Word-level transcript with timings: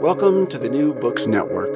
Welcome 0.00 0.46
to 0.50 0.58
the 0.58 0.68
New 0.68 0.94
Books 0.94 1.26
Network. 1.26 1.74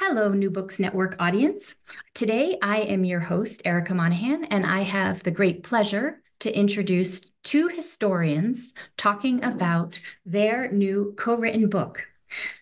Hello, 0.00 0.32
New 0.32 0.50
Books 0.50 0.80
Network 0.80 1.14
audience. 1.20 1.76
Today, 2.12 2.58
I 2.60 2.78
am 2.78 3.04
your 3.04 3.20
host, 3.20 3.62
Erika 3.64 3.94
Monahan, 3.94 4.46
and 4.46 4.66
I 4.66 4.80
have 4.80 5.22
the 5.22 5.30
great 5.30 5.62
pleasure 5.62 6.20
to 6.40 6.52
introduce 6.52 7.20
two 7.44 7.68
historians 7.68 8.72
talking 8.96 9.44
about 9.44 10.00
their 10.26 10.72
new 10.72 11.14
co 11.16 11.36
written 11.36 11.68
book. 11.68 12.04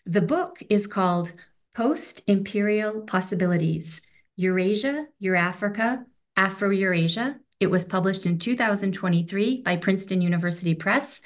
The 0.05 0.21
book 0.21 0.63
is 0.69 0.87
called 0.87 1.33
Post 1.75 2.23
Imperial 2.27 3.01
Possibilities 3.05 4.03
Eurasia, 4.37 5.07
Eurafrica, 5.23 6.05
Afro 6.37 6.69
Eurasia. 6.69 7.41
It 7.59 7.71
was 7.71 7.87
published 7.87 8.27
in 8.27 8.39
2023 8.39 9.63
by 9.63 9.77
Princeton 9.79 10.21
University 10.21 10.75
Press 10.75 11.23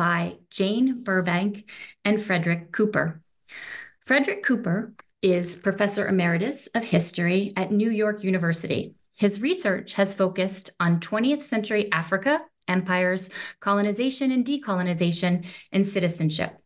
by 0.00 0.38
Jane 0.48 1.02
Burbank 1.02 1.68
and 2.06 2.22
Frederick 2.22 2.72
Cooper. 2.72 3.20
Frederick 4.02 4.42
Cooper 4.42 4.94
is 5.20 5.56
Professor 5.56 6.08
Emeritus 6.08 6.68
of 6.68 6.84
History 6.84 7.52
at 7.54 7.70
New 7.70 7.90
York 7.90 8.24
University. 8.24 8.94
His 9.18 9.42
research 9.42 9.92
has 9.92 10.14
focused 10.14 10.70
on 10.80 11.00
20th 11.00 11.42
century 11.42 11.92
Africa, 11.92 12.40
empires, 12.66 13.28
colonization 13.60 14.30
and 14.30 14.42
decolonization, 14.42 15.44
and 15.70 15.86
citizenship. 15.86 16.56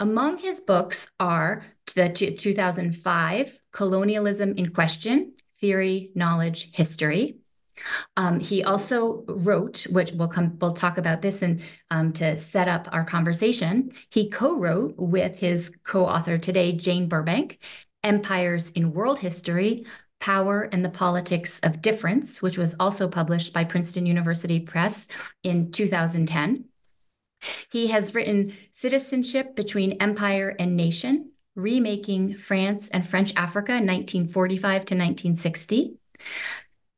Among 0.00 0.38
his 0.38 0.58
books 0.58 1.12
are 1.20 1.64
the 1.94 2.08
2005 2.08 3.60
Colonialism 3.70 4.54
in 4.56 4.70
Question 4.70 5.34
Theory, 5.60 6.10
Knowledge, 6.16 6.72
History, 6.72 7.38
um, 8.16 8.40
he 8.40 8.64
also 8.64 9.24
wrote, 9.28 9.86
which 9.90 10.12
we'll 10.12 10.28
come, 10.28 10.58
we'll 10.60 10.72
talk 10.72 10.98
about 10.98 11.22
this 11.22 11.42
and 11.42 11.62
um, 11.90 12.12
to 12.14 12.38
set 12.38 12.68
up 12.68 12.88
our 12.92 13.04
conversation. 13.04 13.92
He 14.10 14.30
co-wrote 14.30 14.94
with 14.96 15.36
his 15.36 15.72
co-author 15.84 16.38
today, 16.38 16.72
Jane 16.72 17.08
Burbank, 17.08 17.58
"Empires 18.02 18.70
in 18.70 18.92
World 18.92 19.18
History: 19.18 19.84
Power 20.20 20.62
and 20.72 20.84
the 20.84 20.90
Politics 20.90 21.60
of 21.62 21.82
Difference," 21.82 22.42
which 22.42 22.58
was 22.58 22.74
also 22.80 23.08
published 23.08 23.52
by 23.52 23.64
Princeton 23.64 24.06
University 24.06 24.60
Press 24.60 25.06
in 25.42 25.70
2010. 25.70 26.64
He 27.70 27.88
has 27.88 28.14
written 28.14 28.54
"Citizenship 28.72 29.56
Between 29.56 29.92
Empire 30.00 30.54
and 30.58 30.76
Nation." 30.76 31.32
Remaking 31.54 32.34
France 32.34 32.90
and 32.90 33.08
French 33.08 33.32
Africa, 33.34 33.72
1945 33.72 34.60
to 34.60 34.94
1960. 34.94 35.96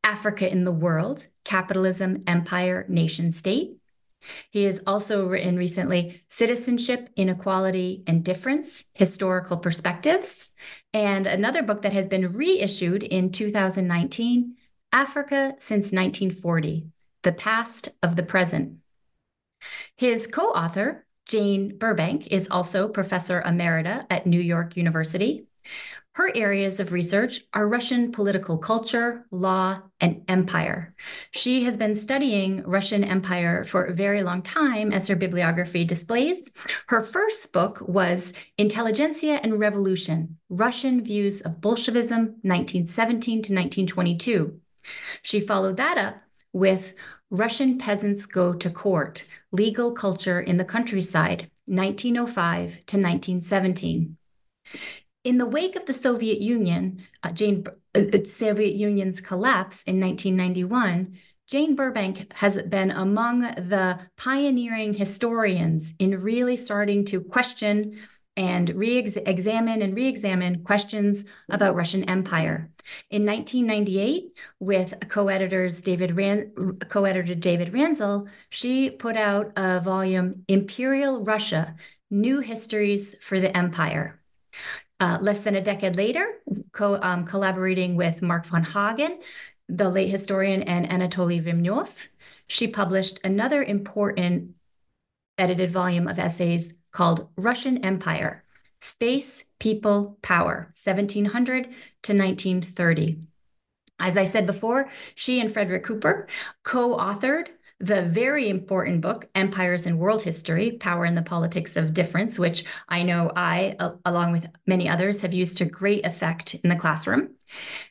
Africa 0.08 0.50
in 0.50 0.64
the 0.64 0.72
World 0.72 1.26
Capitalism, 1.44 2.24
Empire, 2.26 2.86
Nation 2.88 3.30
State. 3.30 3.76
He 4.50 4.64
has 4.64 4.82
also 4.86 5.26
written 5.26 5.58
recently 5.58 6.22
Citizenship, 6.30 7.10
Inequality, 7.14 8.04
and 8.06 8.24
Difference 8.24 8.86
Historical 8.94 9.58
Perspectives, 9.58 10.52
and 10.94 11.26
another 11.26 11.62
book 11.62 11.82
that 11.82 11.92
has 11.92 12.06
been 12.06 12.32
reissued 12.32 13.02
in 13.02 13.32
2019 13.32 14.56
Africa 14.92 15.54
Since 15.58 15.92
1940 15.92 16.86
The 17.22 17.32
Past 17.32 17.90
of 18.02 18.16
the 18.16 18.22
Present. 18.22 18.78
His 19.94 20.26
co 20.26 20.46
author, 20.52 21.06
Jane 21.26 21.76
Burbank, 21.76 22.28
is 22.28 22.48
also 22.48 22.88
Professor 22.88 23.42
Emerita 23.44 24.06
at 24.08 24.26
New 24.26 24.40
York 24.40 24.75
University. 24.75 25.44
Her 26.18 26.32
areas 26.34 26.80
of 26.80 26.90
research 26.90 27.42
are 27.54 27.68
Russian 27.68 28.10
political 28.10 28.58
culture, 28.58 29.24
law, 29.30 29.82
and 30.00 30.24
empire. 30.26 30.92
She 31.30 31.62
has 31.62 31.76
been 31.76 31.94
studying 31.94 32.64
Russian 32.64 33.04
empire 33.04 33.62
for 33.62 33.84
a 33.84 33.94
very 33.94 34.24
long 34.24 34.42
time, 34.42 34.92
as 34.92 35.06
her 35.06 35.14
bibliography 35.14 35.84
displays. 35.84 36.50
Her 36.88 37.04
first 37.04 37.52
book 37.52 37.80
was 37.86 38.32
Intelligentsia 38.58 39.38
and 39.44 39.60
Revolution 39.60 40.38
Russian 40.48 41.04
Views 41.04 41.40
of 41.42 41.60
Bolshevism, 41.60 42.34
1917 42.42 43.42
to 43.42 43.54
1922. 43.54 44.60
She 45.22 45.38
followed 45.38 45.76
that 45.76 45.98
up 45.98 46.16
with 46.52 46.94
Russian 47.30 47.78
Peasants 47.78 48.26
Go 48.26 48.54
to 48.54 48.70
Court 48.70 49.22
Legal 49.52 49.92
Culture 49.92 50.40
in 50.40 50.56
the 50.56 50.64
Countryside, 50.64 51.48
1905 51.66 52.70
to 52.86 52.96
1917. 52.96 54.16
In 55.28 55.36
the 55.36 55.44
wake 55.44 55.76
of 55.76 55.84
the 55.84 55.92
Soviet 55.92 56.40
Union, 56.40 57.02
uh, 57.22 57.32
Jane, 57.32 57.62
uh, 57.94 57.98
uh, 57.98 58.24
Soviet 58.24 58.72
Union's 58.72 59.20
collapse 59.20 59.82
in 59.82 60.00
1991, 60.00 61.18
Jane 61.46 61.76
Burbank 61.76 62.32
has 62.32 62.62
been 62.62 62.90
among 62.90 63.42
the 63.42 63.98
pioneering 64.16 64.94
historians 64.94 65.92
in 65.98 66.22
really 66.22 66.56
starting 66.56 67.04
to 67.04 67.20
question 67.20 68.00
and 68.38 68.70
re-examine 68.70 69.82
and 69.82 69.94
re-examine 69.94 70.64
questions 70.64 71.26
about 71.50 71.74
Russian 71.74 72.04
Empire. 72.04 72.70
In 73.10 73.26
1998, 73.26 74.32
with 74.60 74.94
co-editors 75.10 75.82
David 75.82 76.16
co-editor 76.88 77.34
David 77.34 77.74
Ransel, 77.74 78.28
she 78.48 78.88
put 78.88 79.18
out 79.18 79.52
a 79.56 79.78
volume, 79.80 80.46
Imperial 80.48 81.22
Russia: 81.22 81.76
New 82.10 82.40
Histories 82.40 83.14
for 83.20 83.38
the 83.40 83.54
Empire. 83.54 84.19
Uh, 85.00 85.16
less 85.20 85.44
than 85.44 85.54
a 85.54 85.60
decade 85.62 85.94
later, 85.96 86.26
co- 86.72 87.00
um, 87.00 87.24
collaborating 87.24 87.94
with 87.94 88.20
Mark 88.20 88.44
von 88.46 88.64
Hagen, 88.64 89.20
the 89.68 89.88
late 89.88 90.08
historian, 90.08 90.62
and 90.64 90.88
Anatoly 90.88 91.40
Remnev, 91.40 92.08
she 92.48 92.66
published 92.66 93.20
another 93.22 93.62
important 93.62 94.54
edited 95.36 95.70
volume 95.70 96.08
of 96.08 96.18
essays 96.18 96.74
called 96.90 97.28
Russian 97.36 97.84
Empire 97.84 98.44
Space, 98.80 99.44
People, 99.58 100.18
Power, 100.22 100.72
1700 100.74 101.68
to 102.02 102.14
1930. 102.14 103.18
As 103.98 104.16
I 104.16 104.24
said 104.24 104.46
before, 104.46 104.90
she 105.14 105.40
and 105.40 105.52
Frederick 105.52 105.84
Cooper 105.84 106.28
co 106.62 106.96
authored 106.96 107.48
the 107.80 108.02
very 108.02 108.48
important 108.48 109.00
book, 109.00 109.28
Empires 109.34 109.86
in 109.86 109.98
World 109.98 110.22
History 110.22 110.72
Power 110.72 111.04
and 111.04 111.16
the 111.16 111.22
Politics 111.22 111.76
of 111.76 111.94
Difference, 111.94 112.38
which 112.38 112.64
I 112.88 113.02
know 113.02 113.30
I, 113.36 113.76
along 114.04 114.32
with 114.32 114.46
many 114.66 114.88
others, 114.88 115.20
have 115.20 115.32
used 115.32 115.58
to 115.58 115.64
great 115.64 116.04
effect 116.04 116.54
in 116.54 116.70
the 116.70 116.76
classroom. 116.76 117.34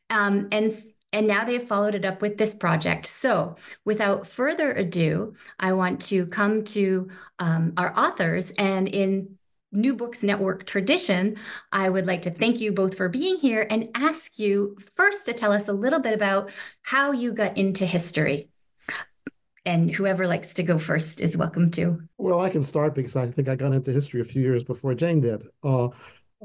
Um, 0.09 0.49
and 0.51 0.73
and 1.13 1.25
now 1.25 1.45
they've 1.45 1.63
followed 1.63 1.95
it 1.95 2.03
up 2.03 2.21
with 2.21 2.37
this 2.37 2.53
project. 2.53 3.05
So, 3.05 3.55
without 3.85 4.27
further 4.27 4.73
ado, 4.73 5.35
I 5.57 5.71
want 5.71 6.01
to 6.03 6.25
come 6.27 6.65
to 6.65 7.09
um, 7.39 7.73
our 7.77 7.97
authors. 7.97 8.51
And 8.57 8.89
in 8.89 9.37
New 9.71 9.95
Books 9.95 10.21
Network 10.21 10.65
tradition, 10.65 11.37
I 11.71 11.89
would 11.89 12.05
like 12.05 12.23
to 12.23 12.31
thank 12.31 12.59
you 12.59 12.73
both 12.73 12.97
for 12.97 13.07
being 13.07 13.37
here 13.37 13.65
and 13.69 13.89
ask 13.95 14.37
you 14.37 14.77
first 14.95 15.25
to 15.25 15.33
tell 15.33 15.53
us 15.53 15.69
a 15.69 15.73
little 15.73 15.99
bit 15.99 16.13
about 16.13 16.49
how 16.81 17.13
you 17.13 17.31
got 17.31 17.57
into 17.57 17.85
history. 17.85 18.49
And 19.67 19.91
whoever 19.91 20.25
likes 20.25 20.53
to 20.53 20.63
go 20.63 20.77
first 20.77 21.19
is 21.19 21.35
welcome 21.35 21.69
to. 21.71 21.99
Well, 22.17 22.39
I 22.39 22.49
can 22.49 22.63
start 22.63 22.95
because 22.95 23.17
I 23.17 23.27
think 23.27 23.49
I 23.49 23.55
got 23.55 23.73
into 23.73 23.91
history 23.91 24.21
a 24.21 24.23
few 24.23 24.41
years 24.41 24.63
before 24.63 24.93
Jane 24.93 25.19
did. 25.19 25.45
Uh, 25.61 25.89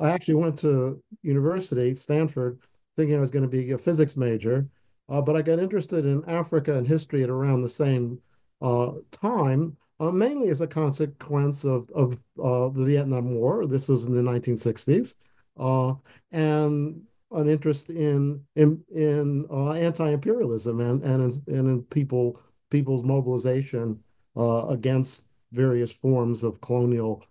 I 0.00 0.10
actually 0.10 0.34
went 0.34 0.58
to 0.58 1.00
university, 1.22 1.94
Stanford, 1.94 2.58
thinking 2.96 3.16
I 3.16 3.20
was 3.20 3.30
going 3.30 3.44
to 3.44 3.48
be 3.48 3.70
a 3.70 3.78
physics 3.78 4.16
major, 4.16 4.66
uh, 5.08 5.22
but 5.22 5.36
I 5.36 5.42
got 5.42 5.60
interested 5.60 6.04
in 6.04 6.24
Africa 6.26 6.76
and 6.76 6.84
history 6.84 7.22
at 7.22 7.30
around 7.30 7.62
the 7.62 7.68
same 7.68 8.18
uh, 8.60 8.90
time, 9.12 9.76
uh, 10.00 10.10
mainly 10.10 10.48
as 10.48 10.60
a 10.60 10.66
consequence 10.66 11.62
of, 11.62 11.88
of 11.94 12.14
uh, 12.42 12.70
the 12.70 12.84
Vietnam 12.84 13.36
War. 13.36 13.68
This 13.68 13.88
was 13.88 14.02
in 14.02 14.16
the 14.16 14.22
1960s, 14.22 15.14
uh, 15.60 15.94
and 16.32 17.02
an 17.30 17.48
interest 17.48 17.88
in 17.88 18.42
in, 18.56 18.82
in 18.92 19.46
anti-imperialism 19.48 20.80
and 20.80 21.02
and 21.04 21.22
and 21.46 21.68
in 21.68 21.82
people 21.84 22.36
people's 22.72 23.04
mobilization 23.04 24.00
against 24.36 25.28
various 25.52 25.92
forms 25.92 26.42
of 26.42 26.60
colonial 26.60 27.24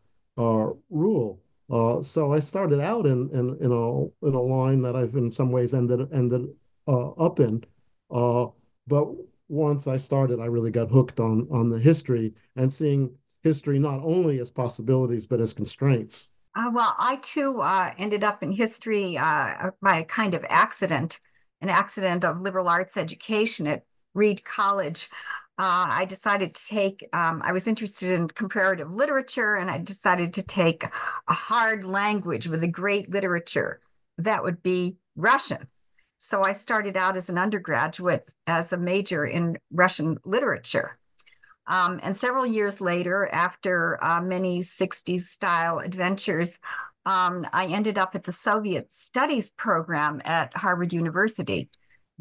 rule. 0.89 1.41
Uh, 1.71 2.01
so 2.01 2.33
I 2.33 2.39
started 2.41 2.81
out 2.81 3.05
in, 3.05 3.29
in 3.31 3.57
in 3.61 3.71
a 3.71 4.27
in 4.27 4.33
a 4.33 4.41
line 4.41 4.81
that 4.81 4.95
I've 4.95 5.15
in 5.15 5.31
some 5.31 5.51
ways 5.51 5.73
ended 5.73 6.01
ended 6.13 6.47
uh, 6.85 7.11
up 7.11 7.39
in, 7.39 7.63
uh, 8.11 8.47
but 8.88 9.07
once 9.47 9.88
I 9.88 9.95
started, 9.95 10.41
I 10.41 10.47
really 10.47 10.71
got 10.71 10.91
hooked 10.91 11.21
on 11.21 11.47
on 11.49 11.69
the 11.69 11.79
history 11.79 12.33
and 12.57 12.71
seeing 12.71 13.15
history 13.41 13.79
not 13.79 14.01
only 14.03 14.39
as 14.39 14.51
possibilities 14.51 15.25
but 15.25 15.39
as 15.39 15.53
constraints. 15.53 16.27
Uh, 16.53 16.69
well, 16.73 16.93
I 16.99 17.15
too 17.21 17.61
uh, 17.61 17.93
ended 17.97 18.25
up 18.25 18.43
in 18.43 18.51
history 18.51 19.17
uh, 19.17 19.71
by 19.81 19.99
a 19.99 20.03
kind 20.03 20.33
of 20.33 20.45
accident, 20.49 21.21
an 21.61 21.69
accident 21.69 22.25
of 22.25 22.41
liberal 22.41 22.67
arts 22.67 22.97
education 22.97 23.65
at 23.65 23.83
Reed 24.13 24.43
College 24.43 25.09
uh, 25.61 25.85
I 25.89 26.05
decided 26.05 26.55
to 26.55 26.65
take, 26.65 27.07
um, 27.13 27.41
I 27.45 27.51
was 27.51 27.67
interested 27.67 28.11
in 28.11 28.27
comparative 28.29 28.91
literature, 28.91 29.55
and 29.55 29.69
I 29.69 29.77
decided 29.77 30.33
to 30.33 30.41
take 30.41 30.85
a 31.27 31.33
hard 31.33 31.85
language 31.85 32.47
with 32.47 32.63
a 32.63 32.67
great 32.67 33.11
literature. 33.11 33.79
That 34.17 34.43
would 34.43 34.63
be 34.63 34.95
Russian. 35.15 35.67
So 36.17 36.41
I 36.41 36.53
started 36.53 36.97
out 36.97 37.15
as 37.15 37.29
an 37.29 37.37
undergraduate 37.37 38.27
as 38.47 38.73
a 38.73 38.77
major 38.77 39.23
in 39.23 39.59
Russian 39.71 40.17
literature. 40.25 40.95
Um, 41.67 41.99
and 42.01 42.17
several 42.17 42.47
years 42.47 42.81
later, 42.81 43.29
after 43.31 44.03
uh, 44.03 44.19
many 44.19 44.61
60s 44.61 45.21
style 45.21 45.77
adventures, 45.77 46.57
um, 47.05 47.45
I 47.53 47.67
ended 47.67 47.99
up 47.99 48.15
at 48.15 48.23
the 48.23 48.31
Soviet 48.31 48.91
Studies 48.91 49.51
program 49.51 50.23
at 50.25 50.57
Harvard 50.57 50.91
University 50.91 51.69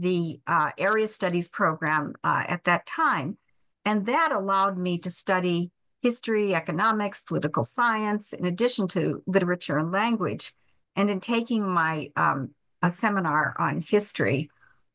the 0.00 0.41
uh, 0.47 0.70
area 0.79 1.06
studies 1.08 1.49
program 1.49 2.14
uh, 2.25 2.44
at 2.49 2.64
that 2.64 2.87
time. 2.87 3.37
And 3.85 4.06
that 4.06 4.32
allowed 4.32 4.79
me 4.79 4.99
to 4.99 5.11
study 5.11 5.70
history, 6.00 6.55
economics, 6.55 7.20
political 7.20 7.64
science, 7.64 8.32
in 8.32 8.47
addition 8.47 8.88
to 8.88 9.23
literature 9.26 9.79
and 9.79 9.93
language. 9.93 10.55
And 10.97 11.11
in 11.11 11.20
taking 11.20 11.69
my 11.69 12.11
um, 12.17 12.50
a 12.82 12.91
seminar 12.91 13.55
on 13.58 13.81
history, 13.81 14.50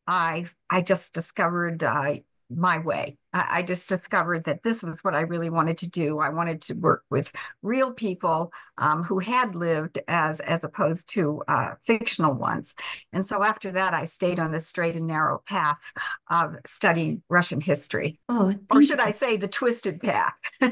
I 0.08 0.46
I 0.70 0.82
just 0.82 1.14
discovered 1.14 1.84
uh, 1.84 2.16
my 2.50 2.78
way. 2.78 3.18
I, 3.34 3.48
I, 3.50 3.64
just 3.64 3.90
discovered 3.90 4.44
that 4.46 4.64
this 4.64 4.84
was 4.84 5.04
what 5.04 5.16
I 5.16 5.22
really 5.22 5.50
wanted 5.50 5.80
to 5.80 5.90
do. 5.90 6.20
I 6.20 6.30
wanted 6.30 6.62
to 6.64 6.74
work 6.74 7.04
with 7.10 7.32
real 7.62 7.92
people 7.92 8.54
um, 8.78 9.04
who 9.04 9.20
had 9.20 9.56
lived 9.56 10.00
as 10.08 10.40
as 10.42 10.64
opposed 10.64 11.10
to 11.10 11.42
uh, 11.48 11.76
fictional 11.82 12.34
ones. 12.34 12.76
And 13.14 13.26
so 13.26 13.44
after 13.44 13.72
that, 13.72 13.94
I 13.94 14.06
stayed 14.06 14.40
on 14.40 14.52
the 14.52 14.60
straight 14.60 14.96
and 14.96 15.08
narrow 15.08 15.42
path 15.48 15.92
of 16.30 16.58
studying 16.66 17.24
Russian 17.30 17.62
history. 17.62 18.20
Oh, 18.30 18.54
or 18.72 18.84
should 18.84 19.00
you. 19.00 19.06
I 19.06 19.12
say, 19.12 19.38
the 19.38 19.48
twisted 19.48 20.02
path? 20.02 20.36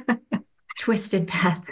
twisted 0.79 1.27
path. 1.27 1.63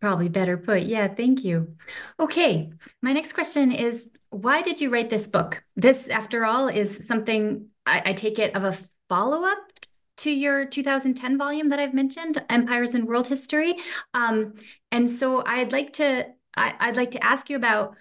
Probably 0.00 0.28
better 0.28 0.56
put. 0.56 0.82
Yeah, 0.82 1.08
thank 1.08 1.44
you. 1.44 1.74
Okay, 2.20 2.70
my 3.02 3.12
next 3.12 3.32
question 3.32 3.72
is 3.72 4.08
why 4.30 4.62
did 4.62 4.80
you 4.80 4.90
write 4.90 5.10
this 5.10 5.26
book? 5.26 5.64
This, 5.74 6.06
after 6.06 6.44
all, 6.44 6.68
is 6.68 7.04
something 7.06 7.66
I, 7.88 8.02
I 8.06 8.12
take 8.12 8.38
it 8.38 8.54
of 8.54 8.64
a 8.64 8.76
follow 9.08 9.44
up 9.44 9.72
to 10.18 10.30
your 10.30 10.64
2010 10.66 11.38
volume 11.38 11.68
that 11.68 11.78
I've 11.78 11.94
mentioned, 11.94 12.44
Empires 12.50 12.94
in 12.94 13.06
World 13.06 13.28
History. 13.28 13.76
Um, 14.14 14.54
and 14.90 15.10
so 15.10 15.42
I'd 15.46 15.72
like 15.72 15.92
to 15.94 16.26
I, 16.56 16.74
I'd 16.80 16.96
like 16.96 17.12
to 17.12 17.24
ask 17.24 17.48
you 17.48 17.56
about 17.56 17.94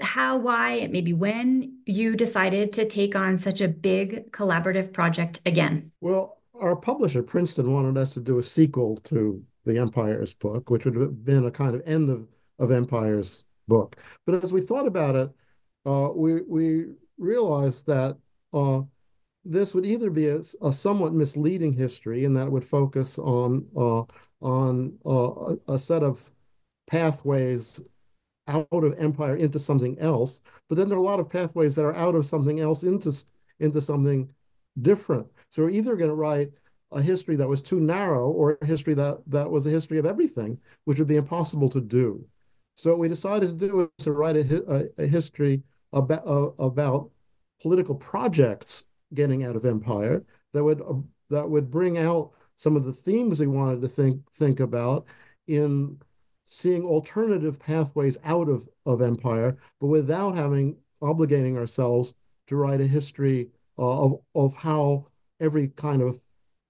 how, 0.00 0.36
why, 0.36 0.72
and 0.72 0.92
maybe 0.92 1.12
when 1.12 1.78
you 1.86 2.16
decided 2.16 2.72
to 2.74 2.86
take 2.86 3.14
on 3.14 3.38
such 3.38 3.60
a 3.60 3.68
big 3.68 4.30
collaborative 4.32 4.92
project 4.92 5.40
again. 5.46 5.90
Well, 6.00 6.38
our 6.60 6.76
publisher, 6.76 7.22
Princeton, 7.22 7.72
wanted 7.72 7.96
us 7.96 8.14
to 8.14 8.20
do 8.20 8.38
a 8.38 8.42
sequel 8.42 8.96
to 8.98 9.42
the 9.64 9.78
Empires 9.78 10.34
book, 10.34 10.70
which 10.70 10.84
would 10.84 10.96
have 10.96 11.24
been 11.24 11.46
a 11.46 11.50
kind 11.50 11.74
of 11.74 11.82
end 11.86 12.08
of, 12.08 12.26
of 12.58 12.70
Empires 12.70 13.44
book. 13.68 13.96
But 14.26 14.42
as 14.42 14.52
we 14.52 14.60
thought 14.60 14.86
about 14.86 15.14
it, 15.14 15.30
uh, 15.86 16.10
we 16.14 16.42
we 16.42 16.86
realized 17.18 17.86
that 17.86 18.16
uh, 18.52 18.82
this 19.44 19.74
would 19.74 19.86
either 19.86 20.10
be 20.10 20.28
a, 20.28 20.40
a, 20.62 20.72
somewhat 20.72 21.12
misleading 21.12 21.72
history 21.72 22.24
in 22.24 22.34
that 22.34 22.50
would 22.50 22.64
focus 22.64 23.18
on 23.18 23.66
uh, 23.76 24.02
on 24.40 24.96
uh, 25.04 25.54
a, 25.68 25.74
a, 25.74 25.78
set 25.78 26.02
of 26.02 26.22
pathways 26.86 27.80
out 28.48 28.66
of 28.72 28.98
empire 28.98 29.36
into 29.36 29.58
something 29.58 29.98
else, 29.98 30.42
but 30.68 30.76
then 30.76 30.88
there 30.88 30.98
are 30.98 31.00
a 31.00 31.04
lot 31.04 31.20
of 31.20 31.28
pathways 31.28 31.76
that 31.76 31.84
are 31.84 31.94
out 31.94 32.14
of 32.14 32.26
something 32.26 32.60
else 32.60 32.82
into 32.82 33.12
into 33.60 33.80
something 33.80 34.32
different. 34.80 35.26
So 35.50 35.62
we're 35.62 35.70
either 35.70 35.96
going 35.96 36.10
to 36.10 36.16
write 36.16 36.50
a 36.92 37.00
history 37.00 37.36
that 37.36 37.48
was 37.48 37.62
too 37.62 37.80
narrow 37.80 38.30
or 38.30 38.58
a 38.60 38.66
history 38.66 38.94
that 38.94 39.22
that 39.28 39.50
was 39.50 39.66
a 39.66 39.70
history 39.70 39.98
of 39.98 40.06
everything, 40.06 40.58
which 40.84 40.98
would 40.98 41.08
be 41.08 41.16
impossible 41.16 41.68
to 41.70 41.80
do. 41.80 42.24
So 42.74 42.90
what 42.90 42.98
we 42.98 43.08
decided 43.08 43.58
to 43.58 43.66
do 43.66 43.76
was 43.76 43.88
to 44.04 44.12
write 44.12 44.36
a, 44.36 44.88
a, 44.98 45.04
a 45.04 45.06
history 45.06 45.62
about 45.92 46.26
uh, 46.26 46.50
about 46.58 47.10
political 47.60 47.94
projects 47.94 48.86
getting 49.14 49.44
out 49.44 49.56
of 49.56 49.64
empire 49.64 50.24
that 50.52 50.64
would 50.64 50.82
that 51.30 51.48
would 51.48 51.70
bring 51.70 51.98
out 51.98 52.32
some 52.56 52.76
of 52.76 52.84
the 52.84 52.92
themes 52.92 53.40
we 53.40 53.46
wanted 53.46 53.80
to 53.80 53.88
think 53.88 54.20
think 54.32 54.60
about 54.60 55.06
in 55.46 55.98
seeing 56.44 56.84
alternative 56.84 57.58
pathways 57.58 58.18
out 58.24 58.48
of, 58.48 58.68
of 58.84 59.00
empire, 59.00 59.56
but 59.80 59.86
without 59.86 60.36
having 60.36 60.76
obligating 61.02 61.56
ourselves 61.56 62.14
to 62.46 62.56
write 62.56 62.80
a 62.80 62.86
history 62.86 63.48
uh, 63.78 64.04
of, 64.04 64.20
of 64.34 64.54
how 64.54 65.06
every 65.40 65.68
kind 65.68 66.02
of 66.02 66.20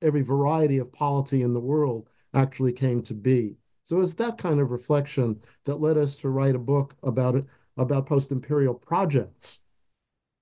every 0.01 0.23
variety 0.23 0.79
of 0.79 0.93
polity 0.93 1.43
in 1.43 1.53
the 1.53 1.61
world 1.61 2.09
actually 2.35 2.73
came 2.73 3.03
to 3.03 3.15
be. 3.15 3.57
So 3.85 4.01
it's 4.01 4.15
that 4.15 4.39
kind 4.39 4.61
of 4.61 4.71
reflection 4.71 5.41
that 5.65 5.81
led 5.81 5.97
us 5.97 6.17
to 6.19 6.29
write 6.29 6.55
a 6.55 6.61
book 6.61 6.95
about 7.03 7.35
it 7.35 7.45
about 7.77 8.07
post-imperial 8.07 8.75
projects. 8.75 9.61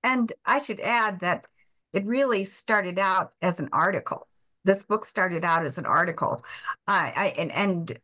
And 0.03 0.31
I 0.45 0.57
should 0.57 0.79
add 0.79 1.19
that 1.21 1.47
it 1.93 2.05
really 2.05 2.43
started 2.43 2.99
out 2.99 3.33
as 3.41 3.59
an 3.59 3.69
article. 3.71 4.27
This 4.63 4.83
book 4.83 5.05
started 5.05 5.43
out 5.43 5.65
as 5.65 5.77
an 5.77 5.85
article, 5.85 6.43
uh, 6.87 7.11
I, 7.15 7.33
and, 7.37 7.51
and 7.51 7.99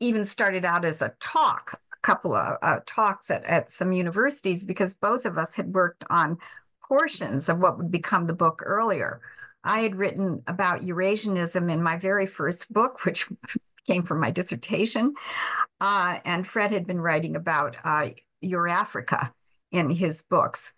even 0.00 0.24
started 0.24 0.64
out 0.64 0.84
as 0.84 1.00
a 1.00 1.14
talk, 1.20 1.80
a 1.92 1.96
couple 2.02 2.34
of 2.34 2.58
uh, 2.60 2.80
talks 2.86 3.30
at, 3.30 3.44
at 3.44 3.70
some 3.70 3.92
universities, 3.92 4.64
because 4.64 4.94
both 4.94 5.24
of 5.24 5.38
us 5.38 5.54
had 5.54 5.72
worked 5.72 6.04
on 6.10 6.38
portions 6.84 7.48
of 7.48 7.58
what 7.58 7.78
would 7.78 7.90
become 7.90 8.26
the 8.26 8.32
book 8.32 8.62
earlier. 8.64 9.20
I 9.64 9.80
had 9.80 9.94
written 9.94 10.42
about 10.46 10.82
Eurasianism 10.82 11.70
in 11.70 11.82
my 11.82 11.96
very 11.96 12.26
first 12.26 12.72
book, 12.72 13.04
which 13.04 13.28
came 13.86 14.02
from 14.02 14.20
my 14.20 14.30
dissertation. 14.30 15.14
Uh, 15.80 16.18
and 16.24 16.46
Fred 16.46 16.72
had 16.72 16.86
been 16.86 17.00
writing 17.00 17.36
about 17.36 17.76
uh, 17.84 18.08
Eurafrica 18.42 19.32
in 19.70 19.90
his 19.90 20.22
books. 20.22 20.72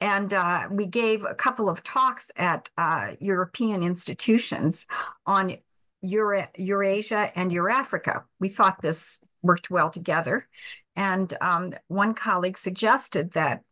And 0.00 0.32
uh, 0.32 0.68
we 0.70 0.86
gave 0.86 1.24
a 1.24 1.34
couple 1.34 1.68
of 1.68 1.82
talks 1.82 2.30
at 2.36 2.70
uh, 2.78 3.12
European 3.18 3.82
institutions 3.82 4.86
on 5.26 5.56
Eura- 6.02 6.50
Eurasia 6.56 7.32
and 7.34 7.50
Eurafrica. 7.50 8.22
We 8.38 8.48
thought 8.48 8.80
this 8.80 9.18
worked 9.42 9.70
well 9.70 9.90
together. 9.90 10.46
And 10.94 11.32
um, 11.40 11.72
one 11.88 12.14
colleague 12.14 12.58
suggested 12.58 13.32
that 13.32 13.62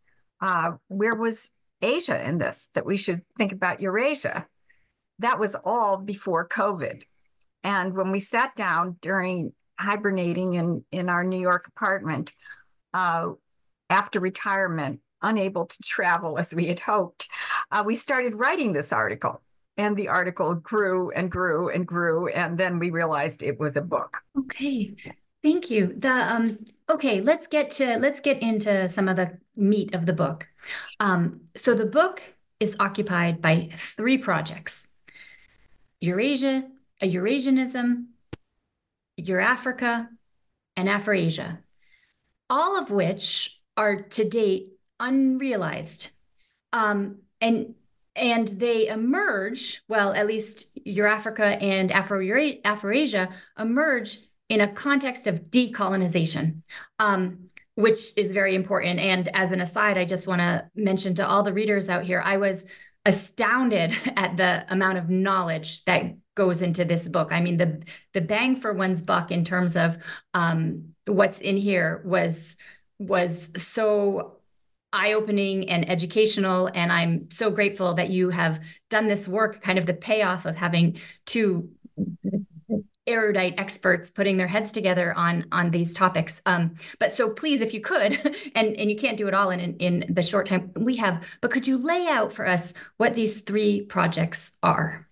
uh, 0.41 0.73
where 0.89 1.15
was 1.15 1.51
Asia 1.83 2.27
in 2.29 2.39
this, 2.39 2.71
that 2.75 2.87
we 2.87 2.97
should 2.97 3.23
think 3.37 3.53
about 3.53 3.81
Eurasia. 3.81 4.47
That 5.19 5.39
was 5.39 5.55
all 5.65 5.97
before 5.97 6.49
COVID. 6.49 7.05
And 7.63 7.95
when 7.95 8.11
we 8.11 8.21
sat 8.21 8.55
down 8.55 8.97
during 9.01 9.53
hibernating 9.79 10.55
in, 10.55 10.85
in 10.91 11.09
our 11.09 11.25
New 11.25 11.41
York 11.41 11.67
apartment, 11.69 12.33
uh, 12.95 13.31
after 13.91 14.21
retirement, 14.21 15.01
unable 15.23 15.67
to 15.67 15.83
travel 15.83 16.39
as 16.39 16.55
we 16.55 16.67
had 16.67 16.81
hoped, 16.81 17.29
uh, 17.71 17.83
we 17.85 17.95
started 17.95 18.35
writing 18.35 18.73
this 18.73 18.93
article. 18.93 19.43
And 19.79 19.95
the 19.95 20.09
article 20.09 20.55
grew 20.55 21.11
and 21.11 21.31
grew 21.31 21.69
and 21.69 21.87
grew. 21.87 22.29
And 22.29 22.57
then 22.57 22.79
we 22.79 22.89
realized 22.89 23.43
it 23.43 23.61
was 23.61 23.77
a 23.77 23.83
book. 23.83 24.23
Okay. 24.39 24.97
Thank 25.43 25.71
you. 25.71 25.95
The 25.99 26.11
um 26.11 26.59
okay, 26.89 27.21
let's 27.21 27.47
get 27.47 27.71
to 27.73 27.99
let's 27.99 28.21
get 28.21 28.41
into 28.41 28.89
some 28.89 29.07
of 29.07 29.17
the 29.17 29.39
meat 29.55 29.95
of 29.95 30.07
the 30.07 30.13
book. 30.13 30.49
Um, 30.99 31.43
so 31.55 31.75
the 31.75 31.87
book 31.87 32.23
is 32.59 32.77
occupied 32.81 33.41
by 33.43 33.71
three 33.77 34.19
projects. 34.19 34.89
Eurasia, 36.01 36.65
a 37.01 37.13
Eurasianism, 37.13 38.07
Eurafrica, 39.21 40.09
and 40.77 40.89
Afroasia, 40.89 41.59
all 42.49 42.79
of 42.79 42.91
which 42.91 43.61
are 43.77 44.03
to 44.03 44.29
date 44.29 44.76
unrealized. 45.01 46.11
Um, 46.73 47.19
and 47.41 47.75
and 48.15 48.49
they 48.49 48.89
emerge, 48.89 49.83
well, 49.89 50.15
at 50.15 50.27
least 50.27 50.79
Eurafrica 50.87 51.63
and 51.63 51.93
Afro 51.93 52.19
Afroasia 52.19 53.31
emerge 53.59 54.19
in 54.49 54.63
a 54.63 54.73
context 54.73 55.27
of 55.27 55.51
decolonization, 55.51 56.63
um, 56.99 57.49
which 57.75 58.13
is 58.17 58.31
very 58.31 58.55
important. 58.55 59.01
And 59.01 59.29
as 59.37 59.53
an 59.53 59.61
aside, 59.61 59.99
I 59.99 60.07
just 60.07 60.27
want 60.27 60.41
to 60.41 60.69
mention 60.75 61.15
to 61.17 61.27
all 61.27 61.43
the 61.43 61.53
readers 61.53 61.91
out 61.91 62.05
here, 62.05 62.23
I 62.25 62.39
was 62.39 62.65
astounded 63.05 63.95
at 64.17 64.37
the 64.37 64.65
amount 64.69 64.99
of 64.99 65.11
knowledge 65.11 65.85
that 65.85 66.17
goes 66.35 66.63
into 66.63 66.85
this 66.85 67.09
book. 67.09 67.33
I 67.33 67.41
mean, 67.41 67.57
the 67.57 67.83
the 68.13 68.21
bang 68.21 68.57
for 68.57 68.73
one's 68.73 69.03
buck 69.03 69.31
in 69.31 69.45
terms 69.45 69.77
of 69.77 69.99
um, 70.35 70.95
what's 71.07 71.41
in 71.41 71.57
here 71.57 72.03
was 72.05 72.57
was 72.99 73.51
so 73.57 74.36
eye-opening 74.97 75.69
and 75.69 75.89
educational 75.89 76.71
and 76.75 76.91
i'm 76.91 77.31
so 77.31 77.51
grateful 77.51 77.95
that 77.95 78.11
you 78.11 78.31
have 78.31 78.61
done 78.91 79.07
this 79.07 79.29
work 79.29 79.61
kind 79.61 79.79
of 79.79 79.87
the 79.87 79.95
payoff 79.95 80.47
of 80.47 80.57
having 80.57 80.99
two 81.27 81.69
erudite 83.07 83.55
experts 83.59 84.11
putting 84.11 84.37
their 84.37 84.47
heads 84.47 84.73
together 84.73 85.15
on 85.15 85.47
on 85.53 85.71
these 85.71 85.95
topics. 85.95 86.43
Um, 86.47 86.75
but 86.99 87.13
so 87.13 87.31
please 87.31 87.61
if 87.61 87.73
you 87.73 87.81
could 87.81 88.13
and 88.55 88.77
and 88.77 88.91
you 88.91 88.97
can't 88.97 89.17
do 89.17 89.29
it 89.29 89.35
all 89.35 89.51
in 89.51 89.77
in 89.77 90.05
the 90.09 90.23
short 90.23 90.47
time 90.47 90.73
we 90.77 90.97
have 90.97 91.25
but 91.41 91.51
could 91.51 91.67
you 91.67 91.79
lay 91.79 92.07
out 92.09 92.33
for 92.33 92.47
us 92.47 92.73
what 92.97 93.15
these 93.15 93.43
three 93.43 93.83
projects 93.83 94.53
are? 94.63 95.07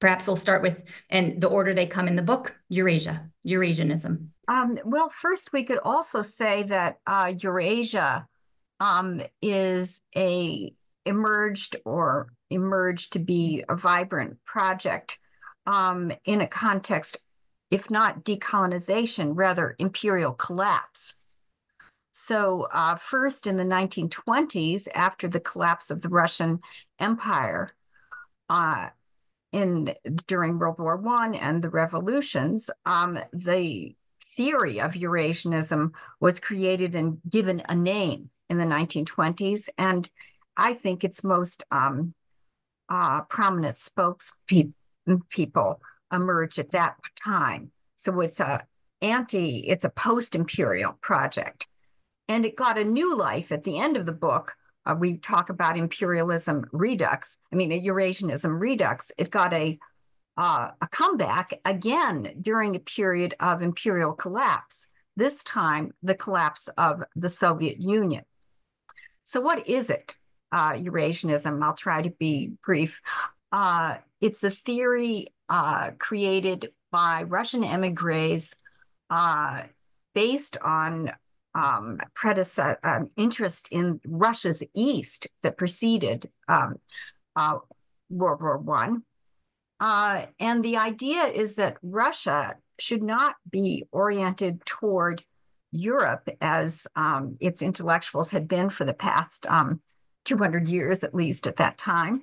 Perhaps 0.00 0.26
we'll 0.26 0.36
start 0.36 0.62
with 0.62 0.82
and 1.08 1.40
the 1.40 1.48
order 1.48 1.74
they 1.74 1.86
come 1.86 2.08
in 2.08 2.16
the 2.16 2.22
book 2.22 2.54
eurasia 2.68 3.28
eurasianism. 3.46 4.28
Um, 4.48 4.78
well 4.84 5.08
first 5.08 5.52
we 5.52 5.64
could 5.64 5.78
also 5.78 6.22
say 6.22 6.64
that 6.64 6.98
uh, 7.06 7.32
eurasia 7.38 8.26
um, 8.80 9.22
is 9.40 10.00
a 10.16 10.74
emerged 11.06 11.76
or 11.84 12.32
emerged 12.50 13.12
to 13.12 13.18
be 13.18 13.64
a 13.68 13.76
vibrant 13.76 14.42
project 14.44 15.18
um, 15.66 16.12
in 16.24 16.40
a 16.40 16.46
context 16.46 17.18
if 17.70 17.90
not 17.90 18.24
decolonization, 18.24 19.32
rather 19.34 19.76
imperial 19.78 20.32
collapse. 20.32 21.14
So, 22.12 22.66
uh, 22.72 22.96
first 22.96 23.46
in 23.46 23.56
the 23.56 23.64
1920s, 23.64 24.88
after 24.92 25.28
the 25.28 25.40
collapse 25.40 25.90
of 25.90 26.02
the 26.02 26.08
Russian 26.08 26.60
Empire, 26.98 27.70
uh, 28.48 28.88
in 29.52 29.94
during 30.26 30.58
World 30.58 30.78
War 30.78 30.96
One 30.96 31.34
and 31.34 31.62
the 31.62 31.70
revolutions, 31.70 32.70
um, 32.84 33.18
the 33.32 33.94
theory 34.36 34.80
of 34.80 34.94
Eurasianism 34.94 35.92
was 36.20 36.40
created 36.40 36.94
and 36.94 37.18
given 37.28 37.62
a 37.68 37.74
name 37.74 38.30
in 38.50 38.58
the 38.58 38.64
1920s, 38.64 39.70
and 39.78 40.10
I 40.56 40.74
think 40.74 41.04
its 41.04 41.24
most 41.24 41.64
um, 41.70 42.12
uh, 42.90 43.22
prominent 43.22 43.78
spokespeople 43.78 44.74
emerge 46.12 46.58
at 46.58 46.70
that 46.70 46.96
time. 47.24 47.70
So 47.96 48.20
it's 48.20 48.40
a 48.40 48.64
anti, 49.00 49.60
it's 49.60 49.84
a 49.84 49.90
post-imperial 49.90 50.94
project. 51.00 51.66
And 52.28 52.44
it 52.44 52.56
got 52.56 52.78
a 52.78 52.84
new 52.84 53.16
life 53.16 53.52
at 53.52 53.64
the 53.64 53.78
end 53.78 53.96
of 53.96 54.06
the 54.06 54.12
book. 54.12 54.54
Uh, 54.84 54.94
we 54.98 55.16
talk 55.16 55.48
about 55.50 55.76
imperialism 55.78 56.66
redux. 56.72 57.38
I 57.52 57.56
mean, 57.56 57.70
Eurasianism 57.70 58.60
redux. 58.60 59.12
It 59.16 59.30
got 59.30 59.52
a 59.52 59.78
uh, 60.36 60.70
a 60.80 60.88
comeback 60.88 61.60
again 61.64 62.32
during 62.40 62.74
a 62.74 62.80
period 62.80 63.34
of 63.40 63.62
imperial 63.62 64.12
collapse. 64.12 64.86
This 65.16 65.44
time, 65.44 65.92
the 66.02 66.14
collapse 66.14 66.68
of 66.78 67.02
the 67.14 67.28
Soviet 67.28 67.78
Union. 67.78 68.24
So, 69.30 69.40
what 69.40 69.68
is 69.68 69.90
it? 69.90 70.16
Uh, 70.50 70.72
Eurasianism. 70.72 71.62
I'll 71.62 71.74
try 71.74 72.02
to 72.02 72.10
be 72.10 72.50
brief. 72.64 73.00
Uh, 73.52 73.98
it's 74.20 74.42
a 74.42 74.50
theory 74.50 75.28
uh, 75.48 75.92
created 76.00 76.72
by 76.90 77.22
Russian 77.22 77.62
emigres 77.62 78.52
uh, 79.08 79.62
based 80.16 80.56
on 80.56 81.12
um, 81.54 82.00
predecessor 82.12 82.80
um, 82.82 83.10
interest 83.16 83.68
in 83.70 84.00
Russia's 84.04 84.64
East 84.74 85.28
that 85.44 85.56
preceded 85.56 86.28
um, 86.48 86.80
uh, 87.36 87.58
World 88.08 88.42
War 88.42 88.58
One, 88.58 89.04
uh, 89.78 90.26
and 90.40 90.64
the 90.64 90.76
idea 90.76 91.22
is 91.26 91.54
that 91.54 91.76
Russia 91.84 92.56
should 92.80 93.04
not 93.04 93.36
be 93.48 93.84
oriented 93.92 94.66
toward 94.66 95.22
Europe 95.72 96.28
as 96.40 96.86
um, 96.96 97.36
its 97.40 97.62
intellectuals 97.62 98.30
had 98.30 98.48
been 98.48 98.70
for 98.70 98.84
the 98.84 98.94
past 98.94 99.46
um, 99.46 99.80
200 100.24 100.68
years 100.68 101.02
at 101.02 101.14
least 101.14 101.46
at 101.46 101.56
that 101.56 101.78
time, 101.78 102.22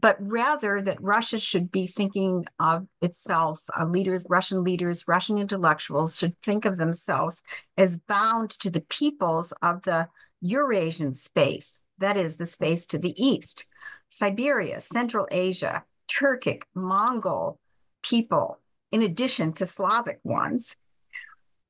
but 0.00 0.16
rather 0.20 0.82
that 0.82 1.02
Russia 1.02 1.38
should 1.38 1.72
be 1.72 1.86
thinking 1.86 2.44
of 2.60 2.86
itself, 3.00 3.60
uh, 3.78 3.84
leaders, 3.84 4.26
Russian 4.28 4.62
leaders, 4.62 5.08
Russian 5.08 5.38
intellectuals 5.38 6.18
should 6.18 6.40
think 6.42 6.64
of 6.64 6.76
themselves 6.76 7.42
as 7.76 7.96
bound 7.96 8.50
to 8.60 8.70
the 8.70 8.82
peoples 8.82 9.52
of 9.62 9.82
the 9.82 10.08
Eurasian 10.40 11.14
space, 11.14 11.80
that 11.98 12.16
is, 12.16 12.36
the 12.36 12.46
space 12.46 12.84
to 12.86 12.98
the 12.98 13.14
east, 13.22 13.66
Siberia, 14.08 14.80
Central 14.80 15.26
Asia, 15.30 15.84
Turkic, 16.08 16.62
Mongol 16.74 17.58
people, 18.02 18.58
in 18.92 19.02
addition 19.02 19.52
to 19.54 19.66
Slavic 19.66 20.20
ones. 20.22 20.76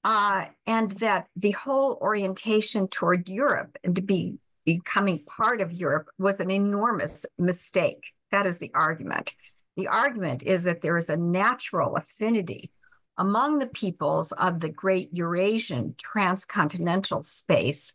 Uh, 0.04 0.46
and 0.66 0.92
that 0.92 1.26
the 1.36 1.50
whole 1.50 1.98
orientation 2.00 2.88
toward 2.88 3.28
Europe 3.28 3.76
and 3.82 3.96
to 3.96 4.02
be 4.02 4.38
becoming 4.64 5.24
part 5.24 5.60
of 5.60 5.72
Europe 5.72 6.08
was 6.18 6.40
an 6.40 6.50
enormous 6.50 7.26
mistake. 7.38 8.04
That 8.30 8.46
is 8.46 8.58
the 8.58 8.70
argument. 8.74 9.34
The 9.76 9.88
argument 9.88 10.42
is 10.42 10.64
that 10.64 10.82
there 10.82 10.96
is 10.96 11.08
a 11.08 11.16
natural 11.16 11.96
affinity 11.96 12.70
among 13.16 13.58
the 13.58 13.66
peoples 13.66 14.32
of 14.32 14.60
the 14.60 14.68
great 14.68 15.10
Eurasian 15.12 15.94
transcontinental 15.98 17.22
space, 17.24 17.94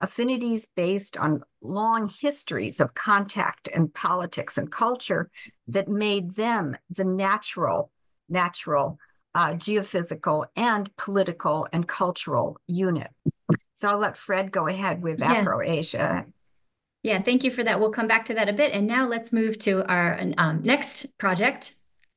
affinities 0.00 0.66
based 0.76 1.16
on 1.16 1.42
long 1.60 2.08
histories 2.08 2.80
of 2.80 2.94
contact 2.94 3.68
and 3.74 3.92
politics 3.92 4.58
and 4.58 4.70
culture 4.70 5.30
that 5.66 5.88
made 5.88 6.32
them 6.32 6.76
the 6.90 7.04
natural, 7.04 7.90
natural 8.28 8.98
uh, 9.34 9.52
geophysical 9.52 10.46
and 10.56 10.94
political 10.96 11.66
and 11.72 11.86
cultural 11.86 12.58
unit. 12.66 13.10
So 13.74 13.88
I'll 13.88 13.98
let 13.98 14.16
Fred 14.16 14.52
go 14.52 14.66
ahead 14.66 15.02
with 15.02 15.20
yeah. 15.20 15.32
Afro-Asia. 15.32 16.26
Yeah, 17.02 17.20
thank 17.20 17.42
you 17.42 17.50
for 17.50 17.64
that. 17.64 17.80
We'll 17.80 17.90
come 17.90 18.06
back 18.06 18.26
to 18.26 18.34
that 18.34 18.48
a 18.48 18.52
bit. 18.52 18.72
And 18.72 18.86
now 18.86 19.08
let's 19.08 19.32
move 19.32 19.58
to 19.60 19.84
our 19.90 20.20
um, 20.38 20.62
next 20.62 21.18
project, 21.18 21.74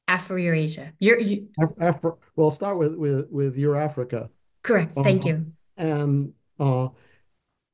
Afro-Eurasia. 0.08 0.94
You're, 1.00 1.20
you... 1.20 1.48
Afro, 1.80 2.20
well, 2.36 2.48
I'll 2.48 2.52
start 2.52 2.78
with, 2.78 2.94
with, 2.96 3.28
with 3.32 3.58
Eurafrica. 3.58 4.30
Correct. 4.62 4.94
Thank 4.94 5.26
uh, 5.26 5.30
you. 5.30 5.46
And 5.78 6.34
uh, 6.60 6.90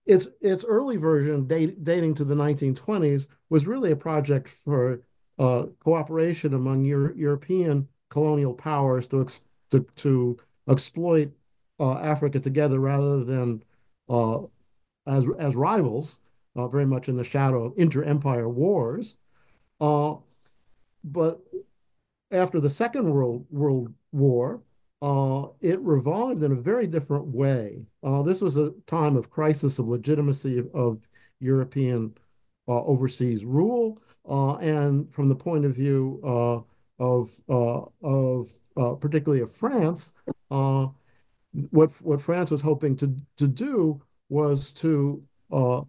its, 0.06 0.30
its 0.40 0.64
early 0.64 0.96
version, 0.96 1.48
date, 1.48 1.84
dating 1.84 2.14
to 2.16 2.24
the 2.24 2.36
1920s, 2.36 3.28
was 3.50 3.68
really 3.68 3.92
a 3.92 3.98
project 3.98 4.48
for 4.48 5.02
uh, 5.38 5.66
cooperation 5.84 6.54
among 6.54 6.86
Euro 6.86 7.14
European 7.16 7.88
colonial 8.12 8.54
powers 8.54 9.08
to, 9.08 9.26
to, 9.72 9.84
to 9.96 10.38
exploit 10.70 11.32
uh, 11.80 11.98
Africa 11.98 12.40
together 12.40 12.80
rather 12.80 13.24
than 13.24 13.64
uh, 14.10 14.42
as 15.08 15.26
as 15.40 15.56
rivals, 15.56 16.20
uh, 16.56 16.68
very 16.68 16.86
much 16.86 17.10
in 17.10 17.16
the 17.16 17.24
shadow 17.24 17.64
of 17.64 17.74
inter-empire 17.78 18.48
wars. 18.48 19.18
Uh, 19.80 20.16
but 21.04 21.42
after 22.30 22.60
the 22.60 22.70
Second 22.70 23.10
World 23.10 23.46
World 23.50 23.92
War, 24.12 24.62
uh, 25.02 25.48
it 25.62 25.80
revived 25.80 26.44
in 26.44 26.52
a 26.52 26.56
very 26.72 26.86
different 26.86 27.26
way. 27.26 27.88
Uh, 28.04 28.22
this 28.22 28.42
was 28.42 28.58
a 28.58 28.74
time 28.86 29.16
of 29.16 29.32
crisis 29.32 29.80
of 29.80 29.88
legitimacy 29.88 30.60
of, 30.60 30.68
of 30.76 31.08
European 31.40 32.14
overseas 32.68 33.44
rule, 33.44 34.00
and 34.62 35.12
from 35.12 35.28
the 35.28 35.36
point 35.36 35.66
of 35.66 35.74
view 35.76 36.22
of 37.02 37.30
of 38.02 39.00
particularly 39.00 39.42
of 39.42 39.52
France, 39.52 40.14
what 40.50 41.92
what 42.02 42.22
France 42.22 42.52
was 42.52 42.62
hoping 42.62 42.96
to 42.98 43.16
to 43.38 43.48
do 43.48 44.02
was 44.30 44.72
to 44.74 45.24
uh, 45.52 45.82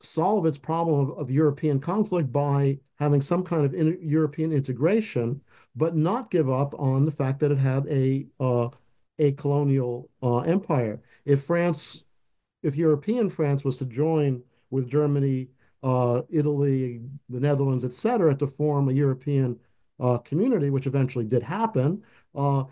solve 0.00 0.46
its 0.46 0.58
problem 0.58 1.00
of, 1.10 1.18
of 1.18 1.30
European 1.30 1.80
conflict 1.80 2.32
by 2.32 2.78
having 2.98 3.20
some 3.20 3.42
kind 3.42 3.64
of 3.64 3.74
European 4.02 4.52
integration, 4.52 5.40
but 5.74 5.96
not 5.96 6.30
give 6.30 6.48
up 6.48 6.74
on 6.78 7.04
the 7.04 7.10
fact 7.10 7.40
that 7.40 7.50
it 7.50 7.58
had 7.58 7.86
a 7.88 8.26
uh, 8.40 8.68
a 9.18 9.32
colonial 9.32 10.08
uh, 10.22 10.38
empire. 10.38 11.02
If 11.24 11.44
France, 11.44 12.04
if 12.62 12.76
European 12.76 13.28
France 13.28 13.64
was 13.64 13.78
to 13.78 13.84
join 13.86 14.42
with 14.70 14.88
Germany, 14.88 15.48
uh, 15.82 16.22
Italy, 16.30 17.02
the 17.28 17.40
Netherlands, 17.40 17.84
etc., 17.84 18.34
to 18.36 18.46
form 18.46 18.88
a 18.88 18.92
European 18.92 19.58
uh, 20.02 20.18
community, 20.18 20.68
which 20.68 20.86
eventually 20.86 21.24
did 21.24 21.42
happen, 21.42 22.02
uh, 22.34 22.64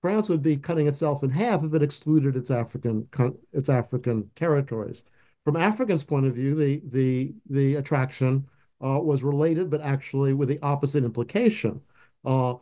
France 0.00 0.28
would 0.28 0.42
be 0.42 0.56
cutting 0.56 0.88
itself 0.88 1.22
in 1.22 1.30
half 1.30 1.62
if 1.62 1.74
it 1.74 1.82
excluded 1.82 2.36
its 2.36 2.50
African 2.50 3.06
its 3.52 3.68
African 3.68 4.30
territories. 4.34 5.04
From 5.44 5.56
Africans' 5.56 6.04
point 6.04 6.26
of 6.26 6.34
view, 6.34 6.54
the 6.54 6.80
the 6.86 7.34
the 7.50 7.74
attraction 7.76 8.48
uh, 8.82 9.00
was 9.02 9.22
related, 9.22 9.70
but 9.70 9.80
actually 9.82 10.32
with 10.32 10.48
the 10.48 10.60
opposite 10.62 11.04
implication. 11.04 11.80
Uh, 12.24 12.54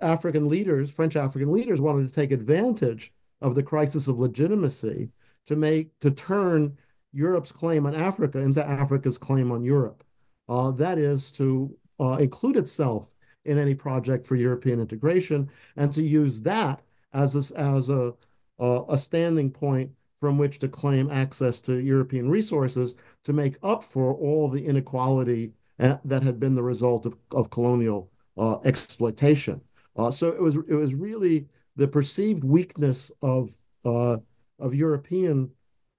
African 0.00 0.48
leaders, 0.48 0.90
French 0.90 1.16
African 1.16 1.52
leaders, 1.52 1.80
wanted 1.80 2.06
to 2.06 2.14
take 2.14 2.32
advantage 2.32 3.12
of 3.40 3.54
the 3.54 3.62
crisis 3.62 4.08
of 4.08 4.18
legitimacy 4.18 5.10
to 5.46 5.56
make 5.56 5.98
to 6.00 6.10
turn 6.10 6.76
Europe's 7.12 7.52
claim 7.52 7.86
on 7.86 7.94
Africa 7.94 8.38
into 8.38 8.64
Africa's 8.66 9.18
claim 9.18 9.50
on 9.52 9.64
Europe. 9.64 10.04
Uh, 10.48 10.70
that 10.72 10.98
is 10.98 11.32
to 11.32 11.74
uh, 12.00 12.16
include 12.20 12.56
itself 12.56 13.14
in 13.44 13.58
any 13.58 13.74
project 13.74 14.26
for 14.26 14.36
European 14.36 14.80
integration 14.80 15.50
and 15.76 15.92
to 15.92 16.02
use 16.02 16.40
that 16.40 16.80
as 17.12 17.50
a, 17.50 17.58
as 17.58 17.90
a, 17.90 18.12
a 18.58 18.98
standing 18.98 19.50
point 19.50 19.90
from 20.20 20.38
which 20.38 20.58
to 20.58 20.68
claim 20.68 21.10
access 21.10 21.60
to 21.60 21.74
European 21.80 22.30
resources 22.30 22.96
to 23.22 23.32
make 23.32 23.56
up 23.62 23.84
for 23.84 24.14
all 24.14 24.48
the 24.48 24.64
inequality 24.64 25.52
uh, 25.80 25.96
that 26.04 26.22
had 26.22 26.40
been 26.40 26.54
the 26.54 26.62
result 26.62 27.04
of, 27.04 27.16
of 27.32 27.50
colonial 27.50 28.10
uh, 28.38 28.58
exploitation. 28.64 29.60
Uh, 29.96 30.10
so 30.10 30.28
it 30.28 30.40
was 30.40 30.56
it 30.56 30.74
was 30.74 30.94
really 30.94 31.46
the 31.76 31.86
perceived 31.86 32.42
weakness 32.42 33.12
of 33.22 33.52
uh, 33.84 34.16
of 34.58 34.74
European 34.74 35.50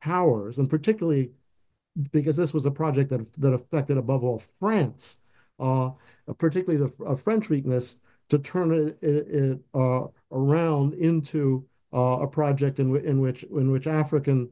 powers, 0.02 0.58
and 0.58 0.70
particularly 0.70 1.32
because 2.12 2.36
this 2.36 2.54
was 2.54 2.66
a 2.66 2.72
project 2.72 3.10
that 3.10 3.32
that 3.34 3.54
affected 3.54 3.98
above 3.98 4.24
all 4.24 4.40
France, 4.40 5.20
uh, 5.60 5.92
particularly 6.38 6.86
the 6.86 7.16
French 7.18 7.50
weakness 7.50 8.02
to 8.30 8.40
turn 8.40 8.72
it, 8.72 8.98
it, 9.02 9.28
it 9.28 9.60
uh, 9.74 10.08
around 10.32 10.94
into 10.96 11.66
uh, 11.94 12.20
a 12.22 12.28
project 12.28 12.80
in, 12.80 12.96
in 13.06 13.20
which 13.20 13.44
in 13.44 13.72
which 13.72 13.88
African 13.88 14.50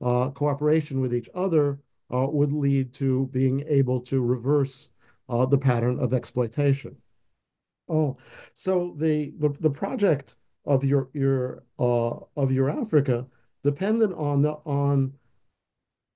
uh, 0.00 0.30
cooperation 0.30 1.00
with 1.00 1.14
each 1.14 1.28
other 1.34 1.78
would 2.10 2.52
lead 2.52 2.94
to 2.94 3.28
being 3.32 3.64
able 3.66 4.00
to 4.00 4.20
reverse 4.20 4.90
the 5.28 5.58
pattern 5.58 5.98
of 5.98 6.14
exploitation. 6.14 6.96
Oh, 7.88 8.16
so 8.54 8.94
the 8.96 9.32
the, 9.38 9.50
the 9.60 9.70
project 9.70 10.36
of 10.64 10.84
your 10.84 11.08
your 11.12 11.62
uh, 11.78 12.10
of 12.36 12.50
Eurafrica 12.50 13.26
depended 13.62 14.12
on 14.12 14.42
the 14.42 14.52
on 14.64 15.12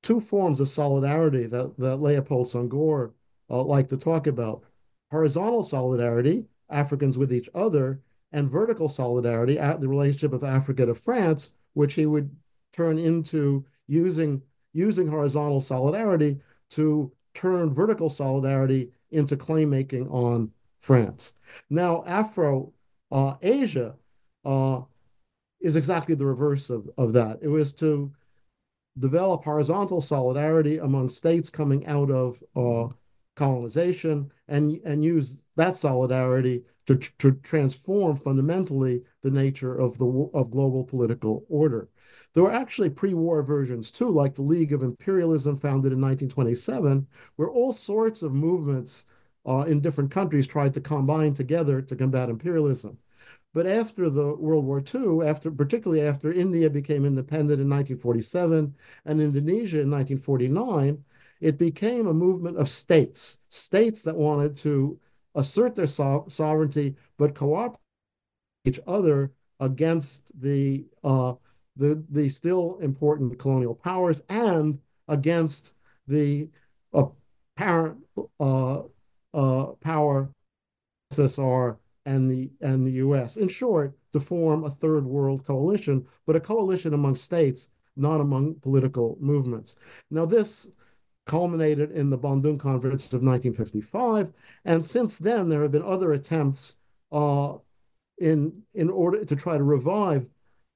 two 0.03 0.21
forms 0.21 0.61
of 0.61 0.69
solidarity 0.69 1.47
that 1.47 1.77
that 1.79 1.97
Leopold 1.97 2.47
Senghor 2.47 3.13
uh, 3.51 3.63
liked 3.63 3.91
to 3.91 3.97
talk 3.97 4.27
about: 4.27 4.65
horizontal 5.11 5.63
solidarity, 5.63 6.47
Africans 6.69 7.19
with 7.19 7.33
each 7.33 7.49
other, 7.55 8.01
and 8.33 8.51
vertical 8.51 8.89
solidarity, 8.89 9.59
at 9.59 9.81
the 9.81 9.89
relationship 9.89 10.33
of 10.33 10.45
Africa 10.45 10.87
to 10.87 10.95
France, 10.95 11.53
which 11.75 11.95
he 11.95 12.07
would 12.07 12.35
turn 12.73 12.99
into 12.99 13.65
using 13.87 14.43
using 14.73 15.09
horizontal 15.09 15.61
solidarity 15.61 16.39
to 16.71 17.13
turn 17.35 17.75
vertical 17.75 18.09
solidarity 18.09 18.91
into 19.11 19.37
claim 19.37 19.71
making 19.71 20.09
on 20.09 20.51
France. 20.79 21.35
Now, 21.69 22.05
Afro 22.07 22.73
uh, 23.11 23.35
Asia 23.43 23.97
uh, 24.45 24.83
is 25.61 25.77
exactly 25.77 26.15
the 26.15 26.25
reverse 26.25 26.71
of, 26.71 26.89
of 26.97 27.13
that. 27.15 27.41
It 27.43 27.49
was 27.49 27.73
to 27.75 28.13
develop 28.99 29.45
horizontal 29.45 30.01
solidarity 30.01 30.79
among 30.79 31.09
states 31.09 31.51
coming 31.51 31.87
out 31.87 32.11
of 32.11 32.43
uh, 32.57 32.93
colonization 33.41 34.31
and, 34.49 34.79
and 34.85 35.03
use 35.03 35.47
that 35.57 35.75
solidarity 35.75 36.63
to, 36.87 36.97
to 36.97 37.33
transform 37.43 38.15
fundamentally 38.15 39.03
the 39.23 39.31
nature 39.31 39.79
of 39.79 39.97
the 39.97 40.31
of 40.35 40.51
global 40.51 40.85
political 40.85 41.47
order. 41.49 41.89
There 42.35 42.43
were 42.43 42.53
actually 42.53 42.91
pre-war 42.91 43.43
versions 43.43 43.91
too, 43.91 44.11
like 44.11 44.35
the 44.35 44.43
League 44.43 44.75
of 44.75 44.83
Imperialism, 44.83 45.57
founded 45.57 45.93
in 45.93 46.01
1927, 46.01 47.07
where 47.37 47.49
all 47.49 47.73
sorts 47.73 48.21
of 48.23 48.35
movements 48.35 49.07
uh, 49.47 49.65
in 49.67 49.81
different 49.81 50.11
countries 50.11 50.47
tried 50.47 50.75
to 50.75 50.83
combine 50.83 51.33
together 51.33 51.81
to 51.81 51.97
combat 51.97 52.29
imperialism. 52.29 52.99
But 53.55 53.67
after 53.67 54.11
the 54.11 54.35
World 54.35 54.67
War 54.67 54.83
II, 54.95 55.27
after 55.27 55.51
particularly 55.51 56.03
after 56.03 56.31
India 56.31 56.69
became 56.69 57.07
independent 57.07 57.61
in 57.61 57.71
1947 57.71 58.75
and 59.07 59.21
Indonesia 59.21 59.81
in 59.81 59.91
1949, 59.91 61.03
it 61.41 61.59
became 61.59 62.07
a 62.07 62.15
movement 62.15 62.59
of 62.59 62.69
states, 62.69 63.41
states 63.49 64.03
that 64.03 64.17
wanted 64.17 64.57
to 64.59 64.99
assert 65.35 65.75
their 65.75 65.87
so 65.87 66.27
sovereignty 66.29 66.97
but 67.17 67.35
cooperate 67.35 67.79
each 68.65 68.81
other 68.87 69.33
against 69.61 70.39
the 70.41 70.85
uh, 71.05 71.35
the 71.77 72.05
the 72.11 72.29
still 72.29 72.79
important 72.81 73.39
colonial 73.39 73.75
powers 73.75 74.23
and 74.29 74.79
against 75.09 75.75
the 76.07 76.49
apparent 76.93 77.99
uh, 78.41 78.83
uh, 79.35 79.67
power, 79.81 80.31
USSR 81.13 81.77
and 82.07 82.31
the 82.31 82.51
and 82.61 82.87
the 82.87 82.93
U.S. 82.93 83.37
In 83.37 83.49
short, 83.49 83.97
to 84.13 84.21
form 84.21 84.65
a 84.65 84.71
third 84.71 85.07
world 85.07 85.47
coalition, 85.47 86.07
but 86.27 86.37
a 86.37 86.41
coalition 86.41 86.95
among 86.95 87.15
states, 87.15 87.71
not 87.97 88.21
among 88.21 88.55
political 88.57 89.17
movements. 89.21 89.77
Now, 90.11 90.25
this 90.27 90.73
culminated 91.27 91.93
in 91.93 92.11
the 92.11 92.19
Bandung 92.19 92.59
Conference 92.59 93.13
of 93.13 93.23
1955, 93.23 94.33
and 94.65 94.83
since 94.83 95.19
then 95.19 95.49
there 95.49 95.63
have 95.63 95.73
been 95.73 95.83
other 95.83 96.13
attempts 96.13 96.77
uh, 97.13 97.55
in 98.19 98.63
in 98.75 98.91
order 98.91 99.25
to 99.25 99.37
try 99.37 99.57
to 99.57 99.63
revive 99.63 100.27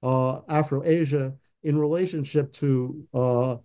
uh, 0.02 0.40
Afro-Asia 0.48 1.34
in 1.62 1.78
relationship 1.78 2.52
to 2.52 3.06
uh, 3.14 3.56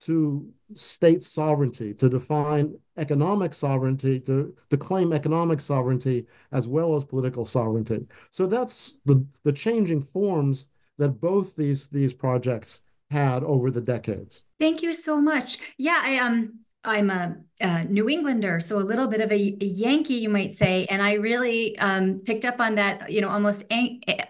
to 0.00 0.48
state 0.74 1.22
sovereignty, 1.22 1.94
to 1.94 2.08
define 2.08 2.76
economic 2.96 3.54
sovereignty, 3.54 4.20
to, 4.20 4.54
to 4.70 4.76
claim 4.76 5.12
economic 5.12 5.60
sovereignty 5.60 6.26
as 6.52 6.68
well 6.68 6.94
as 6.94 7.04
political 7.04 7.44
sovereignty. 7.44 8.06
So 8.30 8.46
that's 8.46 8.94
the, 9.06 9.26
the 9.44 9.52
changing 9.52 10.02
forms 10.02 10.66
that 10.98 11.20
both 11.20 11.56
these, 11.56 11.88
these 11.88 12.12
projects 12.12 12.82
had 13.10 13.42
over 13.42 13.70
the 13.70 13.80
decades. 13.80 14.44
Thank 14.58 14.82
you 14.82 14.92
so 14.92 15.20
much. 15.20 15.58
Yeah, 15.78 16.00
I 16.02 16.18
um 16.18 16.60
I'm 16.84 17.10
a, 17.10 17.36
a, 17.60 17.84
New 17.84 18.08
Englander, 18.08 18.60
so 18.60 18.78
a 18.78 18.80
little 18.80 19.08
bit 19.08 19.20
of 19.20 19.30
a, 19.32 19.34
a 19.34 19.64
Yankee, 19.64 20.14
you 20.14 20.28
might 20.28 20.56
say. 20.56 20.86
And 20.86 21.02
I 21.02 21.14
really 21.14 21.76
um, 21.78 22.20
picked 22.24 22.44
up 22.44 22.60
on 22.60 22.76
that, 22.76 23.10
you 23.10 23.20
know, 23.20 23.28
almost 23.28 23.64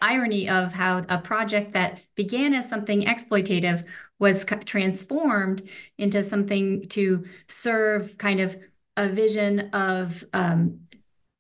irony 0.01 0.49
of 0.49 0.73
how 0.73 1.05
a 1.09 1.19
project 1.19 1.73
that 1.75 2.01
began 2.17 2.55
as 2.55 2.69
something 2.69 3.03
exploitative 3.03 3.85
was 4.19 4.45
transformed 4.65 5.69
into 5.99 6.25
something 6.25 6.89
to 6.89 7.25
serve 7.49 8.17
kind 8.19 8.41
of 8.41 8.57
a 8.97 9.09
vision 9.09 9.71
of 9.73 10.25
um, 10.33 10.81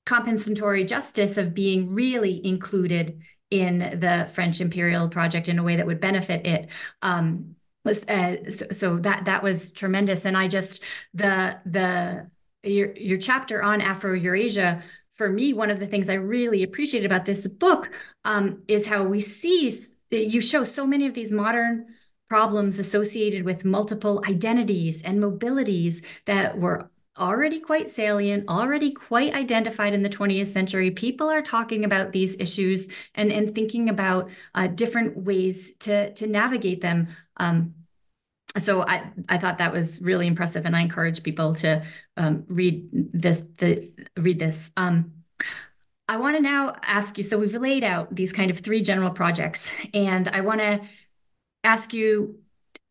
compensatory 0.07 0.85
justice, 0.85 1.37
of 1.37 1.55
being 1.55 1.92
really 1.92 2.44
included 2.46 3.20
in 3.50 3.78
the 3.78 4.28
French 4.32 4.61
imperial 4.61 5.08
project 5.08 5.48
in 5.48 5.58
a 5.58 5.62
way 5.62 5.76
that 5.76 5.87
would 5.87 6.00
benefit 6.00 6.46
it. 6.46 6.68
Um, 7.02 7.54
uh, 7.87 8.37
so, 8.50 8.66
so 8.70 8.98
that 8.98 9.24
that 9.24 9.42
was 9.42 9.70
tremendous, 9.70 10.26
and 10.26 10.37
I 10.37 10.48
just 10.48 10.82
the 11.14 11.58
the 11.64 12.30
your 12.62 12.92
your 12.96 13.18
chapter 13.18 13.62
on 13.62 13.80
Afro 13.80 14.12
Eurasia 14.12 14.82
for 15.18 15.28
me, 15.28 15.52
one 15.52 15.68
of 15.68 15.80
the 15.80 15.87
things 15.87 16.08
I 16.08 16.14
really 16.14 16.62
appreciated 16.62 17.04
about 17.04 17.24
this 17.24 17.46
book 17.48 17.90
um, 18.24 18.62
is 18.68 18.87
how 18.87 19.02
we 19.02 19.20
see 19.20 19.72
you 20.11 20.40
show 20.40 20.64
so 20.64 20.87
many 20.87 21.06
of 21.06 21.14
these 21.14 21.32
modern 21.32 21.87
problems 22.28 22.78
associated 22.78 23.44
with 23.44 23.64
multiple 23.64 24.22
identities 24.28 25.02
and 25.02 25.18
mobilities 25.18 26.04
that 26.26 26.58
were 26.58 26.90
already 27.18 27.61
quite 27.61 27.90
salient, 27.90 28.48
already 28.48 28.90
quite 28.90 29.35
identified 29.35 29.92
in 29.92 30.02
the 30.02 30.09
20th 30.09 30.48
century. 30.48 30.90
People 30.90 31.28
are 31.28 31.42
talking 31.42 31.85
about 31.85 32.12
these 32.12 32.37
issues 32.38 32.88
and, 33.14 33.31
and 33.33 33.54
thinking 33.54 33.88
about 33.88 34.31
uh, 34.54 34.68
different 34.68 35.16
ways 35.16 35.76
to, 35.78 36.12
to 36.14 36.26
navigate 36.26 36.81
them. 36.81 37.09
Um, 37.37 37.74
so 38.59 38.83
I, 38.83 39.11
I 39.28 39.38
thought 39.38 39.59
that 39.59 39.72
was 39.72 40.00
really 40.00 40.26
impressive, 40.26 40.64
and 40.64 40.74
I 40.74 40.81
encourage 40.81 41.22
people 41.22 41.54
to 41.57 41.83
um, 42.16 42.44
read 42.48 42.88
this. 42.92 43.42
The 43.59 43.92
read 44.16 44.38
this. 44.38 44.70
Um, 44.76 45.12
I 46.09 46.16
want 46.16 46.37
to 46.37 46.42
now 46.42 46.74
ask 46.83 47.18
you. 47.18 47.24
So 47.24 47.38
we've 47.38 47.52
laid 47.52 47.85
out 47.85 48.14
these 48.14 48.33
kind 48.33 48.50
of 48.50 48.61
three 48.61 48.83
general 48.83 49.11
projects, 49.11 49.70
and 49.92 50.28
I 50.28 50.40
want 50.40 50.61
to 50.61 50.81
ask 51.62 51.92
you 51.92 52.40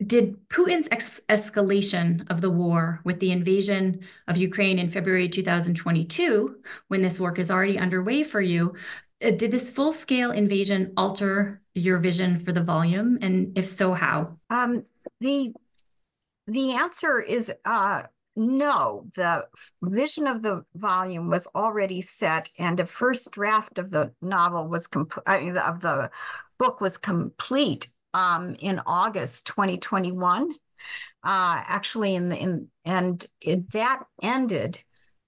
did 0.05 0.37
Putin's 0.49 0.87
ex- 0.91 1.21
escalation 1.27 2.29
of 2.29 2.41
the 2.41 2.51
war 2.51 3.01
with 3.03 3.19
the 3.19 3.31
invasion 3.31 4.01
of 4.27 4.37
Ukraine 4.37 4.77
in 4.77 4.89
February 4.89 5.27
2022, 5.27 6.57
when 6.87 7.01
this 7.01 7.19
work 7.19 7.39
is 7.39 7.49
already 7.49 7.79
underway 7.79 8.23
for 8.23 8.41
you, 8.41 8.75
uh, 9.23 9.31
did 9.31 9.51
this 9.51 9.71
full 9.71 9.91
scale 9.91 10.31
invasion 10.31 10.93
alter 10.95 11.61
your 11.73 11.97
vision 11.97 12.37
for 12.37 12.51
the 12.51 12.63
volume? 12.63 13.17
And 13.21 13.57
if 13.57 13.67
so, 13.67 13.93
how? 13.93 14.37
Um, 14.49 14.83
the 15.19 15.53
the 16.45 16.73
answer 16.73 17.19
is 17.19 17.51
uh, 17.65 18.03
no. 18.35 19.07
The 19.15 19.47
vision 19.81 20.27
of 20.27 20.43
the 20.43 20.63
volume 20.75 21.29
was 21.29 21.47
already 21.55 22.01
set, 22.01 22.51
and 22.59 22.79
a 22.79 22.85
first 22.85 23.31
draft 23.31 23.79
of 23.79 23.89
the 23.89 24.11
novel 24.21 24.67
was 24.67 24.85
complete. 24.85 25.23
I 25.25 25.39
mean, 25.39 25.57
of 25.57 25.81
the 25.81 26.11
book 26.59 26.79
was 26.79 26.97
complete 26.97 27.89
um, 28.13 28.55
in 28.59 28.81
August 28.85 29.45
2021. 29.47 30.51
Uh, 31.23 31.61
actually, 31.65 32.15
in 32.15 32.29
the 32.29 32.37
in 32.37 32.67
and 32.85 33.25
it, 33.41 33.71
that 33.71 34.03
ended. 34.21 34.81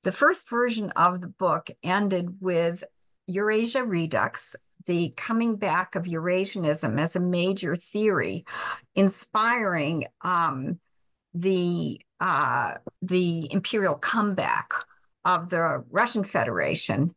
The 0.03 0.11
first 0.11 0.49
version 0.49 0.91
of 0.91 1.19
the 1.19 1.27
book 1.27 1.69
ended 1.83 2.37
with 2.39 2.83
Eurasia 3.27 3.83
Redux, 3.83 4.55
the 4.85 5.13
coming 5.17 5.55
back 5.55 5.95
of 5.95 6.05
Eurasianism 6.05 6.99
as 6.99 7.15
a 7.15 7.19
major 7.19 7.75
theory, 7.75 8.45
inspiring 8.95 10.05
um, 10.21 10.79
the 11.33 11.99
uh, 12.19 12.75
the 13.01 13.51
imperial 13.51 13.95
comeback 13.95 14.73
of 15.25 15.49
the 15.49 15.83
Russian 15.89 16.23
Federation 16.23 17.13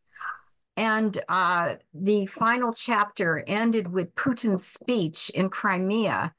and 0.75 1.21
uh, 1.29 1.75
the 1.93 2.25
final 2.25 2.73
chapter 2.73 3.43
ended 3.47 3.91
with 3.91 4.15
Putin's 4.15 4.65
speech 4.65 5.29
in 5.31 5.49
Crimea 5.49 6.33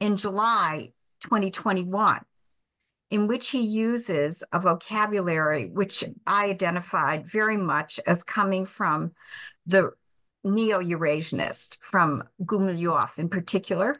in 0.00 0.16
July 0.16 0.92
2021, 1.20 2.20
in 3.10 3.26
which 3.28 3.50
he 3.50 3.60
uses 3.60 4.42
a 4.52 4.58
vocabulary 4.58 5.66
which 5.66 6.02
I 6.26 6.46
identified 6.46 7.26
very 7.26 7.56
much 7.56 8.00
as 8.06 8.24
coming 8.24 8.66
from 8.66 9.12
the 9.66 9.92
neo 10.42 10.80
Eurasianists, 10.80 11.78
from 11.80 12.24
Gumilyov 12.42 13.18
in 13.18 13.28
particular, 13.28 13.96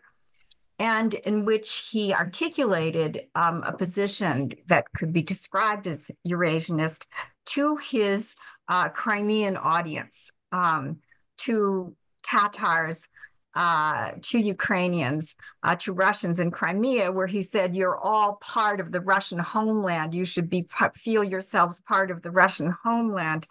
and 0.79 1.15
in 1.15 1.45
which 1.45 1.89
he 1.91 2.13
articulated 2.13 3.27
um, 3.35 3.63
a 3.65 3.73
position 3.73 4.53
that 4.67 4.93
could 4.93 5.13
be 5.13 5.23
described 5.23 5.87
as 5.87 6.11
Eurasianist 6.27 7.07
to 7.47 7.77
his 7.77 8.35
uh, 8.69 8.89
Crimean 8.89 9.57
audience, 9.57 10.33
um, 10.53 10.99
to 11.39 11.95
Tatars, 12.23 13.07
uh, 13.55 14.13
to 14.21 14.39
Ukrainians, 14.39 15.35
uh, 15.63 15.77
to 15.77 15.93
Russians 15.93 16.41
in 16.41 16.51
Crimea, 16.51 17.11
where 17.13 17.27
he 17.27 17.41
said, 17.41 17.75
"You're 17.75 17.97
all 17.97 18.35
part 18.35 18.81
of 18.81 18.93
the 18.93 19.01
Russian 19.01 19.39
homeland. 19.39 20.15
You 20.15 20.25
should 20.25 20.51
be 20.51 20.67
feel 20.95 21.25
yourselves 21.25 21.81
part 21.81 22.11
of 22.11 22.23
the 22.23 22.31
Russian 22.31 22.75
homeland." 22.85 23.47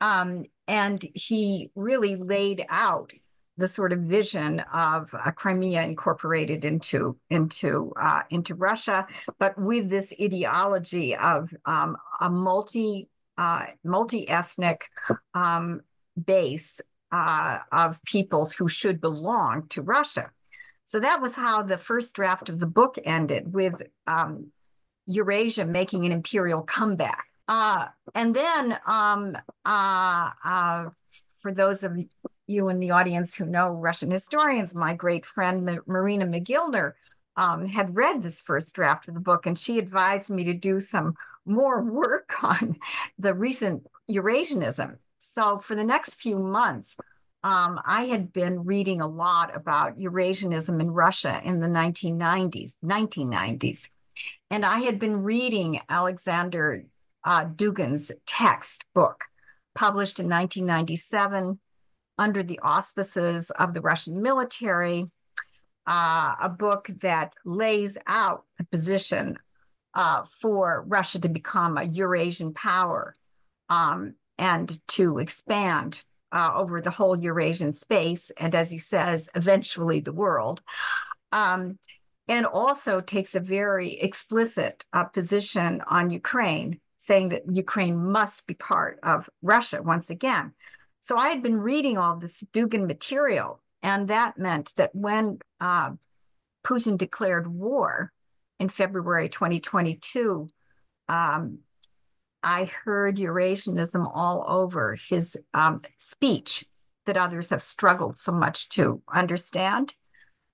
Um, 0.00 0.44
and 0.66 1.04
he 1.14 1.70
really 1.74 2.16
laid 2.16 2.64
out 2.68 3.12
the 3.56 3.68
sort 3.68 3.92
of 3.92 4.00
vision 4.00 4.60
of 4.72 5.14
uh, 5.14 5.30
Crimea 5.32 5.82
incorporated 5.82 6.64
into 6.64 7.16
into 7.28 7.92
uh, 8.00 8.22
into 8.30 8.54
Russia, 8.54 9.06
but 9.38 9.56
with 9.58 9.90
this 9.90 10.12
ideology 10.20 11.14
of 11.14 11.54
um, 11.66 11.96
a 12.20 12.30
multi 12.30 13.08
uh, 13.40 13.64
multi-ethnic 13.82 14.80
um, 15.32 15.80
base 16.22 16.82
uh, 17.10 17.58
of 17.72 18.02
peoples 18.04 18.52
who 18.52 18.68
should 18.68 19.00
belong 19.00 19.66
to 19.68 19.80
Russia. 19.80 20.30
So 20.84 21.00
that 21.00 21.22
was 21.22 21.34
how 21.34 21.62
the 21.62 21.78
first 21.78 22.14
draft 22.14 22.50
of 22.50 22.58
the 22.58 22.66
book 22.66 22.98
ended 23.02 23.54
with 23.54 23.80
um, 24.06 24.52
Eurasia 25.06 25.64
making 25.64 26.04
an 26.04 26.12
imperial 26.12 26.62
comeback. 26.62 27.24
Uh, 27.48 27.86
and 28.14 28.36
then 28.36 28.78
um, 28.86 29.36
uh, 29.64 30.30
uh, 30.44 30.84
for 31.38 31.52
those 31.52 31.82
of 31.82 31.96
you 32.46 32.68
in 32.68 32.78
the 32.78 32.90
audience 32.90 33.34
who 33.34 33.46
know 33.46 33.72
Russian 33.72 34.10
historians, 34.10 34.74
my 34.74 34.94
great 34.94 35.24
friend 35.24 35.80
Marina 35.86 36.26
Mogilner 36.26 36.92
um, 37.36 37.64
had 37.66 37.96
read 37.96 38.22
this 38.22 38.42
first 38.42 38.74
draft 38.74 39.08
of 39.08 39.14
the 39.14 39.20
book, 39.20 39.46
and 39.46 39.58
she 39.58 39.78
advised 39.78 40.28
me 40.28 40.44
to 40.44 40.54
do 40.54 40.78
some 40.78 41.14
more 41.50 41.82
work 41.82 42.32
on 42.42 42.76
the 43.18 43.34
recent 43.34 43.86
Eurasianism. 44.10 44.96
So 45.18 45.58
for 45.58 45.74
the 45.74 45.84
next 45.84 46.14
few 46.14 46.38
months, 46.38 46.96
um, 47.42 47.80
I 47.86 48.04
had 48.04 48.32
been 48.32 48.64
reading 48.64 49.00
a 49.00 49.06
lot 49.06 49.54
about 49.54 49.98
Eurasianism 49.98 50.80
in 50.80 50.90
Russia 50.90 51.40
in 51.44 51.60
the 51.60 51.68
1990s, 51.68 52.74
1990s. 52.84 53.88
And 54.50 54.64
I 54.64 54.80
had 54.80 54.98
been 54.98 55.22
reading 55.22 55.80
Alexander 55.88 56.84
uh, 57.24 57.44
Dugin's 57.44 58.12
text 58.26 58.84
book, 58.94 59.24
published 59.74 60.18
in 60.18 60.28
1997 60.28 61.58
under 62.18 62.42
the 62.42 62.58
auspices 62.62 63.50
of 63.52 63.72
the 63.72 63.80
Russian 63.80 64.20
military, 64.20 65.10
uh, 65.86 66.34
a 66.40 66.48
book 66.48 66.90
that 67.00 67.32
lays 67.44 67.96
out 68.06 68.44
the 68.58 68.64
position 68.64 69.38
uh, 69.94 70.22
for 70.24 70.84
Russia 70.86 71.18
to 71.20 71.28
become 71.28 71.76
a 71.76 71.84
Eurasian 71.84 72.54
power 72.54 73.14
um, 73.68 74.14
and 74.38 74.80
to 74.88 75.18
expand 75.18 76.04
uh, 76.32 76.52
over 76.54 76.80
the 76.80 76.90
whole 76.90 77.16
Eurasian 77.18 77.72
space, 77.72 78.30
and 78.36 78.54
as 78.54 78.70
he 78.70 78.78
says, 78.78 79.28
eventually 79.34 80.00
the 80.00 80.12
world. 80.12 80.62
Um, 81.32 81.78
and 82.28 82.46
also 82.46 83.00
takes 83.00 83.34
a 83.34 83.40
very 83.40 83.94
explicit 83.94 84.84
uh, 84.92 85.02
position 85.04 85.82
on 85.88 86.10
Ukraine, 86.10 86.78
saying 86.96 87.30
that 87.30 87.42
Ukraine 87.50 87.96
must 87.96 88.46
be 88.46 88.54
part 88.54 89.00
of 89.02 89.28
Russia 89.42 89.82
once 89.82 90.10
again. 90.10 90.52
So 91.00 91.16
I 91.16 91.30
had 91.30 91.42
been 91.42 91.56
reading 91.56 91.98
all 91.98 92.16
this 92.16 92.44
Dugin 92.52 92.86
material, 92.86 93.60
and 93.82 94.06
that 94.08 94.38
meant 94.38 94.72
that 94.76 94.94
when 94.94 95.40
uh, 95.60 95.92
Putin 96.64 96.96
declared 96.96 97.48
war, 97.48 98.12
in 98.60 98.68
February 98.68 99.28
2022, 99.28 100.46
um, 101.08 101.58
I 102.42 102.70
heard 102.84 103.16
Eurasianism 103.16 104.08
all 104.14 104.44
over 104.46 104.96
his 105.08 105.36
um, 105.54 105.82
speech 105.98 106.66
that 107.06 107.16
others 107.16 107.48
have 107.48 107.62
struggled 107.62 108.18
so 108.18 108.32
much 108.32 108.68
to 108.70 109.02
understand. 109.12 109.94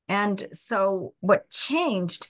And 0.08 0.48
so, 0.52 1.14
what 1.20 1.50
changed 1.50 2.28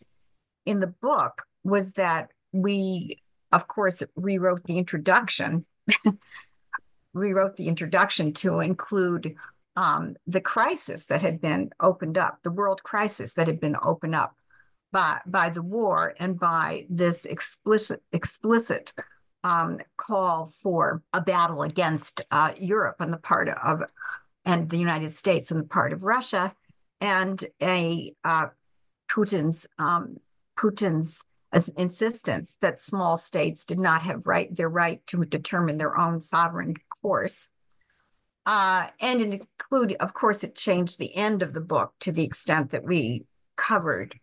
in 0.65 0.81
the 0.81 0.87
book 0.87 1.45
was 1.63 1.93
that 1.93 2.31
we, 2.53 3.23
of 3.53 3.69
course, 3.69 4.03
rewrote 4.17 4.65
the 4.65 4.79
introduction, 4.79 5.67
rewrote 7.13 7.57
the 7.57 7.69
introduction 7.69 8.33
to 8.35 8.61
include 8.61 9.35
um, 9.77 10.17
the 10.27 10.41
crisis 10.41 11.05
that 11.07 11.21
had 11.21 11.41
been 11.41 11.71
opened 11.81 12.17
up, 12.17 12.39
the 12.43 12.51
world 12.51 12.83
crisis 12.83 13.35
that 13.35 13.47
had 13.47 13.61
been 13.61 13.77
opened 13.83 14.15
up 14.15 14.35
by 14.97 15.21
by 15.27 15.51
the 15.51 15.61
war 15.61 16.15
and 16.19 16.41
by 16.41 16.87
this 16.89 17.27
explicit 17.27 18.03
explicit 18.13 18.95
um, 19.45 19.79
call 19.99 20.47
for 20.47 21.03
a 21.13 21.21
battle 21.21 21.63
against 21.63 22.23
uh, 22.31 22.53
Europe 22.59 22.97
on 23.01 23.11
the 23.11 23.19
part 23.19 23.51
of 23.51 23.83
and 24.47 24.71
the 24.71 24.79
United 24.79 25.15
States 25.15 25.53
on 25.53 25.59
the 25.59 25.65
part 25.65 25.93
of 25.93 26.03
Russia, 26.03 26.55
and 27.03 27.45
a 27.61 28.15
uh, 28.25 28.47
Putin's 29.11 29.67
um, 29.79 30.17
Putin's 30.59 31.23
insistence 31.77 32.57
that 32.63 32.81
small 32.81 33.19
states 33.19 33.67
did 33.67 33.79
not 33.79 34.01
have 34.01 34.27
right 34.27 34.55
their 34.57 34.71
right 34.71 35.07
to 35.09 35.27
determine 35.27 35.77
their 35.77 35.99
own 35.99 36.23
sovereign 36.23 36.75
course. 37.03 37.51
Uh, 38.47 38.87
and 39.01 39.21
it 39.21 39.43
included, 39.43 39.99
of 40.01 40.15
course, 40.15 40.43
it 40.43 40.55
changed 40.55 40.99
the 40.99 41.15
end 41.15 41.43
of 41.43 41.53
the 41.53 41.61
book 41.61 41.93
to 42.01 42.13
the 42.13 42.25
extent 42.25 42.71
that 42.71 42.85
we 42.85 43.27
covered 43.57 44.19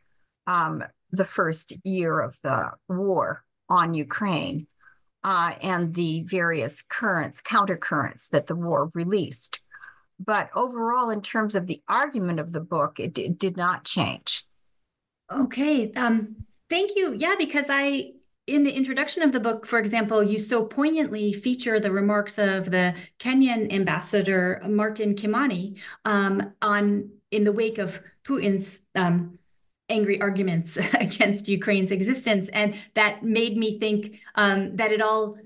um, 0.47 0.83
the 1.11 1.25
first 1.25 1.73
year 1.83 2.19
of 2.19 2.39
the 2.41 2.71
war 2.87 3.43
on 3.69 3.93
Ukraine 3.93 4.67
uh, 5.23 5.53
and 5.61 5.93
the 5.93 6.21
various 6.23 6.81
currents, 6.81 7.41
countercurrents 7.41 8.29
that 8.29 8.47
the 8.47 8.55
war 8.55 8.91
released. 8.93 9.61
But 10.19 10.49
overall, 10.55 11.09
in 11.09 11.21
terms 11.21 11.55
of 11.55 11.67
the 11.67 11.81
argument 11.87 12.39
of 12.39 12.51
the 12.51 12.61
book, 12.61 12.99
it, 12.99 13.17
it 13.17 13.37
did 13.39 13.57
not 13.57 13.85
change. 13.85 14.45
Okay. 15.31 15.91
Um, 15.93 16.35
thank 16.69 16.95
you. 16.95 17.13
Yeah, 17.13 17.35
because 17.37 17.67
I, 17.69 18.11
in 18.45 18.63
the 18.63 18.71
introduction 18.71 19.23
of 19.23 19.31
the 19.31 19.39
book, 19.39 19.65
for 19.65 19.79
example, 19.79 20.23
you 20.23 20.39
so 20.39 20.65
poignantly 20.65 21.33
feature 21.33 21.79
the 21.79 21.91
remarks 21.91 22.37
of 22.37 22.69
the 22.69 22.93
Kenyan 23.19 23.71
ambassador 23.71 24.61
Martin 24.67 25.15
Kimani 25.15 25.77
um, 26.05 26.53
on 26.61 27.09
in 27.31 27.43
the 27.43 27.51
wake 27.51 27.77
of 27.77 27.99
Putin's 28.25 28.79
um, 28.95 29.39
angry 29.93 30.19
arguments 30.19 30.77
against 30.99 31.47
Ukraine's 31.47 31.91
existence. 31.91 32.49
And 32.49 32.75
that 32.95 33.23
made 33.23 33.55
me 33.55 33.79
think 33.79 34.19
um, 34.35 34.75
that 34.75 34.91
it 34.91 35.01
all 35.01 35.37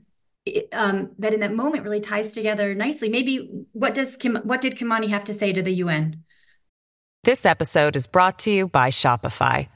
um, 0.72 1.12
that 1.20 1.34
in 1.34 1.42
that 1.42 1.54
moment 1.54 1.84
really 1.84 2.00
ties 2.00 2.34
together 2.34 2.74
nicely. 2.74 3.10
Maybe 3.10 3.66
what 3.74 3.94
does 3.94 4.16
Kim, 4.16 4.38
what 4.44 4.62
did 4.62 4.78
Kimani 4.78 5.10
have 5.10 5.26
to 5.26 5.34
say 5.34 5.52
to 5.52 5.62
the 5.62 5.74
UN? 5.84 6.24
This 7.24 7.46
episode 7.46 7.98
is 7.98 8.08
brought 8.08 8.40
to 8.40 8.52
you 8.52 8.68
by 8.68 8.90
Shopify. 8.90 9.68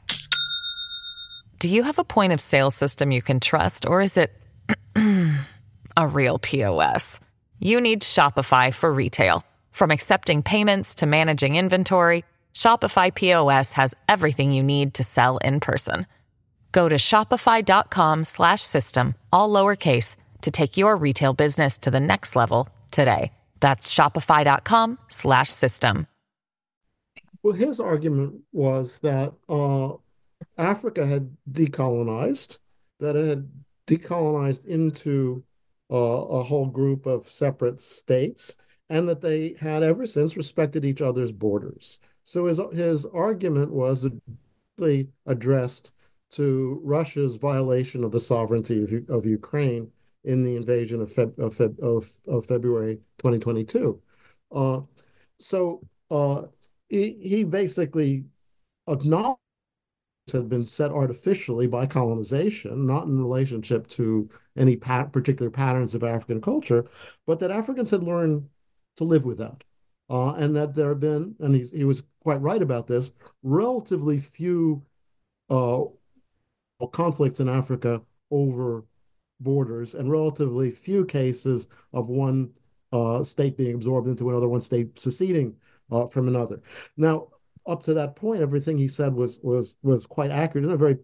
Do 1.59 1.67
you 1.67 1.83
have 1.83 1.99
a 1.99 2.03
point 2.03 2.31
of 2.31 2.39
sale 2.39 2.71
system 2.71 3.11
you 3.11 3.21
can 3.21 3.39
trust, 3.39 3.85
or 3.85 4.01
is 4.01 4.17
it 4.17 4.31
a 5.97 6.07
real 6.07 6.39
POS? 6.39 7.19
You 7.59 7.81
need 7.81 8.01
Shopify 8.01 8.73
for 8.73 8.91
retail. 8.91 9.43
From 9.71 9.91
accepting 9.91 10.41
payments 10.41 10.95
to 10.95 11.05
managing 11.05 11.55
inventory, 11.55 12.23
Shopify 12.53 13.13
POS 13.13 13.73
has 13.73 13.93
everything 14.07 14.53
you 14.53 14.63
need 14.63 14.93
to 14.93 15.03
sell 15.03 15.39
in 15.39 15.59
person. 15.59 16.07
Go 16.71 16.87
to 16.87 16.95
shopify.com/system 16.95 19.15
all 19.33 19.49
lowercase 19.49 20.15
to 20.41 20.51
take 20.51 20.77
your 20.77 20.95
retail 20.95 21.33
business 21.33 21.77
to 21.79 21.91
the 21.91 21.99
next 21.99 22.35
level 22.35 22.69
today. 22.91 23.33
That's 23.59 23.93
shopify.com/system. 23.93 26.07
Well, 27.43 27.53
his 27.53 27.79
argument 27.79 28.41
was 28.51 28.99
that 28.99 29.33
uh, 29.49 29.93
Africa 30.57 31.05
had 31.05 31.35
decolonized, 31.51 32.59
that 32.99 33.15
it 33.15 33.27
had 33.27 33.49
decolonized 33.87 34.65
into 34.65 35.43
uh, 35.91 35.95
a 35.95 36.43
whole 36.43 36.67
group 36.67 37.05
of 37.05 37.27
separate 37.27 37.81
states, 37.81 38.55
and 38.89 39.09
that 39.09 39.21
they 39.21 39.55
had 39.59 39.83
ever 39.83 40.05
since 40.05 40.37
respected 40.37 40.85
each 40.85 41.01
other's 41.01 41.31
borders. 41.31 41.99
So 42.31 42.45
his 42.45 42.61
his 42.71 43.05
argument 43.07 43.73
was 43.73 44.07
addressed 45.25 45.91
to 46.29 46.79
Russia's 46.81 47.35
violation 47.35 48.05
of 48.05 48.13
the 48.13 48.21
sovereignty 48.21 48.83
of, 48.85 49.09
of 49.09 49.25
Ukraine 49.25 49.91
in 50.23 50.41
the 50.41 50.55
invasion 50.55 51.01
of, 51.01 51.09
Feb, 51.09 51.37
of, 51.37 51.57
Feb, 51.57 51.77
of, 51.81 52.09
of 52.29 52.45
February 52.45 52.99
2022. 53.17 54.01
Uh, 54.49 54.79
so 55.39 55.85
uh, 56.09 56.43
he, 56.87 57.17
he 57.21 57.43
basically 57.43 58.23
acknowledged 58.87 59.37
had 60.31 60.47
been 60.47 60.63
set 60.63 60.91
artificially 60.91 61.67
by 61.67 61.85
colonization, 61.85 62.85
not 62.85 63.07
in 63.07 63.19
relationship 63.19 63.89
to 63.89 64.29
any 64.55 64.77
pat 64.77 65.11
particular 65.11 65.51
patterns 65.51 65.93
of 65.95 66.01
African 66.05 66.39
culture, 66.39 66.85
but 67.27 67.41
that 67.41 67.51
Africans 67.51 67.89
had 67.89 68.03
learned 68.03 68.47
to 68.95 69.03
live 69.03 69.25
with 69.25 69.39
that. 69.39 69.65
Uh, 70.11 70.33
and 70.33 70.53
that 70.53 70.75
there 70.75 70.89
have 70.89 70.99
been, 70.99 71.33
and 71.39 71.55
he, 71.55 71.63
he 71.67 71.85
was 71.85 72.03
quite 72.19 72.41
right 72.41 72.61
about 72.61 72.85
this, 72.85 73.13
relatively 73.43 74.17
few 74.17 74.83
uh, 75.49 75.83
conflicts 76.91 77.39
in 77.39 77.47
Africa 77.47 78.01
over 78.29 78.83
borders 79.39 79.95
and 79.95 80.11
relatively 80.11 80.69
few 80.69 81.05
cases 81.05 81.69
of 81.93 82.09
one 82.09 82.51
uh, 82.91 83.23
state 83.23 83.55
being 83.55 83.73
absorbed 83.73 84.09
into 84.09 84.29
another, 84.29 84.49
one 84.49 84.59
state 84.59 84.99
seceding 84.99 85.55
uh, 85.91 86.05
from 86.05 86.27
another. 86.27 86.61
Now, 86.97 87.29
up 87.65 87.81
to 87.83 87.93
that 87.93 88.17
point, 88.17 88.41
everything 88.41 88.77
he 88.77 88.89
said 88.89 89.13
was 89.13 89.39
was 89.41 89.77
was 89.81 90.05
quite 90.05 90.31
accurate 90.31 90.65
and 90.65 90.73
a 90.73 90.77
very 90.77 90.97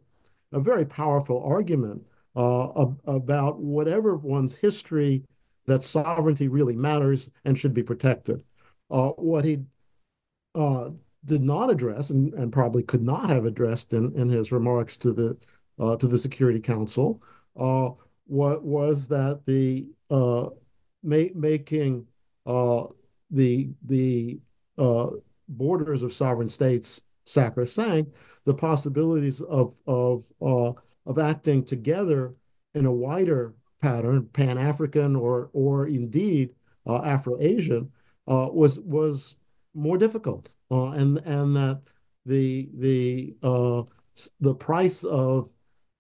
a 0.52 0.60
very 0.60 0.86
powerful 0.86 1.42
argument 1.44 2.10
uh, 2.36 2.88
about 3.06 3.60
whatever 3.60 4.18
one's 4.18 4.56
history 4.56 5.24
that 5.66 5.84
sovereignty 5.84 6.48
really 6.50 6.76
matters 6.76 7.30
and 7.46 7.58
should 7.58 7.74
be 7.74 7.84
protected. 7.84 8.44
Uh, 8.90 9.10
what 9.10 9.44
he 9.44 9.60
uh, 10.56 10.90
did 11.26 11.42
not 11.42 11.70
address 11.70 12.10
and, 12.10 12.34
and 12.36 12.52
probably 12.52 12.84
could 12.84 13.04
not 13.04 13.30
have 13.30 13.46
addressed 13.46 13.94
in, 13.94 14.14
in 14.16 14.30
his 14.30 14.52
remarks 14.52 14.98
to 14.98 15.14
the 15.14 15.38
uh, 15.80 15.96
to 15.98 16.08
the 16.08 16.18
Security 16.18 16.60
Council 16.60 17.22
uh, 17.60 17.90
what 18.26 18.64
was 18.64 19.08
that 19.08 19.42
the 19.46 19.90
uh, 20.10 20.48
ma- 21.04 21.34
making 21.36 22.06
the 22.46 23.70
the 23.86 24.40
borders 25.50 26.04
of 26.04 26.14
sovereign 26.14 26.50
states 26.50 27.06
sacrosanct, 27.26 28.14
the 28.46 28.54
possibilities 28.54 29.42
of 29.42 29.76
of 29.86 30.26
uh, 30.42 30.72
of 31.06 31.20
acting 31.20 31.64
together 31.64 32.34
in 32.74 32.86
a 32.86 32.92
wider 32.92 33.54
pattern, 33.82 34.28
Pan 34.34 34.58
African 34.58 35.16
or 35.16 35.50
or 35.54 35.88
indeed 35.88 36.50
uh, 36.86 37.02
Afro 37.04 37.40
Asian, 37.40 37.92
uh, 38.28 38.50
was 38.52 38.80
was 38.80 39.38
more 39.74 39.98
difficult, 39.98 40.50
uh, 40.72 40.92
and 40.92 41.18
and 41.20 41.56
that 41.56 41.82
the 42.26 42.70
the 42.76 43.36
uh, 43.44 43.84
the 44.40 44.56
price 44.56 45.04
of 45.04 45.52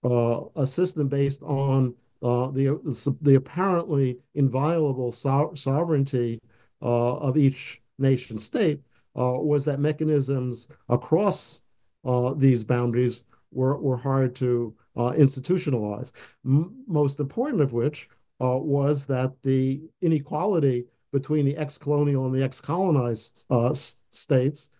uh, 0.03 0.41
a 0.55 0.67
system 0.67 1.07
based 1.07 1.43
on 1.43 1.95
the 2.21 3.17
the 3.21 3.35
apparently 3.35 4.17
inviolable 4.35 5.11
so- 5.11 5.53
sovereignty 5.55 6.39
of 6.81 7.37
each 7.37 7.81
nation 7.99 8.37
state 8.37 8.79
uh, 9.17 9.33
was 9.39 9.65
that 9.65 9.79
mechanisms 9.79 10.67
across 10.89 11.63
uh, 12.05 12.33
these 12.35 12.63
boundaries 12.63 13.23
were, 13.51 13.77
were 13.79 13.97
hard 13.97 14.35
to 14.35 14.75
uh, 14.95 15.11
institutionalize. 15.11 16.11
M- 16.45 16.83
most 16.87 17.19
important 17.19 17.61
of 17.61 17.73
which 17.73 18.09
was 18.39 19.07
that 19.07 19.33
the 19.41 19.81
inequality 20.01 20.85
between 21.11 21.45
the 21.45 21.57
ex-colonial 21.57 22.25
and 22.25 22.35
the 22.35 22.43
ex-colonized 22.43 23.47
states 23.75 24.71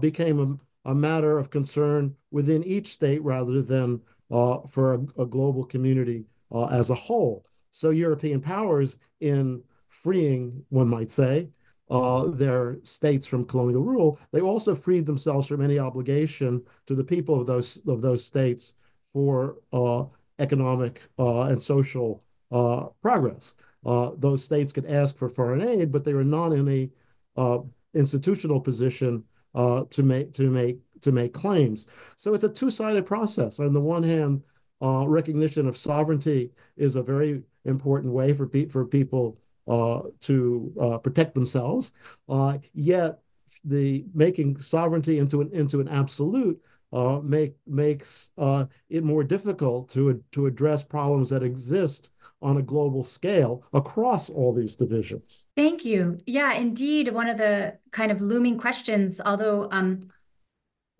became 0.00 0.60
a, 0.84 0.90
a 0.90 0.94
matter 0.94 1.38
of 1.38 1.50
concern 1.50 2.14
within 2.30 2.62
each 2.64 2.88
state 2.88 3.22
rather 3.22 3.62
than 3.62 4.00
uh, 4.30 4.58
for 4.68 4.94
a, 4.94 5.22
a, 5.22 5.26
global 5.26 5.64
community 5.64 6.24
uh, 6.52 6.66
as 6.66 6.90
a 6.90 6.94
whole. 6.94 7.44
So 7.70 7.90
European 7.90 8.40
powers, 8.40 8.98
in 9.20 9.62
freeing, 9.88 10.64
one 10.68 10.88
might 10.88 11.10
say, 11.10 11.48
uh, 11.90 12.26
their 12.26 12.78
states 12.84 13.26
from 13.26 13.44
colonial 13.44 13.82
rule, 13.82 14.18
they 14.32 14.40
also 14.40 14.74
freed 14.74 15.06
themselves 15.06 15.48
from 15.48 15.60
any 15.60 15.78
obligation 15.78 16.62
to 16.86 16.94
the 16.94 17.04
people 17.04 17.40
of 17.40 17.46
those 17.46 17.82
of 17.88 18.00
those 18.00 18.24
states 18.24 18.76
for 19.12 19.56
uh, 19.72 20.04
economic 20.38 21.02
uh, 21.18 21.42
and 21.42 21.60
social 21.60 22.22
uh, 22.52 22.86
progress. 23.02 23.56
Uh, 23.84 24.10
those 24.18 24.44
states 24.44 24.72
could 24.72 24.86
ask 24.86 25.16
for 25.16 25.28
foreign 25.28 25.66
aid, 25.66 25.90
but 25.90 26.04
they 26.04 26.14
were 26.14 26.24
not 26.24 26.52
in 26.52 26.68
a 26.68 26.90
uh, 27.36 27.58
institutional 27.94 28.60
position 28.60 29.24
to 29.54 30.02
make 30.02 30.32
to 30.32 30.50
make 30.50 30.78
to 31.00 31.12
make 31.12 31.32
claims. 31.32 31.86
So 32.16 32.34
it's 32.34 32.44
a 32.44 32.48
two-sided 32.48 33.06
process. 33.06 33.58
On 33.58 33.72
the 33.72 33.80
one 33.80 34.02
hand, 34.02 34.42
recognition 34.80 35.66
of 35.66 35.76
sovereignty 35.76 36.50
is 36.76 36.96
a 36.96 37.02
very 37.02 37.42
important 37.64 38.12
way 38.12 38.32
for 38.32 38.46
pe- 38.46 38.68
for 38.68 38.84
people 38.84 39.38
uh, 39.68 40.02
to 40.20 40.72
uh, 40.80 40.98
protect 40.98 41.34
themselves. 41.34 41.92
Uh, 42.28 42.58
yet 42.72 43.20
the 43.64 44.04
making 44.14 44.60
sovereignty 44.60 45.18
into 45.18 45.40
an 45.40 45.50
into 45.52 45.80
an 45.80 45.88
absolute 45.88 46.60
uh, 46.92 47.20
make 47.22 47.54
makes 47.66 48.32
uh, 48.38 48.66
it 48.88 49.04
more 49.04 49.22
difficult 49.22 49.88
to 49.90 50.22
to 50.32 50.46
address 50.46 50.82
problems 50.82 51.30
that 51.30 51.42
exist 51.42 52.10
on 52.42 52.56
a 52.56 52.62
global 52.62 53.02
scale 53.02 53.64
across 53.72 54.30
all 54.30 54.52
these 54.52 54.76
divisions. 54.76 55.44
Thank 55.56 55.84
you. 55.84 56.18
Yeah, 56.26 56.52
indeed, 56.54 57.08
one 57.08 57.28
of 57.28 57.38
the 57.38 57.78
kind 57.90 58.10
of 58.10 58.20
looming 58.20 58.58
questions, 58.58 59.20
although 59.24 59.68
um, 59.70 60.08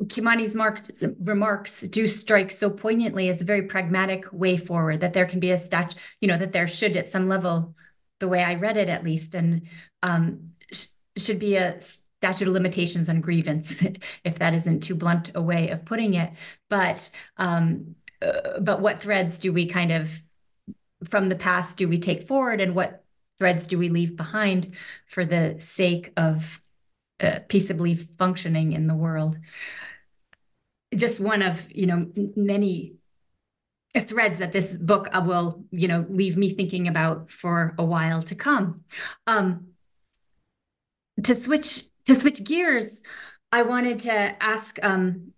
Kimani's 0.05 0.55
marked, 0.55 1.03
remarks 1.21 1.81
do 1.83 2.07
strike 2.09 2.51
so 2.51 2.71
poignantly 2.71 3.29
as 3.29 3.41
a 3.41 3.45
very 3.45 3.63
pragmatic 3.63 4.31
way 4.33 4.57
forward 4.57 5.01
that 5.01 5.13
there 5.13 5.27
can 5.27 5.41
be 5.41 5.51
a 5.51 5.59
stat, 5.59 5.95
you 6.21 6.29
know, 6.29 6.37
that 6.37 6.53
there 6.53 6.69
should 6.69 6.97
at 6.97 7.09
some 7.09 7.29
level 7.29 7.75
the 8.19 8.29
way 8.29 8.43
I 8.43 8.55
read 8.55 8.77
it 8.77 8.89
at 8.89 9.05
least, 9.05 9.35
and 9.35 9.63
um, 10.03 10.51
sh- 10.73 10.87
should 11.17 11.39
be 11.39 11.57
a 11.57 11.81
statute 11.81 12.49
of 12.49 12.55
limitations 12.55 13.09
on 13.09 13.21
grievance, 13.21 13.83
if 14.25 14.39
that 14.39 14.55
isn't 14.55 14.83
too 14.83 14.95
blunt 14.95 15.31
a 15.35 15.43
way 15.43 15.71
of 15.71 15.85
putting 15.85 16.15
it. 16.15 16.31
But 16.69 17.09
um, 17.39 17.95
uh, 18.23 18.61
but 18.61 18.81
what 18.81 19.01
threads 19.01 19.39
do 19.39 19.53
we 19.53 19.67
kind 19.67 19.91
of 19.91 20.23
from 21.09 21.29
the 21.29 21.37
past 21.37 21.77
do 21.77 21.89
we 21.89 21.99
take 21.99 22.27
forward, 22.27 22.61
and 22.61 22.75
what 22.75 23.05
threads 23.39 23.67
do 23.67 23.79
we 23.79 23.89
leave 23.89 24.17
behind 24.17 24.75
for 25.07 25.25
the 25.25 25.57
sake 25.61 26.13
of 26.17 26.61
uh, 27.21 27.41
peaceably 27.49 27.95
functioning 27.95 28.73
in 28.73 28.87
the 28.87 28.95
world? 28.95 29.39
Just 30.95 31.21
one 31.21 31.43
of 31.43 31.71
you 31.71 31.87
know 31.87 32.07
many 32.37 32.95
threads 33.99 34.39
that 34.39 34.53
this 34.53 34.79
book 34.79 35.09
uh, 35.13 35.23
will 35.25 35.65
you 35.71 35.89
know 35.89 36.07
leave 36.09 36.37
me 36.37 36.51
thinking 36.55 36.87
about 36.87 37.31
for 37.31 37.75
a 37.79 37.85
while 37.85 38.23
to 38.23 38.35
come 38.35 38.85
um, 39.27 39.67
to 41.23 41.35
switch 41.35 41.85
to 42.05 42.15
switch 42.15 42.43
gears 42.45 43.03
i 43.51 43.63
wanted 43.63 43.99
to 43.99 44.13
ask 44.13 44.79
um, 44.83 45.33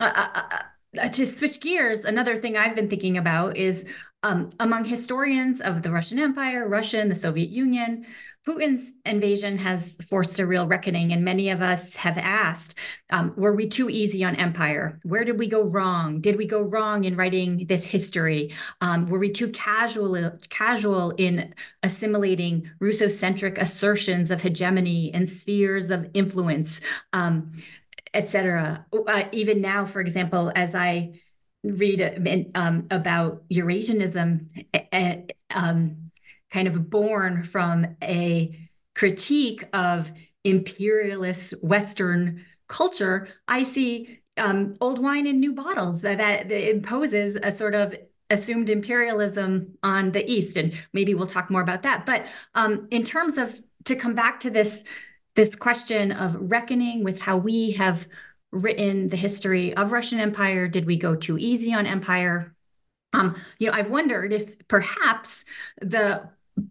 uh, 0.00 0.28
uh, 0.34 0.58
uh, 0.98 1.08
to 1.10 1.26
switch 1.26 1.60
gears 1.60 2.04
another 2.04 2.40
thing 2.40 2.56
i've 2.56 2.74
been 2.74 2.88
thinking 2.88 3.18
about 3.18 3.56
is 3.58 3.84
um, 4.22 4.52
among 4.60 4.84
historians 4.84 5.60
of 5.60 5.82
the 5.82 5.90
russian 5.90 6.18
empire 6.18 6.68
russia 6.68 6.98
and 6.98 7.10
the 7.10 7.14
soviet 7.14 7.50
union 7.50 8.04
Putin's 8.46 8.92
invasion 9.04 9.56
has 9.58 9.96
forced 10.08 10.40
a 10.40 10.46
real 10.46 10.66
reckoning, 10.66 11.12
and 11.12 11.24
many 11.24 11.50
of 11.50 11.62
us 11.62 11.94
have 11.94 12.18
asked 12.18 12.74
um, 13.10 13.32
Were 13.36 13.54
we 13.54 13.68
too 13.68 13.88
easy 13.88 14.24
on 14.24 14.34
empire? 14.34 14.98
Where 15.04 15.24
did 15.24 15.38
we 15.38 15.46
go 15.46 15.62
wrong? 15.62 16.20
Did 16.20 16.36
we 16.36 16.46
go 16.46 16.60
wrong 16.60 17.04
in 17.04 17.16
writing 17.16 17.66
this 17.68 17.84
history? 17.84 18.52
Um, 18.80 19.06
were 19.06 19.20
we 19.20 19.30
too 19.30 19.48
casual, 19.50 20.32
casual 20.50 21.10
in 21.18 21.54
assimilating 21.84 22.68
Russocentric 22.80 23.58
assertions 23.58 24.32
of 24.32 24.40
hegemony 24.40 25.12
and 25.14 25.28
spheres 25.28 25.90
of 25.90 26.10
influence? 26.12 26.80
Um, 27.12 27.52
etc. 28.14 28.84
Uh, 28.92 29.24
even 29.32 29.62
now, 29.62 29.86
for 29.86 30.00
example, 30.00 30.52
as 30.54 30.74
I 30.74 31.12
read 31.64 32.50
um, 32.54 32.86
about 32.90 33.48
Eurasianism, 33.48 34.48
um, 35.50 36.10
kind 36.50 36.68
of 36.68 36.90
born 36.90 37.44
from 37.44 37.96
a 38.02 38.68
critique 38.94 39.64
of 39.72 40.10
imperialist 40.44 41.54
Western 41.62 42.44
culture, 42.68 43.28
I 43.46 43.62
see 43.62 44.20
um, 44.36 44.74
old 44.80 44.98
wine 44.98 45.26
in 45.26 45.40
new 45.40 45.52
bottles 45.52 46.00
that, 46.02 46.18
that, 46.18 46.48
that 46.48 46.70
imposes 46.70 47.38
a 47.42 47.54
sort 47.54 47.74
of 47.74 47.94
assumed 48.30 48.70
imperialism 48.70 49.76
on 49.82 50.10
the 50.12 50.28
East, 50.30 50.56
and 50.56 50.72
maybe 50.92 51.14
we'll 51.14 51.26
talk 51.26 51.50
more 51.50 51.60
about 51.60 51.82
that. 51.82 52.06
But 52.06 52.26
um, 52.54 52.88
in 52.90 53.04
terms 53.04 53.36
of 53.36 53.60
to 53.84 53.96
come 53.96 54.14
back 54.14 54.40
to 54.40 54.50
this 54.50 54.84
this 55.34 55.56
question 55.56 56.12
of 56.12 56.36
reckoning 56.38 57.02
with 57.04 57.20
how 57.20 57.38
we 57.38 57.72
have 57.72 58.06
written 58.52 59.08
the 59.08 59.16
history 59.16 59.74
of 59.74 59.92
Russian 59.92 60.20
Empire, 60.20 60.68
did 60.68 60.86
we 60.86 60.96
go 60.96 61.14
too 61.14 61.38
easy 61.38 61.72
on 61.72 61.86
empire? 61.86 62.54
Um, 63.14 63.36
you 63.58 63.66
know, 63.66 63.72
I've 63.72 63.90
wondered 63.90 64.32
if 64.32 64.68
perhaps 64.68 65.44
the 65.80 66.28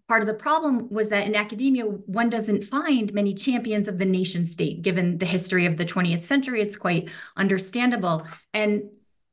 part 0.07 0.21
of 0.21 0.27
the 0.27 0.33
problem 0.33 0.89
was 0.89 1.09
that 1.09 1.25
in 1.25 1.35
academia, 1.35 1.85
one 1.85 2.29
doesn't 2.29 2.63
find 2.63 3.13
many 3.13 3.33
champions 3.33 3.87
of 3.87 3.97
the 3.97 4.05
nation 4.05 4.45
state, 4.45 4.81
given 4.81 5.17
the 5.17 5.25
history 5.25 5.65
of 5.65 5.77
the 5.77 5.85
20th 5.85 6.23
century. 6.23 6.61
It's 6.61 6.77
quite 6.77 7.09
understandable. 7.35 8.27
And 8.53 8.83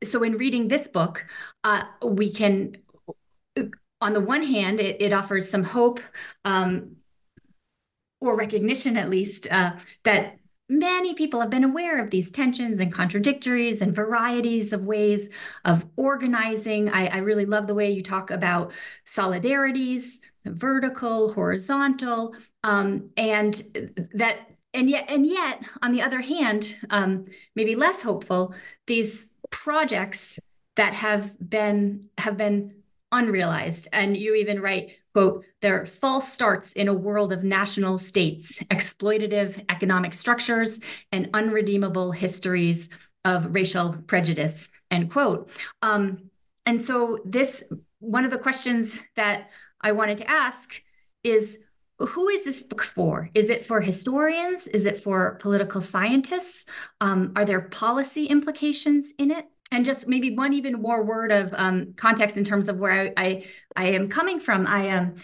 so, 0.02 0.22
in 0.22 0.38
reading 0.38 0.68
this 0.68 0.88
book, 0.88 1.26
uh, 1.64 1.84
we 2.02 2.32
can, 2.32 2.76
on 4.00 4.12
the 4.12 4.20
one 4.20 4.42
hand, 4.42 4.80
it, 4.80 5.02
it 5.02 5.12
offers 5.12 5.50
some 5.50 5.64
hope 5.64 6.00
um, 6.44 6.96
or 8.20 8.36
recognition, 8.36 8.96
at 8.96 9.10
least, 9.10 9.46
uh, 9.50 9.72
that 10.04 10.37
many 10.68 11.14
people 11.14 11.40
have 11.40 11.50
been 11.50 11.64
aware 11.64 12.02
of 12.02 12.10
these 12.10 12.30
tensions 12.30 12.78
and 12.78 12.92
contradictories 12.92 13.80
and 13.80 13.94
varieties 13.94 14.72
of 14.72 14.84
ways 14.84 15.28
of 15.64 15.86
organizing. 15.96 16.88
I, 16.90 17.06
I 17.06 17.16
really 17.18 17.46
love 17.46 17.66
the 17.66 17.74
way 17.74 17.90
you 17.90 18.02
talk 18.02 18.30
about 18.30 18.72
solidarities, 19.06 20.18
vertical, 20.44 21.32
horizontal, 21.32 22.34
um, 22.64 23.10
and 23.16 23.62
that 24.14 24.40
and 24.74 24.90
yet 24.90 25.10
and 25.10 25.26
yet 25.26 25.62
on 25.82 25.92
the 25.92 26.02
other 26.02 26.20
hand, 26.20 26.74
um, 26.90 27.26
maybe 27.54 27.74
less 27.74 28.02
hopeful, 28.02 28.54
these 28.86 29.28
projects 29.50 30.38
that 30.76 30.92
have 30.92 31.32
been 31.48 32.08
have 32.18 32.36
been 32.36 32.77
unrealized. 33.12 33.88
And 33.92 34.16
you 34.16 34.34
even 34.34 34.60
write, 34.60 34.92
quote, 35.14 35.44
they're 35.60 35.86
false 35.86 36.32
starts 36.32 36.72
in 36.74 36.88
a 36.88 36.94
world 36.94 37.32
of 37.32 37.44
national 37.44 37.98
states, 37.98 38.58
exploitative 38.64 39.64
economic 39.68 40.14
structures, 40.14 40.80
and 41.12 41.30
unredeemable 41.34 42.12
histories 42.12 42.88
of 43.24 43.54
racial 43.54 43.96
prejudice, 44.06 44.70
end 44.90 45.10
quote. 45.10 45.50
Um, 45.82 46.30
and 46.66 46.80
so 46.80 47.18
this 47.24 47.64
one 48.00 48.24
of 48.24 48.30
the 48.30 48.38
questions 48.38 49.00
that 49.16 49.50
I 49.80 49.92
wanted 49.92 50.18
to 50.18 50.30
ask 50.30 50.80
is 51.24 51.58
who 51.98 52.28
is 52.28 52.44
this 52.44 52.62
book 52.62 52.82
for? 52.82 53.28
Is 53.34 53.50
it 53.50 53.64
for 53.64 53.80
historians? 53.80 54.68
Is 54.68 54.84
it 54.84 55.02
for 55.02 55.36
political 55.40 55.80
scientists? 55.80 56.64
Um, 57.00 57.32
are 57.34 57.44
there 57.44 57.60
policy 57.60 58.26
implications 58.26 59.12
in 59.18 59.32
it? 59.32 59.46
And 59.70 59.84
just 59.84 60.08
maybe 60.08 60.34
one 60.34 60.54
even 60.54 60.80
more 60.80 61.02
word 61.02 61.30
of 61.30 61.52
um, 61.54 61.92
context 61.96 62.36
in 62.36 62.44
terms 62.44 62.68
of 62.68 62.78
where 62.78 62.92
I, 62.92 63.12
I, 63.16 63.44
I 63.76 63.84
am 63.88 64.08
coming 64.08 64.40
from. 64.40 64.66
I 64.66 64.84
am. 64.86 65.04
Um, 65.04 65.14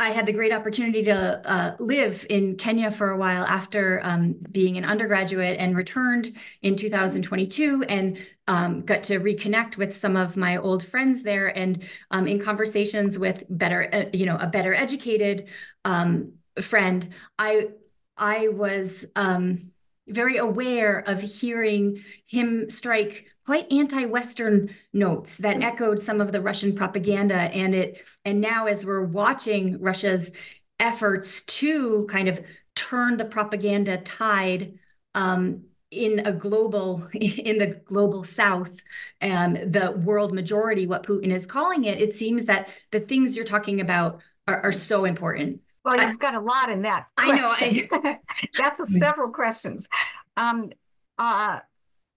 I 0.00 0.12
had 0.12 0.24
the 0.24 0.32
great 0.32 0.50
opportunity 0.50 1.02
to 1.04 1.14
uh, 1.46 1.76
live 1.78 2.24
in 2.30 2.56
Kenya 2.56 2.90
for 2.90 3.10
a 3.10 3.18
while 3.18 3.44
after 3.44 4.00
um, 4.02 4.34
being 4.50 4.78
an 4.78 4.84
undergraduate 4.86 5.58
and 5.58 5.76
returned 5.76 6.34
in 6.62 6.74
2022 6.74 7.84
and 7.86 8.16
um, 8.48 8.80
got 8.80 9.02
to 9.04 9.20
reconnect 9.20 9.76
with 9.76 9.94
some 9.94 10.16
of 10.16 10.38
my 10.38 10.56
old 10.56 10.82
friends 10.82 11.22
there 11.22 11.48
and 11.48 11.82
um, 12.12 12.26
in 12.26 12.40
conversations 12.40 13.18
with 13.18 13.44
better, 13.50 13.90
uh, 13.92 14.04
you 14.14 14.24
know, 14.24 14.38
a 14.40 14.46
better 14.46 14.72
educated 14.72 15.48
um, 15.84 16.32
friend, 16.62 17.10
I 17.38 17.68
I 18.16 18.48
was 18.48 19.04
um, 19.16 19.69
very 20.10 20.36
aware 20.36 20.98
of 21.00 21.20
hearing 21.20 22.02
him 22.26 22.68
strike 22.68 23.26
quite 23.44 23.70
anti-western 23.72 24.70
notes 24.92 25.38
that 25.38 25.56
mm. 25.56 25.64
echoed 25.64 26.00
some 26.00 26.20
of 26.20 26.32
the 26.32 26.40
russian 26.40 26.74
propaganda 26.74 27.34
and 27.34 27.74
it 27.74 28.04
and 28.24 28.40
now 28.40 28.66
as 28.66 28.84
we're 28.84 29.04
watching 29.04 29.80
russia's 29.80 30.30
efforts 30.78 31.42
to 31.42 32.06
kind 32.10 32.28
of 32.28 32.40
turn 32.74 33.16
the 33.16 33.24
propaganda 33.24 33.98
tide 33.98 34.78
um, 35.14 35.62
in 35.90 36.20
a 36.20 36.32
global 36.32 37.06
in 37.12 37.58
the 37.58 37.80
global 37.84 38.24
south 38.24 38.80
um, 39.22 39.54
the 39.54 39.92
world 40.04 40.32
majority 40.32 40.86
what 40.86 41.02
putin 41.02 41.32
is 41.32 41.46
calling 41.46 41.84
it 41.84 42.00
it 42.00 42.14
seems 42.14 42.44
that 42.44 42.68
the 42.90 43.00
things 43.00 43.36
you're 43.36 43.44
talking 43.44 43.80
about 43.80 44.20
are, 44.46 44.60
are 44.62 44.72
so 44.72 45.04
important 45.04 45.60
well, 45.84 46.08
you've 46.08 46.18
got 46.18 46.34
a 46.34 46.40
lot 46.40 46.70
in 46.70 46.82
that. 46.82 47.06
Question. 47.16 47.88
I 47.92 47.98
know. 47.98 48.00
I, 48.04 48.18
That's 48.58 48.80
a, 48.80 48.86
several 48.86 49.30
questions. 49.30 49.88
Um, 50.36 50.70
uh, 51.18 51.60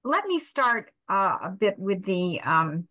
let 0.04 0.26
me 0.26 0.40
start 0.40 0.92
uh, 1.10 1.38
a 1.44 1.50
bit 1.50 1.80
with 1.80 2.04
the 2.04 2.42
um, 2.42 2.88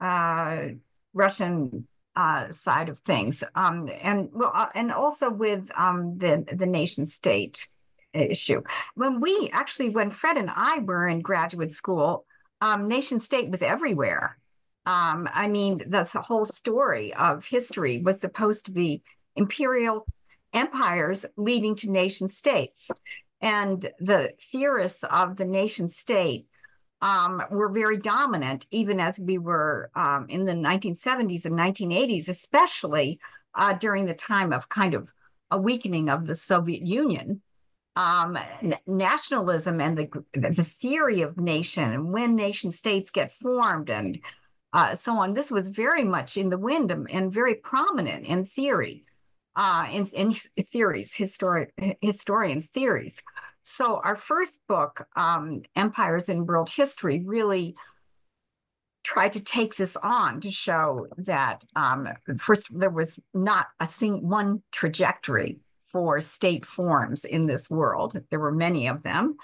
uh, 0.00 0.68
Russian 1.12 1.86
uh, 2.16 2.50
side 2.50 2.88
of 2.88 2.98
things, 2.98 3.44
um, 3.54 3.88
and 4.02 4.30
well, 4.32 4.50
uh, 4.52 4.68
and 4.74 4.90
also 4.90 5.30
with 5.30 5.70
um, 5.76 6.18
the 6.18 6.44
the 6.52 6.66
nation 6.66 7.06
state 7.06 7.68
issue. 8.12 8.62
When 8.94 9.20
we 9.20 9.50
actually, 9.52 9.90
when 9.90 10.10
Fred 10.10 10.36
and 10.36 10.50
I 10.52 10.78
were 10.80 11.06
in 11.06 11.20
graduate 11.20 11.72
school, 11.72 12.26
um, 12.60 12.88
nation 12.88 13.20
state 13.20 13.50
was 13.50 13.62
everywhere. 13.62 14.38
Um, 14.86 15.28
I 15.32 15.48
mean, 15.48 15.82
the 15.86 16.04
whole 16.26 16.44
story 16.44 17.12
of 17.14 17.44
history 17.46 18.00
was 18.00 18.20
supposed 18.20 18.64
to 18.66 18.72
be 18.72 19.02
imperial 19.38 20.06
empires 20.52 21.24
leading 21.36 21.74
to 21.76 21.90
nation 21.90 22.28
states. 22.28 22.90
And 23.40 23.90
the 24.00 24.32
theorists 24.40 25.04
of 25.04 25.36
the 25.36 25.44
nation 25.44 25.88
state 25.88 26.46
um, 27.00 27.42
were 27.50 27.68
very 27.68 27.96
dominant, 27.96 28.66
even 28.70 28.98
as 28.98 29.18
we 29.18 29.38
were 29.38 29.90
um, 29.94 30.26
in 30.28 30.44
the 30.44 30.52
1970s 30.52 31.44
and 31.44 31.56
1980s, 31.56 32.28
especially 32.28 33.20
uh, 33.54 33.74
during 33.74 34.06
the 34.06 34.14
time 34.14 34.52
of 34.52 34.68
kind 34.68 34.94
of 34.94 35.12
a 35.50 35.58
weakening 35.58 36.10
of 36.10 36.26
the 36.26 36.34
Soviet 36.34 36.82
Union. 36.86 37.42
Um, 37.94 38.38
nationalism 38.86 39.80
and 39.80 39.98
the, 39.98 40.08
the 40.32 40.62
theory 40.62 41.22
of 41.22 41.36
nation 41.36 41.82
and 41.82 42.12
when 42.12 42.36
nation 42.36 42.70
states 42.70 43.10
get 43.10 43.32
formed 43.32 43.90
and 43.90 44.20
uh, 44.72 44.94
so 44.94 45.14
on. 45.14 45.34
This 45.34 45.50
was 45.50 45.68
very 45.68 46.04
much 46.04 46.36
in 46.36 46.48
the 46.48 46.58
wind 46.58 46.92
and 46.92 47.32
very 47.32 47.56
prominent 47.56 48.24
in 48.24 48.44
theory 48.44 49.04
uh, 49.58 49.88
in, 49.92 50.06
in 50.14 50.34
theories, 50.62 51.14
historic 51.16 51.74
historians' 52.00 52.68
theories. 52.68 53.20
So 53.64 54.00
our 54.04 54.14
first 54.14 54.60
book, 54.68 55.08
um, 55.16 55.62
Empires 55.74 56.28
in 56.28 56.46
World 56.46 56.70
History, 56.70 57.22
really 57.26 57.74
tried 59.02 59.32
to 59.32 59.40
take 59.40 59.74
this 59.74 59.96
on 59.96 60.40
to 60.42 60.50
show 60.50 61.08
that 61.16 61.64
um, 61.74 62.08
first 62.38 62.66
there 62.70 62.88
was 62.88 63.18
not 63.34 63.66
a 63.80 63.86
sing 63.86 64.28
one 64.28 64.62
trajectory 64.70 65.58
for 65.90 66.20
state 66.20 66.66
forms 66.66 67.24
in 67.24 67.46
this 67.46 67.70
world. 67.70 68.20
There 68.30 68.40
were 68.40 68.52
many 68.52 68.86
of 68.88 69.02
them. 69.02 69.36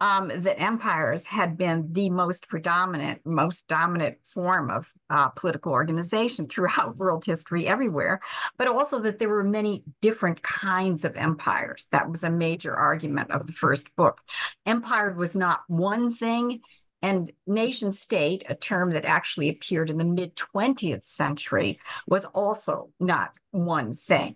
Um, 0.00 0.28
that 0.28 0.60
empires 0.60 1.26
had 1.26 1.58
been 1.58 1.88
the 1.92 2.08
most 2.10 2.48
predominant, 2.48 3.20
most 3.24 3.66
dominant 3.66 4.18
form 4.24 4.70
of 4.70 4.92
uh, 5.10 5.28
political 5.30 5.72
organization 5.72 6.46
throughout 6.48 6.96
world 6.98 7.24
history 7.24 7.66
everywhere, 7.66 8.20
but 8.56 8.68
also 8.68 9.00
that 9.00 9.18
there 9.18 9.28
were 9.28 9.44
many 9.44 9.82
different 10.00 10.42
kinds 10.42 11.04
of 11.04 11.16
empires. 11.16 11.88
That 11.90 12.08
was 12.10 12.22
a 12.22 12.30
major 12.30 12.74
argument 12.74 13.32
of 13.32 13.46
the 13.46 13.52
first 13.52 13.94
book. 13.96 14.20
Empire 14.66 15.12
was 15.14 15.34
not 15.34 15.62
one 15.66 16.12
thing. 16.12 16.60
And 17.00 17.30
nation 17.46 17.92
state, 17.92 18.44
a 18.48 18.56
term 18.56 18.90
that 18.90 19.04
actually 19.04 19.48
appeared 19.48 19.88
in 19.88 19.98
the 19.98 20.04
mid 20.04 20.34
20th 20.34 21.04
century, 21.04 21.78
was 22.08 22.24
also 22.24 22.90
not 22.98 23.36
one 23.52 23.94
thing 23.94 24.34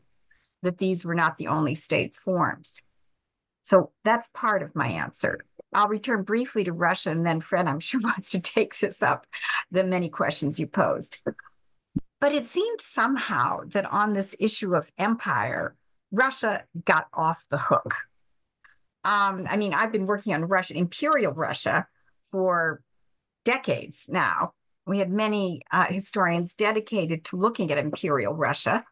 that 0.63 0.79
these 0.79 1.05
were 1.05 1.15
not 1.15 1.37
the 1.37 1.49
only 1.49 1.75
state 1.75 2.15
forms. 2.15 2.83
So 3.63 3.93
that's 4.05 4.29
part 4.35 4.63
of 4.63 4.75
my 4.75 4.89
answer. 4.89 5.45
I'll 5.73 5.89
return 5.89 6.23
briefly 6.23 6.65
to 6.65 6.73
Russia, 6.73 7.11
and 7.11 7.25
then 7.25 7.41
Fred, 7.41 7.67
I'm 7.67 7.81
sure, 7.81 8.01
wants 8.03 8.31
to 8.33 8.41
take 8.41 8.79
this 8.79 9.03
up, 9.03 9.27
the 9.71 9.85
many 9.85 10.09
questions 10.09 10.61
you 10.61 10.67
posed. 10.67 11.19
But 12.21 12.35
it 12.35 12.45
seemed 12.45 12.81
somehow 12.81 13.63
that 13.69 13.87
on 13.87 14.13
this 14.13 14.37
issue 14.39 14.75
of 14.75 14.91
empire, 14.99 15.75
Russia 16.11 16.65
got 16.85 17.09
off 17.13 17.47
the 17.51 17.59
hook. 17.59 17.95
Um, 19.05 19.47
I 19.49 19.57
mean, 19.57 19.75
I've 19.75 19.91
been 19.91 20.07
working 20.07 20.35
on 20.35 20.45
Russia, 20.45 20.77
Imperial 20.77 21.33
Russia, 21.33 21.89
for 22.31 22.83
decades 23.45 24.07
now. 24.09 24.53
We 24.87 24.99
had 24.99 25.11
many 25.11 25.63
uh, 25.71 25.87
historians 25.87 26.55
dedicated 26.55 27.25
to 27.27 27.37
looking 27.37 27.71
at 27.73 27.79
Imperial 27.79 28.35
Russia 28.35 28.85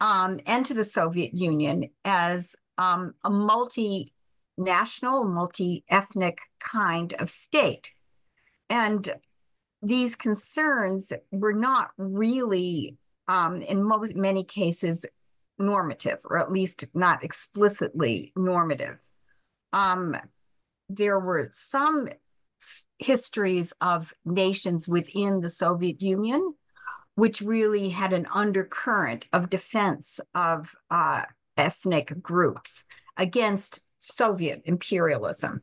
um, 0.00 0.40
and 0.46 0.64
to 0.66 0.74
the 0.74 0.84
Soviet 0.84 1.34
Union 1.34 1.90
as 2.04 2.56
um, 2.78 3.14
a 3.24 3.30
multi 3.30 4.12
national, 4.56 5.24
multi 5.24 5.84
ethnic 5.88 6.38
kind 6.60 7.12
of 7.14 7.30
state. 7.30 7.92
And 8.70 9.14
these 9.82 10.16
concerns 10.16 11.12
were 11.30 11.52
not 11.52 11.90
really, 11.98 12.96
um, 13.28 13.60
in 13.60 13.82
most, 13.82 14.14
many 14.14 14.44
cases, 14.44 15.04
normative, 15.58 16.20
or 16.24 16.38
at 16.38 16.52
least 16.52 16.84
not 16.94 17.22
explicitly 17.22 18.32
normative. 18.36 18.98
Um, 19.72 20.16
there 20.88 21.18
were 21.18 21.50
some 21.52 22.08
histories 22.98 23.72
of 23.80 24.12
nations 24.24 24.88
within 24.88 25.40
the 25.40 25.50
Soviet 25.50 26.00
Union, 26.00 26.54
which 27.14 27.40
really 27.40 27.90
had 27.90 28.12
an 28.12 28.26
undercurrent 28.32 29.26
of 29.32 29.50
defense 29.50 30.20
of 30.34 30.74
uh, 30.90 31.22
ethnic 31.56 32.20
groups 32.22 32.84
against 33.16 33.80
Soviet 33.98 34.62
imperialism. 34.64 35.62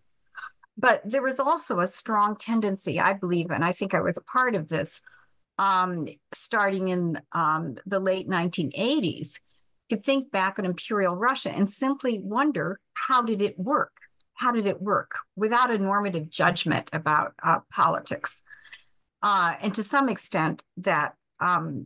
But 0.78 1.02
there 1.06 1.22
was 1.22 1.40
also 1.40 1.80
a 1.80 1.88
strong 1.88 2.36
tendency, 2.36 3.00
I 3.00 3.14
believe, 3.14 3.52
and 3.52 3.64
I 3.64 3.74
think 3.74 3.94
I 3.94 4.02
was 4.02 4.18
a 4.18 4.22
part 4.22 4.56
of 4.56 4.70
this, 4.70 5.02
um, 5.58 6.08
starting 6.34 6.88
in 6.88 7.22
um, 7.34 7.76
the 7.86 8.00
late 8.00 8.28
1980s, 8.28 9.40
to 9.90 9.98
think 9.98 10.32
back 10.32 10.58
on 10.58 10.66
imperial 10.66 11.18
Russia 11.18 11.50
and 11.50 11.70
simply 11.70 12.18
wonder 12.18 12.80
how 12.94 13.22
did 13.22 13.42
it 13.42 13.60
work? 13.60 13.92
How 14.36 14.52
did 14.52 14.66
it 14.66 14.82
work 14.82 15.12
without 15.36 15.70
a 15.70 15.78
normative 15.78 16.30
judgment 16.30 16.90
about 16.94 17.34
uh, 17.44 17.60
politics? 17.70 18.42
Uh, 19.22 19.56
and 19.62 19.74
to 19.76 19.84
some 19.84 20.08
extent, 20.08 20.64
that 20.78 21.16
um, 21.42 21.86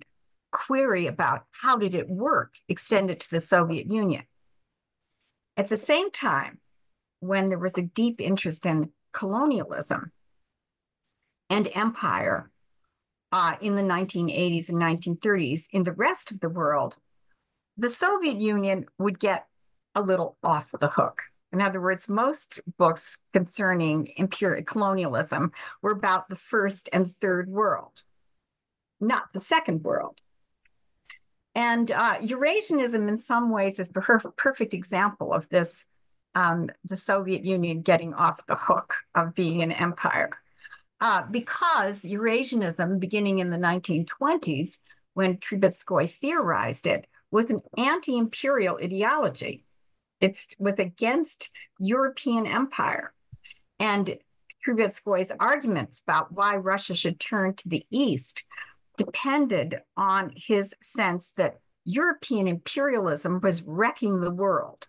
query 0.51 1.07
about 1.07 1.45
how 1.51 1.77
did 1.77 1.93
it 1.93 2.09
work 2.09 2.53
extended 2.69 3.19
to 3.19 3.29
the 3.31 3.41
Soviet 3.41 3.91
Union. 3.91 4.23
At 5.57 5.69
the 5.69 5.77
same 5.77 6.11
time, 6.11 6.59
when 7.19 7.49
there 7.49 7.59
was 7.59 7.77
a 7.77 7.81
deep 7.81 8.21
interest 8.21 8.65
in 8.65 8.91
colonialism 9.13 10.11
and 11.49 11.69
empire 11.73 12.51
uh, 13.31 13.55
in 13.61 13.75
the 13.75 13.81
1980s 13.81 14.69
and 14.69 14.77
1930s 14.77 15.63
in 15.71 15.83
the 15.83 15.91
rest 15.91 16.31
of 16.31 16.39
the 16.39 16.49
world, 16.49 16.97
the 17.77 17.89
Soviet 17.89 18.39
Union 18.39 18.85
would 18.97 19.19
get 19.19 19.47
a 19.93 20.01
little 20.01 20.37
off 20.43 20.71
the 20.79 20.89
hook. 20.89 21.23
In 21.51 21.61
other 21.61 21.79
words, 21.79 22.09
most 22.09 22.59
books 22.77 23.19
concerning 23.33 24.11
imperial 24.17 24.63
colonialism 24.63 25.51
were 25.81 25.91
about 25.91 26.27
the 26.27 26.35
first 26.35 26.89
and 26.91 27.09
third 27.09 27.49
world, 27.49 28.03
not 28.99 29.33
the 29.33 29.39
second 29.39 29.83
world. 29.83 30.19
And 31.53 31.89
uh, 31.91 32.15
Eurasianism, 32.15 33.07
in 33.07 33.17
some 33.17 33.49
ways, 33.49 33.79
is 33.79 33.89
the 33.89 34.01
per- 34.01 34.19
perfect 34.19 34.73
example 34.73 35.33
of 35.33 35.47
this 35.49 35.85
um, 36.35 36.69
the 36.83 36.97
Soviet 36.97 37.45
Union 37.45 37.81
getting 37.81 38.13
off 38.13 38.45
the 38.45 38.57
hook 38.57 38.93
of 39.15 39.33
being 39.33 39.63
an 39.63 39.71
empire. 39.71 40.31
Uh, 40.99 41.23
because 41.31 42.01
Eurasianism, 42.01 42.99
beginning 42.99 43.39
in 43.39 43.49
the 43.49 43.57
1920s, 43.57 44.77
when 45.13 45.37
Trubetskoy 45.37 46.09
theorized 46.09 46.87
it, 46.87 47.07
was 47.31 47.49
an 47.49 47.61
anti 47.77 48.17
imperial 48.17 48.77
ideology. 48.81 49.63
It 50.19 50.37
was 50.59 50.79
against 50.79 51.49
European 51.79 52.45
empire. 52.45 53.13
And 53.79 54.17
Trubetskoy's 54.65 55.31
arguments 55.39 56.01
about 56.05 56.31
why 56.31 56.55
Russia 56.55 56.95
should 56.95 57.19
turn 57.19 57.53
to 57.55 57.69
the 57.69 57.85
East 57.89 58.43
depended 58.97 59.81
on 59.97 60.33
his 60.35 60.73
sense 60.81 61.31
that 61.37 61.59
European 61.85 62.47
imperialism 62.47 63.39
was 63.41 63.63
wrecking 63.63 64.19
the 64.19 64.31
world. 64.31 64.87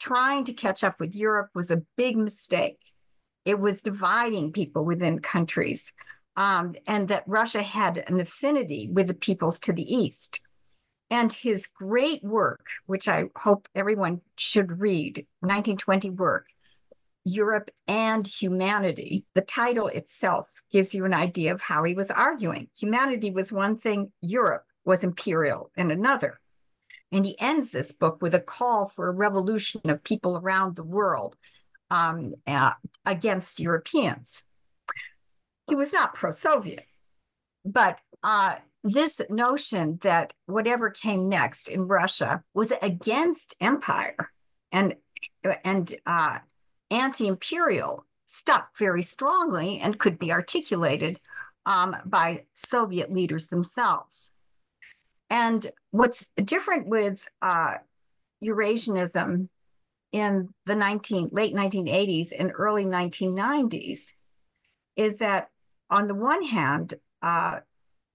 Trying 0.00 0.44
to 0.44 0.52
catch 0.52 0.82
up 0.82 0.98
with 0.98 1.14
Europe 1.14 1.50
was 1.54 1.70
a 1.70 1.82
big 1.96 2.16
mistake. 2.16 2.78
It 3.44 3.58
was 3.58 3.80
dividing 3.80 4.52
people 4.52 4.84
within 4.84 5.20
countries, 5.20 5.92
um, 6.36 6.74
and 6.86 7.08
that 7.08 7.24
Russia 7.26 7.62
had 7.62 8.02
an 8.08 8.18
affinity 8.18 8.88
with 8.90 9.08
the 9.08 9.14
peoples 9.14 9.58
to 9.60 9.72
the 9.72 9.94
east. 9.94 10.40
And 11.10 11.30
his 11.30 11.66
great 11.66 12.24
work, 12.24 12.66
which 12.86 13.06
I 13.06 13.24
hope 13.36 13.68
everyone 13.74 14.22
should 14.38 14.80
read, 14.80 15.26
1920 15.40 16.10
work, 16.10 16.46
Europe 17.24 17.70
and 17.86 18.26
Humanity, 18.26 19.24
the 19.34 19.40
title 19.40 19.86
itself 19.86 20.48
gives 20.70 20.94
you 20.94 21.04
an 21.04 21.14
idea 21.14 21.52
of 21.52 21.60
how 21.60 21.84
he 21.84 21.94
was 21.94 22.10
arguing. 22.10 22.68
Humanity 22.78 23.30
was 23.30 23.52
one 23.52 23.76
thing, 23.76 24.12
Europe 24.20 24.64
was 24.84 25.04
imperial 25.04 25.70
in 25.76 25.90
another. 25.90 26.40
And 27.12 27.24
he 27.24 27.38
ends 27.38 27.70
this 27.70 27.92
book 27.92 28.22
with 28.22 28.34
a 28.34 28.40
call 28.40 28.86
for 28.86 29.08
a 29.08 29.12
revolution 29.12 29.82
of 29.84 30.02
people 30.02 30.36
around 30.36 30.76
the 30.76 30.82
world 30.82 31.36
um, 31.90 32.34
uh, 32.46 32.72
against 33.04 33.60
Europeans. 33.60 34.46
He 35.68 35.74
was 35.74 35.92
not 35.92 36.14
pro 36.14 36.30
Soviet, 36.30 36.86
but 37.64 37.98
uh, 38.22 38.56
this 38.82 39.20
notion 39.28 39.98
that 40.02 40.32
whatever 40.46 40.90
came 40.90 41.28
next 41.28 41.68
in 41.68 41.86
Russia 41.86 42.42
was 42.54 42.72
against 42.82 43.54
empire 43.60 44.32
and 44.72 44.96
and 45.64 45.94
uh, 46.06 46.38
anti-imperial 46.92 48.06
stuck 48.26 48.76
very 48.78 49.02
strongly 49.02 49.78
and 49.80 49.98
could 49.98 50.18
be 50.18 50.30
articulated 50.30 51.18
um, 51.66 51.96
by 52.04 52.44
Soviet 52.54 53.12
leaders 53.12 53.48
themselves. 53.48 54.32
And 55.30 55.70
what's 55.90 56.26
different 56.36 56.86
with 56.86 57.26
uh, 57.40 57.74
Eurasianism 58.44 59.48
in 60.12 60.48
the 60.66 60.74
19, 60.74 61.30
late 61.32 61.54
1980s 61.54 62.28
and 62.38 62.52
early 62.54 62.84
1990s 62.84 64.12
is 64.96 65.16
that, 65.18 65.48
on 65.88 66.06
the 66.06 66.14
one 66.14 66.42
hand, 66.42 66.94
uh, 67.22 67.60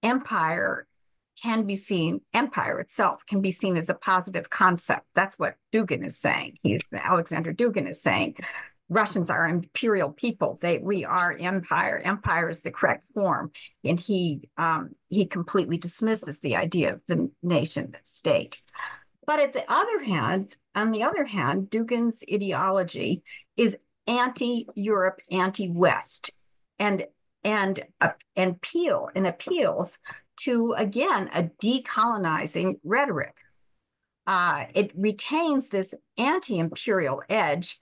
empire 0.02 0.86
can 1.42 1.64
be 1.64 1.76
seen, 1.76 2.20
empire 2.34 2.80
itself 2.80 3.24
can 3.26 3.40
be 3.40 3.52
seen 3.52 3.76
as 3.76 3.88
a 3.88 3.94
positive 3.94 4.50
concept. 4.50 5.06
That's 5.14 5.38
what 5.38 5.56
Dugin 5.72 6.04
is 6.04 6.18
saying. 6.18 6.58
He's 6.62 6.86
Alexander 6.92 7.52
Dugin 7.52 7.88
is 7.88 8.02
saying. 8.02 8.36
Russians 8.88 9.28
are 9.28 9.46
imperial 9.46 10.10
people. 10.10 10.58
They 10.60 10.78
we 10.78 11.04
are 11.04 11.36
empire. 11.38 12.00
Empire 12.02 12.48
is 12.48 12.62
the 12.62 12.70
correct 12.70 13.04
form, 13.04 13.52
and 13.84 14.00
he 14.00 14.48
um, 14.56 14.90
he 15.08 15.26
completely 15.26 15.76
dismisses 15.76 16.40
the 16.40 16.56
idea 16.56 16.94
of 16.94 17.04
the 17.06 17.30
nation 17.42 17.94
state. 18.02 18.62
But 19.26 19.40
at 19.40 19.52
the 19.52 19.70
other 19.70 20.00
hand, 20.00 20.56
on 20.74 20.90
the 20.90 21.02
other 21.02 21.24
hand, 21.24 21.68
Dugin's 21.68 22.24
ideology 22.32 23.22
is 23.58 23.76
anti-Europe, 24.06 25.20
anti-West, 25.30 26.32
and 26.78 27.06
and 27.44 27.84
uh, 28.00 28.10
and 28.36 28.52
appeal 28.52 29.10
and 29.14 29.26
appeals 29.26 29.98
to 30.38 30.72
again 30.78 31.28
a 31.34 31.44
decolonizing 31.62 32.80
rhetoric. 32.84 33.36
Uh, 34.26 34.66
it 34.74 34.92
retains 34.96 35.68
this 35.68 35.94
anti-imperial 36.16 37.22
edge 37.28 37.80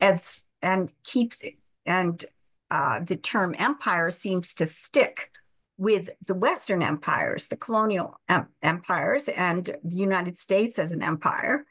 as, 0.00 0.44
and 0.62 0.90
keeps 1.04 1.40
and 1.86 2.24
uh, 2.70 3.00
the 3.00 3.16
term 3.16 3.54
empire 3.58 4.10
seems 4.10 4.54
to 4.54 4.66
stick 4.66 5.30
with 5.76 6.08
the 6.26 6.34
Western 6.34 6.82
empires, 6.82 7.48
the 7.48 7.56
colonial 7.56 8.18
em- 8.28 8.48
empires, 8.62 9.28
and 9.28 9.76
the 9.84 9.96
United 9.96 10.38
States 10.38 10.78
as 10.78 10.92
an 10.92 11.02
empire. 11.02 11.66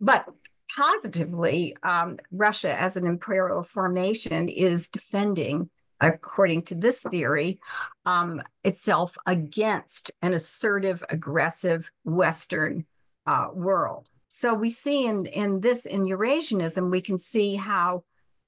But 0.00 0.26
positively, 0.74 1.76
um, 1.82 2.18
Russia 2.32 2.78
as 2.78 2.96
an 2.96 3.06
imperial 3.06 3.62
formation 3.62 4.48
is 4.48 4.88
defending, 4.88 5.70
according 6.00 6.62
to 6.62 6.74
this 6.74 7.02
theory, 7.02 7.60
um, 8.04 8.42
itself 8.64 9.16
against 9.26 10.10
an 10.20 10.34
assertive, 10.34 11.04
aggressive 11.08 11.90
Western 12.04 12.86
uh, 13.26 13.48
world. 13.52 14.10
So 14.36 14.52
we 14.52 14.72
see 14.72 15.06
in, 15.06 15.26
in 15.26 15.60
this, 15.60 15.86
in 15.86 16.06
Eurasianism, 16.06 16.90
we 16.90 17.00
can 17.00 17.20
see 17.20 17.54
how, 17.54 18.02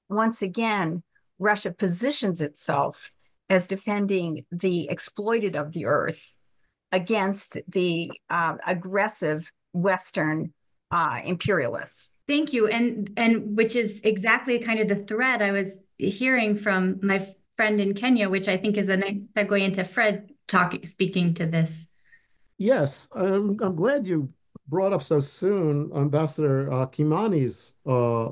once 0.09 0.41
again, 0.41 1.01
Russia 1.39 1.71
positions 1.71 2.41
itself 2.41 3.13
as 3.49 3.67
defending 3.67 4.45
the 4.51 4.89
exploited 4.89 5.55
of 5.55 5.71
the 5.71 5.85
earth 5.85 6.35
against 6.91 7.59
the 7.69 8.11
uh, 8.29 8.57
aggressive 8.67 9.49
Western 9.71 10.53
uh, 10.91 11.21
imperialists. 11.23 12.11
Thank 12.27 12.51
you, 12.51 12.67
and 12.67 13.09
and 13.15 13.55
which 13.55 13.77
is 13.77 14.01
exactly 14.03 14.59
kind 14.59 14.81
of 14.81 14.89
the 14.89 15.05
thread 15.05 15.41
I 15.41 15.51
was 15.51 15.77
hearing 15.97 16.57
from 16.57 16.99
my 17.01 17.25
friend 17.55 17.79
in 17.79 17.93
Kenya, 17.93 18.29
which 18.29 18.49
I 18.49 18.57
think 18.57 18.75
is 18.75 18.89
a 18.89 18.97
nice 18.97 19.21
segue 19.37 19.61
into 19.61 19.85
Fred 19.85 20.31
talking, 20.49 20.85
speaking 20.85 21.33
to 21.35 21.45
this. 21.45 21.87
Yes, 22.57 23.07
I'm, 23.15 23.57
I'm 23.61 23.75
glad 23.75 24.05
you 24.05 24.33
brought 24.67 24.93
up 24.93 25.01
so 25.01 25.19
soon 25.19 25.91
Ambassador 25.95 26.71
uh, 26.71 26.85
Kimani's 26.87 27.75
uh, 27.85 28.31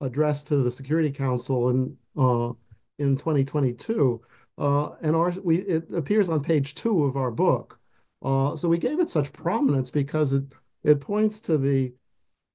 address 0.00 0.42
to 0.44 0.56
the 0.56 0.70
Security 0.70 1.10
Council 1.10 1.70
in 1.70 1.96
uh, 2.16 2.52
in 2.98 3.16
2022, 3.16 4.22
uh, 4.58 4.90
and 5.02 5.14
our 5.14 5.32
we 5.42 5.58
it 5.58 5.92
appears 5.94 6.28
on 6.28 6.42
page 6.42 6.74
two 6.74 7.04
of 7.04 7.16
our 7.16 7.30
book. 7.30 7.80
Uh, 8.22 8.56
so 8.56 8.68
we 8.68 8.78
gave 8.78 9.00
it 9.00 9.10
such 9.10 9.32
prominence 9.32 9.90
because 9.90 10.32
it 10.32 10.44
it 10.84 11.00
points 11.00 11.40
to 11.40 11.58
the 11.58 11.92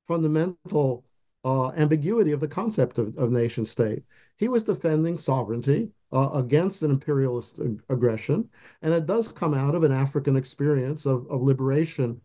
fundamental 0.07 1.05
uh, 1.43 1.71
ambiguity 1.71 2.31
of 2.31 2.39
the 2.39 2.47
concept 2.47 2.97
of, 2.97 3.15
of 3.17 3.31
nation 3.31 3.65
state. 3.65 4.03
He 4.37 4.47
was 4.47 4.63
defending 4.63 5.17
sovereignty 5.17 5.91
against 6.13 6.81
an 6.81 6.91
imperialist 6.91 7.59
ag 7.59 7.81
aggression, 7.87 8.49
and 8.81 8.93
it 8.93 9.05
does 9.05 9.31
come 9.31 9.53
out 9.53 9.75
of 9.75 9.83
an 9.83 9.93
African 9.93 10.35
experience 10.35 11.05
of, 11.05 11.25
of 11.29 11.41
liberation 11.41 12.19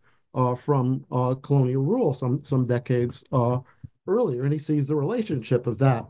from 0.55 1.05
uh, 1.11 1.35
colonial 1.35 1.83
rule 1.83 2.13
some 2.13 2.39
some 2.39 2.65
decades 2.65 3.23
uh, 3.31 3.59
earlier, 4.07 4.43
and 4.43 4.53
he 4.53 4.59
sees 4.59 4.85
the 4.85 4.95
relationship 4.95 5.67
of 5.67 5.77
that 5.79 6.05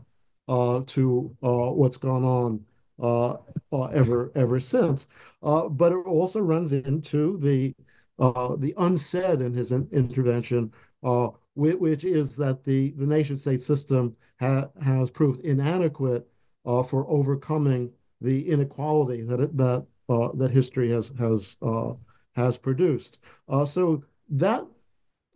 uh, 0.48 0.80
to 0.86 1.36
what's 1.40 1.96
gone 1.96 2.24
on 2.24 2.64
uh, 3.00 3.36
uh, 3.72 3.84
ever 3.92 4.32
ever 4.34 4.58
since. 4.58 5.06
Uh, 5.42 5.68
but 5.68 5.92
it 5.92 6.06
also 6.06 6.40
runs 6.40 6.72
into 6.72 7.38
the 7.38 7.74
the 8.18 8.74
unsaid 8.78 9.40
in 9.40 9.52
his 9.52 9.70
in 9.70 9.88
intervention, 9.92 10.72
which 11.54 12.04
is 12.04 12.36
that 12.36 12.64
the 12.64 12.92
the 12.92 13.06
nation 13.06 13.36
state 13.36 13.62
system 13.62 14.16
ha 14.40 14.68
has 14.82 15.10
proved 15.10 15.44
inadequate 15.44 16.26
for 16.64 17.08
overcoming 17.08 17.92
the 18.20 18.48
inequality 18.50 19.22
that 19.22 19.40
it, 19.40 19.56
that 19.56 19.86
that 20.08 20.50
history 20.50 20.90
has 20.90 21.12
has 21.18 21.56
has 22.38 22.56
produced. 22.58 23.18
so 23.64 24.02
that 24.30 24.64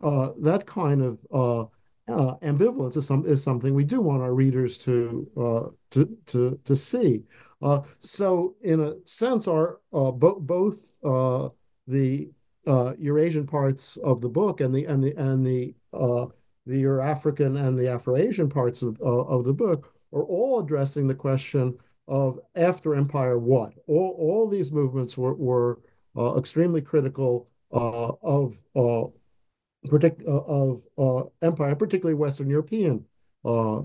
that 0.01 0.63
kind 0.65 1.01
of 1.01 1.19
uh, 2.07 2.35
ambivalence 2.41 2.97
is 2.97 3.07
some 3.07 3.25
is 3.25 3.41
something 3.41 3.73
we 3.73 3.83
do 3.83 4.01
want 4.01 4.21
our 4.21 4.33
readers 4.33 4.77
to 4.79 5.27
uh, 5.37 5.69
to 5.91 6.17
to 6.25 6.59
to 6.65 6.75
see. 6.75 7.23
Uh, 7.61 7.81
so, 7.99 8.55
in 8.61 8.81
a 8.81 8.93
sense, 9.05 9.47
our 9.47 9.79
uh, 9.93 10.11
bo 10.11 10.39
both 10.39 10.99
uh, 11.03 11.47
the 11.87 12.29
uh, 12.67 12.93
Eurasian 12.99 13.47
parts 13.47 13.97
of 13.97 14.19
the 14.19 14.29
book 14.29 14.59
and 14.59 14.75
the 14.75 14.85
and 14.85 15.03
the 15.03 15.15
and 15.15 15.45
the 15.45 15.73
the 16.65 16.79
Euro-African 16.79 17.57
and 17.57 17.77
the 17.77 17.89
Afro-Asian 17.89 18.47
parts 18.49 18.81
of 18.81 18.99
of 19.01 19.45
the 19.45 19.53
book 19.53 19.93
are 20.11 20.23
all 20.23 20.59
addressing 20.59 21.07
the 21.07 21.15
question 21.15 21.77
of 22.07 22.39
after 22.55 22.95
empire 22.95 23.37
what. 23.37 23.73
All 23.87 24.15
all 24.19 24.49
these 24.49 24.71
movements 24.71 25.17
were 25.17 25.35
were 25.35 25.79
Uh, 26.15 26.35
extremely 26.37 26.81
critical 26.81 27.49
uh, 27.71 28.11
of 28.21 28.55
uh, 28.75 29.05
partic- 29.87 30.23
uh, 30.27 30.43
of 30.45 30.83
uh, 30.97 31.23
empire, 31.41 31.75
particularly 31.75 32.13
Western 32.13 32.49
European 32.49 33.03
uh, 33.43 33.81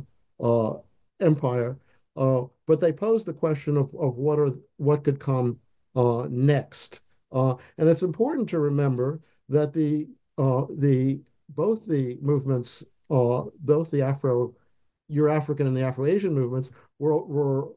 empire. 1.21 1.79
but 2.15 2.81
they 2.81 2.93
pose 2.93 3.25
the 3.25 3.33
question 3.33 3.79
of, 3.79 3.95
of 3.95 4.17
what 4.19 4.39
are 4.39 4.51
what 4.77 5.05
could 5.05 5.19
come 5.19 5.59
next. 6.29 7.01
and 7.33 7.59
it's 7.79 8.03
important 8.03 8.49
to 8.51 8.59
remember 8.59 9.21
that 9.49 9.73
the 9.73 10.07
the 10.37 11.21
both 11.49 11.87
the 11.87 12.19
movements, 12.21 12.85
both 13.09 13.91
the 13.91 14.03
Afro 14.03 14.55
Euro-African 15.09 15.67
and 15.67 15.77
the 15.77 15.83
Afro-Asian 15.83 16.35
movements 16.35 16.71
were, 16.99 17.25
were 17.25 17.69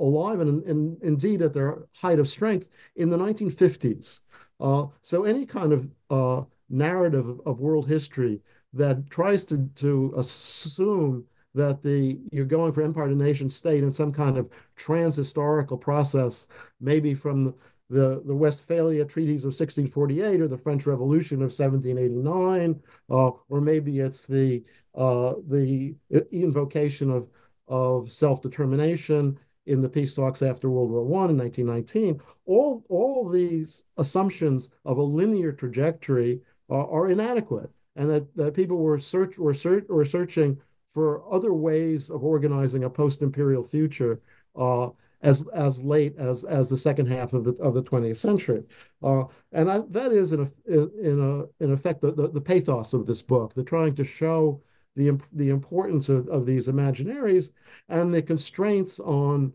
alive 0.00 0.40
and, 0.40 0.64
and, 0.64 1.02
indeed 1.02 1.42
at 1.42 1.52
their 1.52 1.84
height 1.92 2.18
of 2.18 2.28
strength 2.28 2.68
in 2.96 3.10
the 3.10 3.18
1950s. 3.18 4.22
Uh, 4.58 4.86
so 5.02 5.24
any 5.24 5.46
kind 5.46 5.72
of 5.72 5.88
uh, 6.10 6.42
narrative 6.68 7.28
of, 7.28 7.40
of 7.46 7.60
world 7.60 7.86
history 7.88 8.40
that 8.72 9.08
tries 9.10 9.44
to, 9.44 9.68
to 9.74 10.12
assume 10.16 11.24
that 11.54 11.82
the 11.82 12.20
you're 12.30 12.44
going 12.44 12.72
from 12.72 12.84
empire 12.84 13.08
to 13.08 13.14
nation 13.14 13.48
state 13.48 13.82
in 13.82 13.92
some 13.92 14.12
kind 14.12 14.38
of 14.38 14.48
trans-historical 14.76 15.76
process, 15.76 16.46
maybe 16.80 17.12
from 17.14 17.54
the, 17.88 18.22
the, 18.24 18.36
Westphalia 18.36 19.04
treaties 19.04 19.40
of 19.40 19.48
1648 19.48 20.40
or 20.40 20.46
the 20.46 20.56
French 20.56 20.86
Revolution 20.86 21.38
of 21.38 21.50
1789, 21.50 22.80
uh, 23.10 23.30
or 23.48 23.60
maybe 23.60 23.98
it's 23.98 24.26
the 24.26 24.62
uh, 24.94 25.34
the 25.48 25.96
invocation 26.30 27.10
of 27.10 27.28
of 27.66 28.12
self-determination 28.12 29.38
in 29.66 29.80
the 29.80 29.88
peace 29.88 30.14
talks 30.14 30.42
after 30.42 30.70
World 30.70 30.90
War 30.90 31.02
I 31.02 31.30
in 31.30 31.38
1919. 31.38 32.20
All 32.46 32.84
all 32.88 33.28
these 33.28 33.86
assumptions 33.96 34.70
of 34.84 34.98
a 34.98 35.02
linear 35.02 35.52
trajectory 35.52 36.40
uh, 36.68 36.86
are 36.86 37.10
inadequate, 37.10 37.70
and 37.96 38.08
that, 38.10 38.36
that 38.36 38.54
people 38.54 38.78
were 38.78 38.98
search 38.98 39.38
were 39.38 39.54
search 39.54 39.84
were 39.88 40.04
searching 40.04 40.58
for 40.92 41.22
other 41.32 41.54
ways 41.54 42.10
of 42.10 42.24
organizing 42.24 42.84
a 42.84 42.90
post-imperial 42.90 43.62
future 43.62 44.20
uh, 44.56 44.88
as 45.22 45.46
as 45.48 45.82
late 45.82 46.16
as 46.16 46.44
as 46.44 46.70
the 46.70 46.76
second 46.76 47.06
half 47.06 47.32
of 47.32 47.44
the 47.44 47.52
of 47.62 47.74
the 47.74 47.82
20th 47.82 48.16
century, 48.16 48.64
uh, 49.02 49.24
and 49.52 49.70
I, 49.70 49.78
that 49.90 50.12
is 50.12 50.32
in 50.32 50.40
a 50.40 50.72
in, 50.72 50.90
in 51.00 51.20
a 51.20 51.64
in 51.64 51.72
effect 51.72 52.00
the, 52.00 52.12
the, 52.12 52.28
the 52.28 52.40
pathos 52.40 52.94
of 52.94 53.06
this 53.06 53.22
book. 53.22 53.52
They're 53.52 53.64
trying 53.64 53.94
to 53.96 54.04
show 54.04 54.62
the 54.96 55.18
the 55.32 55.50
importance 55.50 56.08
of, 56.08 56.28
of 56.28 56.46
these 56.46 56.68
imaginaries 56.68 57.52
and 57.88 58.14
the 58.14 58.22
constraints 58.22 59.00
on 59.00 59.52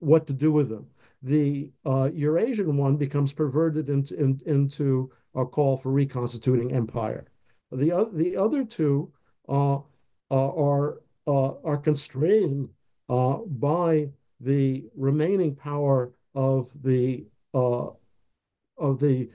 what 0.00 0.26
to 0.26 0.32
do 0.32 0.52
with 0.52 0.68
them. 0.68 0.86
The 1.22 1.70
uh, 1.86 2.10
Eurasian 2.12 2.76
one 2.76 2.96
becomes 2.96 3.32
perverted 3.32 3.88
into 3.88 4.14
in, 4.16 4.40
into 4.46 5.10
a 5.34 5.44
call 5.44 5.76
for 5.76 5.90
reconstituting 5.90 6.72
empire. 6.72 7.26
The, 7.72 8.08
the 8.12 8.36
other 8.36 8.64
two 8.64 9.12
uh, 9.48 9.76
uh, 9.76 9.80
are, 10.30 11.00
uh, 11.26 11.54
are 11.64 11.76
constrained 11.76 12.68
uh, 13.08 13.38
by 13.46 14.10
the 14.40 14.84
remaining 14.96 15.54
power 15.56 16.12
of 16.34 16.70
the, 16.82 17.26
uh, 17.52 17.88
of 18.78 19.00
the 19.00 19.30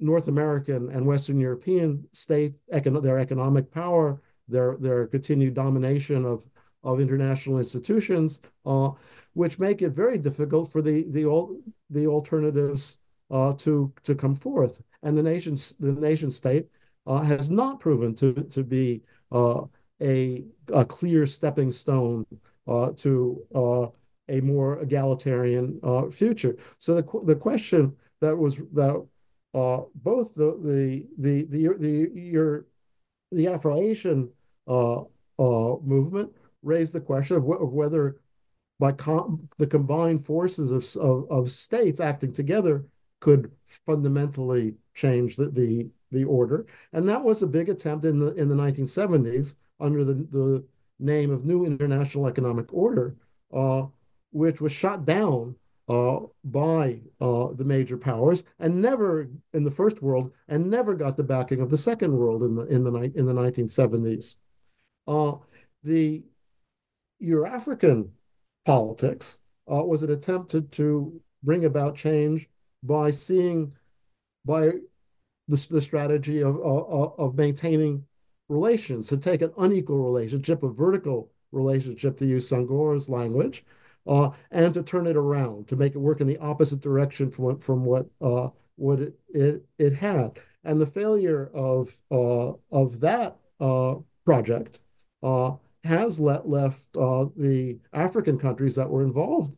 North 0.00 0.28
American 0.28 0.90
and 0.90 1.06
Western 1.06 1.38
European 1.38 2.06
state, 2.12 2.54
econ 2.72 3.02
their 3.02 3.18
economic 3.18 3.70
power, 3.70 4.20
their, 4.48 4.76
their 4.78 5.06
continued 5.06 5.54
domination 5.54 6.24
of, 6.24 6.46
of 6.82 7.00
international 7.00 7.58
institutions, 7.58 8.40
uh, 8.66 8.90
which 9.34 9.58
make 9.58 9.82
it 9.82 9.90
very 9.90 10.18
difficult 10.18 10.70
for 10.72 10.82
the, 10.82 11.04
the, 11.10 11.24
the 11.90 12.06
alternatives 12.06 12.98
uh, 13.32 13.54
to 13.54 13.92
to 14.04 14.14
come 14.14 14.34
forth. 14.34 14.82
And 15.02 15.16
the 15.16 15.22
nation 15.22 15.56
the 15.80 15.92
nation 15.92 16.30
state 16.30 16.66
uh, 17.06 17.20
has 17.22 17.50
not 17.50 17.80
proven 17.80 18.14
to 18.16 18.34
to 18.34 18.62
be 18.62 19.02
uh, 19.32 19.62
a 20.00 20.44
a 20.72 20.84
clear 20.84 21.26
stepping 21.26 21.72
stone 21.72 22.26
uh, 22.68 22.92
to 22.96 23.42
uh, 23.54 23.86
a 24.28 24.40
more 24.40 24.80
egalitarian 24.80 25.80
future. 26.12 26.56
So 26.78 26.94
the 26.94 27.20
the 27.24 27.36
question 27.36 27.96
that 28.20 28.36
was 28.36 28.58
that 28.72 29.06
both 29.52 30.34
the 30.34 30.58
the 30.62 31.06
the 31.18 31.68
the 31.78 32.10
your 32.14 32.66
the 33.32 33.48
Afro-Asian 33.48 34.30
movement 35.38 36.32
raised 36.62 36.92
the 36.92 37.00
question 37.00 37.36
of, 37.36 37.50
of 37.50 37.72
whether 37.72 38.16
by 38.78 38.92
com 38.92 39.48
the 39.58 39.66
combined 39.66 40.24
forces 40.24 40.70
of, 40.70 40.84
of, 41.02 41.30
of 41.30 41.50
states 41.50 42.00
acting 42.00 42.32
together 42.32 42.84
could 43.20 43.50
fundamentally 43.86 44.74
change 44.94 45.36
the, 45.36 45.48
the, 45.50 45.88
the 46.10 46.24
order. 46.24 46.66
And 46.92 47.08
that 47.08 47.22
was 47.22 47.42
a 47.42 47.46
big 47.46 47.68
attempt 47.68 48.04
in 48.04 48.18
the 48.18 48.34
in 48.34 48.48
the 48.48 48.56
1970s 48.56 49.54
under 49.78 50.04
the, 50.04 50.14
the 50.14 50.64
name 50.98 51.30
of 51.30 51.44
New 51.44 51.64
International 51.64 52.26
Economic 52.26 52.72
Order, 52.72 53.16
uh, 53.52 53.86
which 54.32 54.60
was 54.60 54.72
shot 54.72 55.04
down 55.04 55.54
uh, 55.88 56.20
by 56.44 57.00
uh, 57.20 57.48
the 57.54 57.64
major 57.64 57.96
powers 57.96 58.44
and 58.58 58.80
never 58.80 59.28
in 59.52 59.64
the 59.64 59.70
first 59.70 60.00
world 60.02 60.30
and 60.48 60.70
never 60.70 60.94
got 60.94 61.16
the 61.16 61.22
backing 61.22 61.60
of 61.60 61.70
the 61.70 61.76
second 61.76 62.16
world 62.16 62.42
in 62.42 62.54
the 62.54 62.62
in 62.66 62.84
the 62.84 62.92
in 63.14 63.26
the 63.26 63.32
1970s. 63.32 64.36
Uh, 65.06 65.34
the 65.82 66.22
Euro-African 67.18 68.10
politics 68.64 69.40
uh, 69.70 69.82
was 69.84 70.02
an 70.02 70.10
attempt 70.10 70.50
to, 70.50 70.62
to 70.62 71.20
bring 71.42 71.64
about 71.64 71.96
change 71.96 72.48
by 72.82 73.10
seeing 73.10 73.72
by 74.44 74.72
the, 75.48 75.66
the 75.70 75.82
strategy 75.82 76.40
of, 76.40 76.56
of, 76.60 77.14
of 77.18 77.34
maintaining 77.36 78.04
relations, 78.48 79.08
to 79.08 79.16
take 79.16 79.42
an 79.42 79.52
unequal 79.58 80.02
relationship, 80.02 80.62
a 80.62 80.68
vertical 80.68 81.30
relationship, 81.52 82.16
to 82.16 82.26
use 82.26 82.48
Senghor's 82.48 83.08
language, 83.08 83.64
uh, 84.06 84.30
and 84.50 84.74
to 84.74 84.82
turn 84.82 85.06
it 85.06 85.16
around, 85.16 85.68
to 85.68 85.76
make 85.76 85.94
it 85.94 85.98
work 85.98 86.20
in 86.20 86.26
the 86.26 86.38
opposite 86.38 86.80
direction 86.80 87.30
from, 87.30 87.58
from 87.58 87.84
what 87.84 88.06
uh, 88.20 88.48
what 88.76 89.00
it, 89.00 89.14
it, 89.28 89.64
it 89.78 89.94
had. 89.94 90.38
And 90.64 90.80
the 90.80 90.86
failure 90.86 91.50
of 91.54 91.94
uh, 92.10 92.52
of 92.70 93.00
that 93.00 93.36
uh, 93.60 93.96
project 94.24 94.80
uh, 95.22 95.52
has 95.84 96.18
let, 96.18 96.48
left 96.48 96.96
uh, 96.96 97.26
the 97.36 97.78
African 97.92 98.38
countries 98.38 98.74
that 98.76 98.88
were 98.88 99.02
involved 99.02 99.56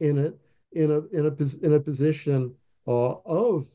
in 0.00 0.18
it 0.18 0.38
in 0.72 0.90
a 0.90 1.00
in 1.16 1.26
a 1.26 1.66
in 1.66 1.72
a 1.72 1.80
position 1.80 2.54
of 2.86 3.66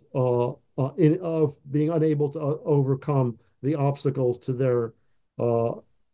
in, 0.97 1.19
of 1.21 1.57
being 1.71 1.89
unable 1.89 2.29
to 2.29 2.39
overcome 2.39 3.37
the 3.61 3.75
obstacles 3.75 4.37
to 4.39 4.53
their 4.53 4.93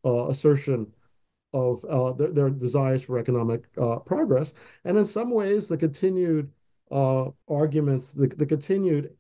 assertion 0.03 0.87
of 1.53 2.17
their, 2.17 2.29
their, 2.29 2.49
desires 2.49 3.01
for 3.01 3.17
economic 3.17 3.63
progress, 4.05 4.53
and 4.85 4.97
in 4.97 5.05
some 5.05 5.31
ways, 5.31 5.67
the 5.67 5.77
continued 5.77 6.51
arguments, 6.91 8.09
the, 8.09 8.27
the 8.27 8.45
continued 8.45 9.15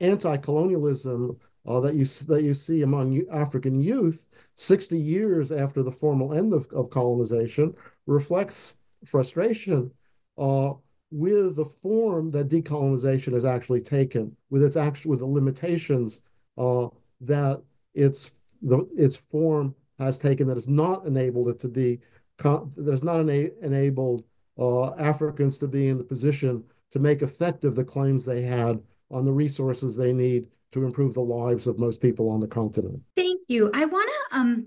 anti-colonialism 0.00 1.36
uh, 1.66 1.80
that 1.80 1.94
you 1.94 2.04
that 2.04 2.42
you 2.42 2.54
see 2.54 2.82
among 2.82 3.22
African 3.30 3.80
youth 3.80 4.26
60 4.56 4.98
years 4.98 5.52
after 5.52 5.82
the 5.82 5.92
formal 5.92 6.34
end 6.34 6.52
of, 6.52 6.66
of 6.72 6.90
colonization 6.90 7.74
reflects 8.06 8.78
frustration 9.04 9.90
uh, 10.38 10.72
with 11.10 11.56
the 11.56 11.64
form 11.64 12.30
that 12.30 12.48
decolonization 12.48 13.32
has 13.32 13.44
actually 13.44 13.80
taken, 13.80 14.34
with 14.50 14.62
its 14.62 14.76
actual 14.76 15.10
with 15.10 15.20
the 15.20 15.26
limitations 15.26 16.22
uh, 16.58 16.88
that 17.20 17.62
its 17.94 18.32
the 18.62 18.78
its 18.96 19.16
form 19.16 19.74
has 20.04 20.18
taken 20.18 20.46
that 20.46 20.56
has 20.56 20.68
not 20.68 21.06
enabled 21.06 21.48
it 21.48 21.58
to 21.60 21.68
be 21.68 21.98
that 22.38 22.90
has 22.90 23.02
not 23.02 23.20
ena 23.20 23.48
enabled 23.62 24.24
uh, 24.58 24.94
Africans 24.94 25.58
to 25.58 25.68
be 25.68 25.88
in 25.88 25.98
the 25.98 26.04
position 26.04 26.64
to 26.90 26.98
make 26.98 27.22
effective 27.22 27.74
the 27.74 27.84
claims 27.84 28.24
they 28.24 28.42
had 28.42 28.80
on 29.10 29.24
the 29.24 29.32
resources 29.32 29.96
they 29.96 30.12
need 30.12 30.46
to 30.72 30.84
improve 30.84 31.14
the 31.14 31.20
lives 31.20 31.66
of 31.66 31.78
most 31.78 32.00
people 32.00 32.28
on 32.30 32.40
the 32.40 32.48
continent. 32.48 33.00
Thank 33.16 33.42
you. 33.48 33.70
I 33.72 33.84
want 33.84 34.10
to 34.10 34.36
um, 34.38 34.66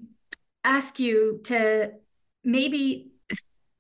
ask 0.64 1.00
you 1.00 1.42
to 1.46 1.92
maybe 2.44 3.12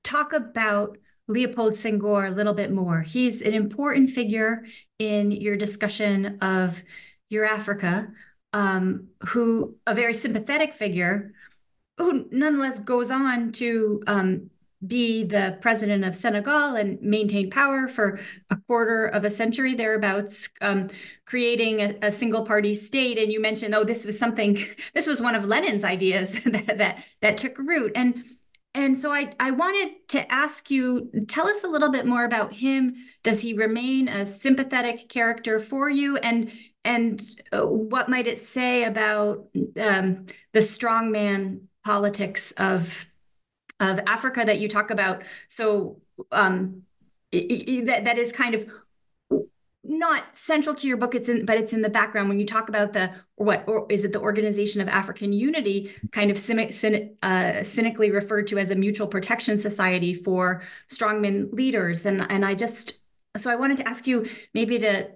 talk 0.03 0.33
about 0.33 0.97
Leopold 1.27 1.73
Senghor 1.73 2.27
a 2.27 2.31
little 2.31 2.53
bit 2.53 2.71
more. 2.71 3.01
He's 3.01 3.41
an 3.41 3.53
important 3.53 4.09
figure 4.09 4.65
in 4.99 5.31
your 5.31 5.55
discussion 5.55 6.37
of 6.41 6.81
Eurafrica, 7.31 8.11
um, 8.53 9.07
who 9.27 9.75
a 9.87 9.95
very 9.95 10.13
sympathetic 10.13 10.73
figure, 10.73 11.33
who 11.97 12.25
nonetheless 12.31 12.79
goes 12.79 13.11
on 13.11 13.51
to 13.53 14.01
um, 14.07 14.49
be 14.85 15.23
the 15.23 15.57
president 15.61 16.03
of 16.03 16.15
Senegal 16.15 16.75
and 16.75 17.01
maintain 17.01 17.49
power 17.49 17.87
for 17.87 18.19
a 18.49 18.57
quarter 18.67 19.07
of 19.07 19.25
a 19.25 19.31
century 19.31 19.73
thereabouts, 19.73 20.49
um, 20.61 20.89
creating 21.25 21.79
a, 21.79 21.95
a, 22.01 22.11
single 22.11 22.45
party 22.45 22.75
state. 22.75 23.17
And 23.17 23.31
you 23.31 23.41
mentioned, 23.41 23.73
oh, 23.73 23.83
this 23.83 24.05
was 24.05 24.19
something, 24.19 24.57
this 24.93 25.07
was 25.07 25.21
one 25.21 25.35
of 25.35 25.45
Lenin's 25.45 25.83
ideas 25.83 26.33
that, 26.45 26.77
that, 26.77 27.03
that 27.21 27.37
took 27.37 27.57
root. 27.57 27.93
And 27.95 28.25
and 28.75 28.99
so 28.99 29.09
I, 29.09 29.33
I 29.39 29.51
wanted 29.51 30.09
to 30.09 30.29
ask 30.29 30.69
you, 30.69 31.09
tell 31.29 31.47
us 31.47 31.63
a 31.63 31.67
little 31.69 31.89
bit 31.89 32.05
more 32.05 32.25
about 32.25 32.51
him. 32.51 32.95
Does 33.23 33.39
he 33.39 33.53
remain 33.53 34.09
a 34.09 34.27
sympathetic 34.27 35.07
character 35.07 35.61
for 35.61 35.89
you? 35.89 36.17
And 36.17 36.51
and 36.83 37.23
uh, 37.53 37.65
what 37.65 38.09
might 38.09 38.27
it 38.27 38.45
say 38.45 38.83
about 38.83 39.47
um, 39.79 40.25
the 40.51 40.59
strongman 40.59 41.61
politics 41.85 42.51
of 42.57 43.05
of 43.79 43.99
Africa 44.07 44.43
that 44.45 44.59
you 44.59 44.67
talk 44.67 44.89
about. 44.89 45.23
So 45.47 46.01
um, 46.31 46.83
that 47.31 48.01
that 48.05 48.17
is 48.17 48.31
kind 48.31 48.55
of 48.55 48.65
not 49.83 50.35
central 50.35 50.73
to 50.75 50.87
your 50.87 50.97
book. 50.97 51.13
It's 51.13 51.29
in 51.29 51.45
but 51.45 51.57
it's 51.57 51.73
in 51.73 51.81
the 51.81 51.89
background. 51.89 52.27
When 52.27 52.39
you 52.39 52.45
talk 52.45 52.69
about 52.69 52.93
the 52.93 53.11
what 53.35 53.63
or 53.67 53.85
is 53.89 54.03
it 54.03 54.13
the 54.13 54.19
organization 54.19 54.81
of 54.81 54.87
african 54.87 55.31
unity 55.31 55.91
kind 56.11 56.31
of 56.31 56.39
cynic, 56.39 56.73
uh, 57.21 57.63
cynically 57.63 58.09
referred 58.09 58.47
to 58.47 58.57
as 58.57 58.71
a 58.71 58.75
mutual 58.75 59.07
protection 59.07 59.59
society 59.59 60.13
for 60.13 60.63
strongman 60.91 61.53
leaders. 61.53 62.05
And 62.05 62.25
and 62.31 62.43
i 62.43 62.55
just 62.55 62.99
so 63.37 63.51
i 63.51 63.55
wanted 63.55 63.77
to 63.77 63.87
ask 63.87 64.07
you 64.07 64.27
maybe 64.53 64.79
to 64.79 65.07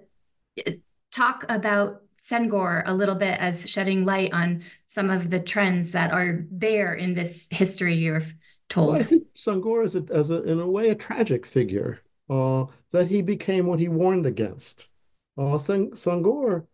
uh, 0.66 0.72
talk 1.10 1.44
about 1.48 2.02
Senghor 2.30 2.82
a 2.86 2.94
little 2.94 3.16
bit 3.16 3.38
as 3.40 3.68
shedding 3.68 4.04
light 4.04 4.32
on 4.32 4.62
some 4.88 5.10
of 5.10 5.30
the 5.30 5.40
trends 5.40 5.90
that 5.92 6.12
are 6.12 6.46
there 6.50 6.94
in 6.94 7.14
this 7.14 7.46
history 7.50 7.96
you've 7.96 8.34
told. 8.68 8.88
Well, 8.88 9.00
I 9.00 9.02
think 9.02 9.24
Senghor 9.34 9.84
is, 9.84 9.96
a, 9.96 10.04
as 10.10 10.30
a, 10.30 10.42
in 10.44 10.60
a 10.60 10.66
way, 10.66 10.90
a 10.90 10.94
tragic 10.94 11.44
figure 11.44 12.00
uh, 12.28 12.66
that 12.92 13.08
he 13.08 13.22
became 13.22 13.66
what 13.66 13.80
he 13.80 13.88
warned 13.88 14.26
against. 14.26 14.88
Uh, 15.36 15.58
Senghor 15.58 16.66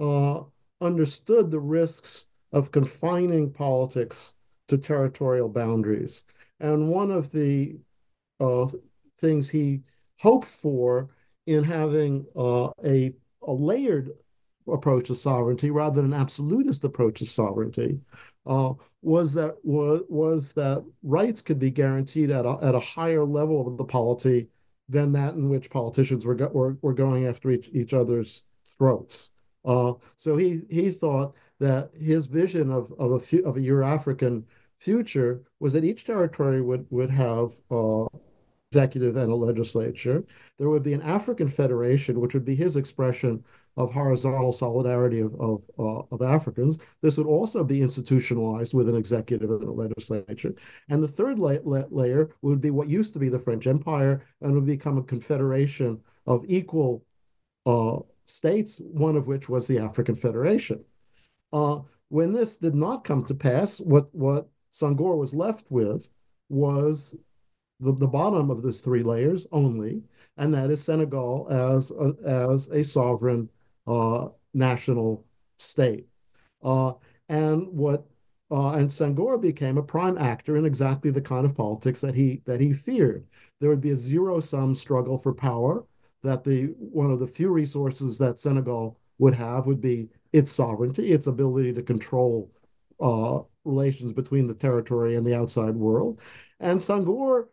uh, 0.00 0.40
understood 0.80 1.50
the 1.50 1.60
risks 1.60 2.26
of 2.52 2.72
confining 2.72 3.52
politics 3.52 4.34
to 4.68 4.78
territorial 4.78 5.48
boundaries. 5.48 6.24
And 6.60 6.88
one 6.88 7.10
of 7.10 7.30
the 7.30 7.76
uh, 8.40 8.66
things 9.18 9.50
he 9.50 9.82
hoped 10.18 10.48
for 10.48 11.10
in 11.46 11.62
having 11.62 12.26
uh, 12.34 12.70
a, 12.84 13.12
a 13.42 13.52
layered 13.52 14.10
approach 14.72 15.08
to 15.08 15.14
sovereignty 15.14 15.70
rather 15.70 15.96
than 15.96 16.12
an 16.12 16.20
absolutist 16.20 16.84
approach 16.84 17.18
to 17.18 17.26
sovereignty 17.26 18.00
uh, 18.46 18.72
was 19.02 19.34
that 19.34 19.56
was, 19.62 20.02
was 20.08 20.52
that 20.52 20.84
rights 21.02 21.42
could 21.42 21.58
be 21.58 21.70
guaranteed 21.70 22.30
at 22.30 22.46
a, 22.46 22.58
at 22.62 22.74
a 22.74 22.80
higher 22.80 23.24
level 23.24 23.66
of 23.66 23.76
the 23.76 23.84
polity 23.84 24.48
than 24.88 25.12
that 25.12 25.34
in 25.34 25.48
which 25.48 25.70
politicians 25.70 26.24
were, 26.24 26.34
go, 26.34 26.48
were, 26.48 26.76
were 26.82 26.94
going 26.94 27.26
after 27.26 27.50
each, 27.50 27.68
each 27.72 27.94
other's 27.94 28.44
throats. 28.78 29.30
Uh, 29.64 29.94
so 30.16 30.36
he 30.36 30.62
he 30.68 30.90
thought 30.90 31.34
that 31.58 31.90
his 31.98 32.26
vision 32.26 32.70
of 32.70 32.92
of 32.98 33.12
a 33.12 33.42
of 33.42 33.56
a 33.56 33.60
Euro-African 33.60 34.44
future 34.78 35.42
was 35.60 35.72
that 35.72 35.84
each 35.84 36.04
territory 36.04 36.60
would 36.60 36.86
would 36.90 37.10
have 37.10 37.52
uh, 37.70 38.04
executive 38.70 39.16
and 39.16 39.30
a 39.30 39.34
legislature. 39.34 40.24
There 40.58 40.68
would 40.68 40.82
be 40.82 40.94
an 40.94 41.02
African 41.02 41.48
federation, 41.48 42.20
which 42.20 42.34
would 42.34 42.44
be 42.44 42.54
his 42.54 42.76
expression 42.76 43.44
of 43.76 43.92
horizontal 43.92 44.52
solidarity 44.52 45.20
of, 45.20 45.34
of, 45.40 45.64
uh, 45.78 46.02
of 46.12 46.22
Africans. 46.22 46.78
This 47.02 47.16
would 47.18 47.26
also 47.26 47.64
be 47.64 47.82
institutionalized 47.82 48.74
with 48.74 48.88
an 48.88 48.96
executive 48.96 49.50
and 49.50 49.64
a 49.64 49.72
legislature. 49.72 50.54
And 50.88 51.02
the 51.02 51.08
third 51.08 51.38
la 51.38 51.56
la 51.64 51.82
layer 51.90 52.30
would 52.42 52.60
be 52.60 52.70
what 52.70 52.88
used 52.88 53.12
to 53.14 53.18
be 53.18 53.28
the 53.28 53.38
French 53.38 53.66
Empire 53.66 54.24
and 54.40 54.54
would 54.54 54.66
become 54.66 54.98
a 54.98 55.02
confederation 55.02 56.00
of 56.26 56.44
equal 56.46 57.04
uh, 57.66 57.98
states, 58.26 58.80
one 58.82 59.16
of 59.16 59.26
which 59.26 59.48
was 59.48 59.66
the 59.66 59.78
African 59.78 60.14
Federation. 60.14 60.84
Uh, 61.52 61.80
when 62.08 62.32
this 62.32 62.56
did 62.56 62.74
not 62.74 63.04
come 63.04 63.24
to 63.24 63.34
pass, 63.34 63.80
what, 63.80 64.14
what 64.14 64.48
Senghor 64.72 65.16
was 65.16 65.34
left 65.34 65.66
with 65.70 66.10
was 66.48 67.16
the, 67.80 67.92
the 67.92 68.08
bottom 68.08 68.50
of 68.50 68.62
those 68.62 68.80
three 68.80 69.02
layers 69.02 69.46
only, 69.52 70.02
and 70.36 70.54
that 70.54 70.70
is 70.70 70.82
Senegal 70.82 71.48
as 71.50 71.90
a, 71.90 72.14
as 72.28 72.68
a 72.68 72.84
sovereign 72.84 73.48
national 74.54 75.24
state. 75.58 76.06
Uh, 76.62 76.92
and 77.28 77.68
what 77.68 78.06
uh, 78.50 78.72
and 78.72 78.88
Senghor 78.88 79.40
became 79.40 79.78
a 79.78 79.82
prime 79.82 80.18
actor 80.18 80.56
in 80.56 80.64
exactly 80.64 81.10
the 81.10 81.20
kind 81.20 81.44
of 81.44 81.54
politics 81.54 82.00
that 82.00 82.14
he 82.14 82.42
that 82.44 82.60
he 82.60 82.72
feared. 82.72 83.26
There 83.60 83.70
would 83.70 83.80
be 83.80 83.90
a 83.90 83.96
zero-sum 83.96 84.74
struggle 84.74 85.18
for 85.18 85.34
power. 85.34 85.84
That 86.22 86.44
the 86.44 86.74
one 86.78 87.10
of 87.10 87.20
the 87.20 87.26
few 87.26 87.50
resources 87.50 88.16
that 88.18 88.38
Senegal 88.38 88.98
would 89.18 89.34
have 89.34 89.66
would 89.66 89.80
be 89.80 90.08
its 90.32 90.50
sovereignty, 90.50 91.12
its 91.12 91.26
ability 91.26 91.72
to 91.74 91.82
control 91.82 92.50
uh, 93.00 93.40
relations 93.64 94.12
between 94.12 94.46
the 94.46 94.54
territory 94.54 95.16
and 95.16 95.26
the 95.26 95.34
outside 95.34 95.74
world. 95.74 96.20
And 96.60 96.78
Senghor 96.80 97.48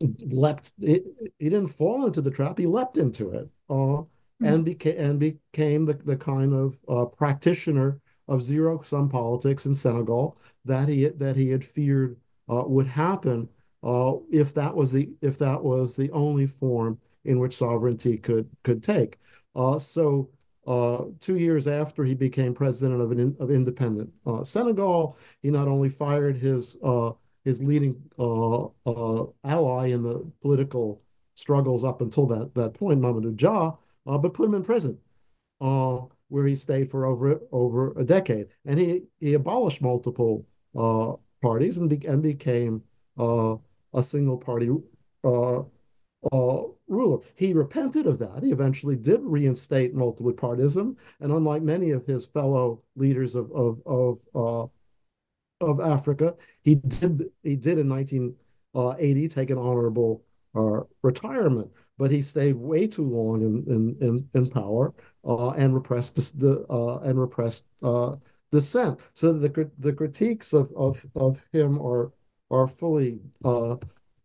leapt. 0.00 0.70
He, 0.80 1.02
he 1.38 1.50
didn't 1.50 1.68
fall 1.68 2.06
into 2.06 2.22
the 2.22 2.30
trap. 2.30 2.58
He 2.58 2.66
leapt 2.66 2.96
into 2.96 3.32
it. 3.32 3.48
Uh, 3.68 4.02
and 4.40 4.64
became 4.64 4.98
and 4.98 5.18
became 5.18 5.84
the, 5.84 5.94
the 5.94 6.16
kind 6.16 6.54
of 6.54 6.78
uh, 6.88 7.04
practitioner 7.04 8.00
of 8.28 8.42
zero 8.42 8.80
sum 8.82 9.08
politics 9.08 9.66
in 9.66 9.74
Senegal 9.74 10.38
that 10.64 10.88
he 10.88 11.06
that 11.06 11.36
he 11.36 11.50
had 11.50 11.64
feared 11.64 12.16
uh, 12.48 12.62
would 12.66 12.86
happen 12.86 13.48
uh, 13.82 14.12
if 14.30 14.54
that 14.54 14.74
was 14.74 14.92
the 14.92 15.10
if 15.22 15.38
that 15.38 15.62
was 15.62 15.96
the 15.96 16.10
only 16.12 16.46
form 16.46 16.98
in 17.24 17.38
which 17.38 17.56
sovereignty 17.56 18.16
could 18.16 18.48
could 18.62 18.82
take. 18.82 19.18
Uh, 19.54 19.78
so. 19.78 20.30
Uh, 20.66 21.06
two 21.18 21.38
years 21.38 21.66
after 21.66 22.04
he 22.04 22.14
became 22.14 22.52
president 22.52 23.00
of 23.00 23.10
an 23.10 23.18
in, 23.18 23.34
of 23.40 23.50
independent 23.50 24.12
uh, 24.26 24.44
Senegal, 24.44 25.16
he 25.40 25.50
not 25.50 25.66
only 25.66 25.88
fired 25.88 26.36
his 26.36 26.76
his 27.42 27.62
leading 27.62 27.96
ally 28.18 29.86
in 29.86 30.02
the 30.02 30.30
political 30.42 31.00
struggles 31.36 31.84
up 31.84 32.02
until 32.02 32.26
that 32.26 32.54
that 32.54 32.74
point, 32.74 33.00
Mamadou 33.00 33.34
Dia, 33.34 33.72
uh, 34.08 34.18
but 34.18 34.34
put 34.34 34.48
him 34.48 34.54
in 34.54 34.64
prison, 34.64 34.98
uh, 35.60 36.00
where 36.28 36.46
he 36.46 36.56
stayed 36.56 36.90
for 36.90 37.06
over 37.06 37.40
over 37.52 37.92
a 37.96 38.04
decade. 38.04 38.48
And 38.64 38.80
he 38.80 39.02
he 39.20 39.34
abolished 39.34 39.82
multiple 39.82 40.46
uh, 40.76 41.12
parties 41.42 41.78
and, 41.78 41.90
be, 41.90 42.04
and 42.06 42.22
became 42.22 42.82
uh, 43.18 43.56
a 43.94 44.02
single 44.02 44.38
party 44.38 44.70
uh, 45.22 45.60
uh, 46.32 46.62
ruler. 46.88 47.18
He 47.36 47.52
repented 47.52 48.06
of 48.06 48.18
that. 48.18 48.42
He 48.42 48.50
eventually 48.50 48.96
did 48.96 49.20
reinstate 49.22 49.94
multiple 49.94 50.32
partyism, 50.32 50.96
and 51.20 51.30
unlike 51.30 51.62
many 51.62 51.90
of 51.90 52.06
his 52.06 52.26
fellow 52.26 52.82
leaders 52.96 53.34
of 53.34 53.52
of 53.52 53.80
of 54.34 54.70
of 55.60 55.80
Africa, 55.80 56.34
he 56.62 56.76
did 56.76 57.30
he 57.42 57.56
did 57.56 57.78
in 57.78 57.88
1980 57.88 59.28
take 59.28 59.50
an 59.50 59.58
honorable 59.58 60.24
retirement 61.02 61.70
but 61.98 62.10
he 62.10 62.22
stayed 62.22 62.54
way 62.54 62.86
too 62.86 63.04
long 63.04 63.42
in 63.42 63.96
in 64.00 64.28
in, 64.32 64.50
power 64.50 64.94
uh, 65.24 65.50
and 65.50 65.74
repressed 65.74 66.16
the 66.38 66.64
uh, 66.70 66.98
and 66.98 67.20
repressed 67.20 67.66
uh, 67.82 68.16
dissent. 68.50 68.98
So 69.14 69.32
the 69.32 69.70
the 69.78 69.92
critiques 69.92 70.52
of 70.52 70.72
of 70.76 71.04
of 71.14 71.40
him 71.52 71.80
are 71.80 72.12
are 72.50 72.66
fully 72.66 73.20
uh, 73.44 73.72
uh, 73.72 73.76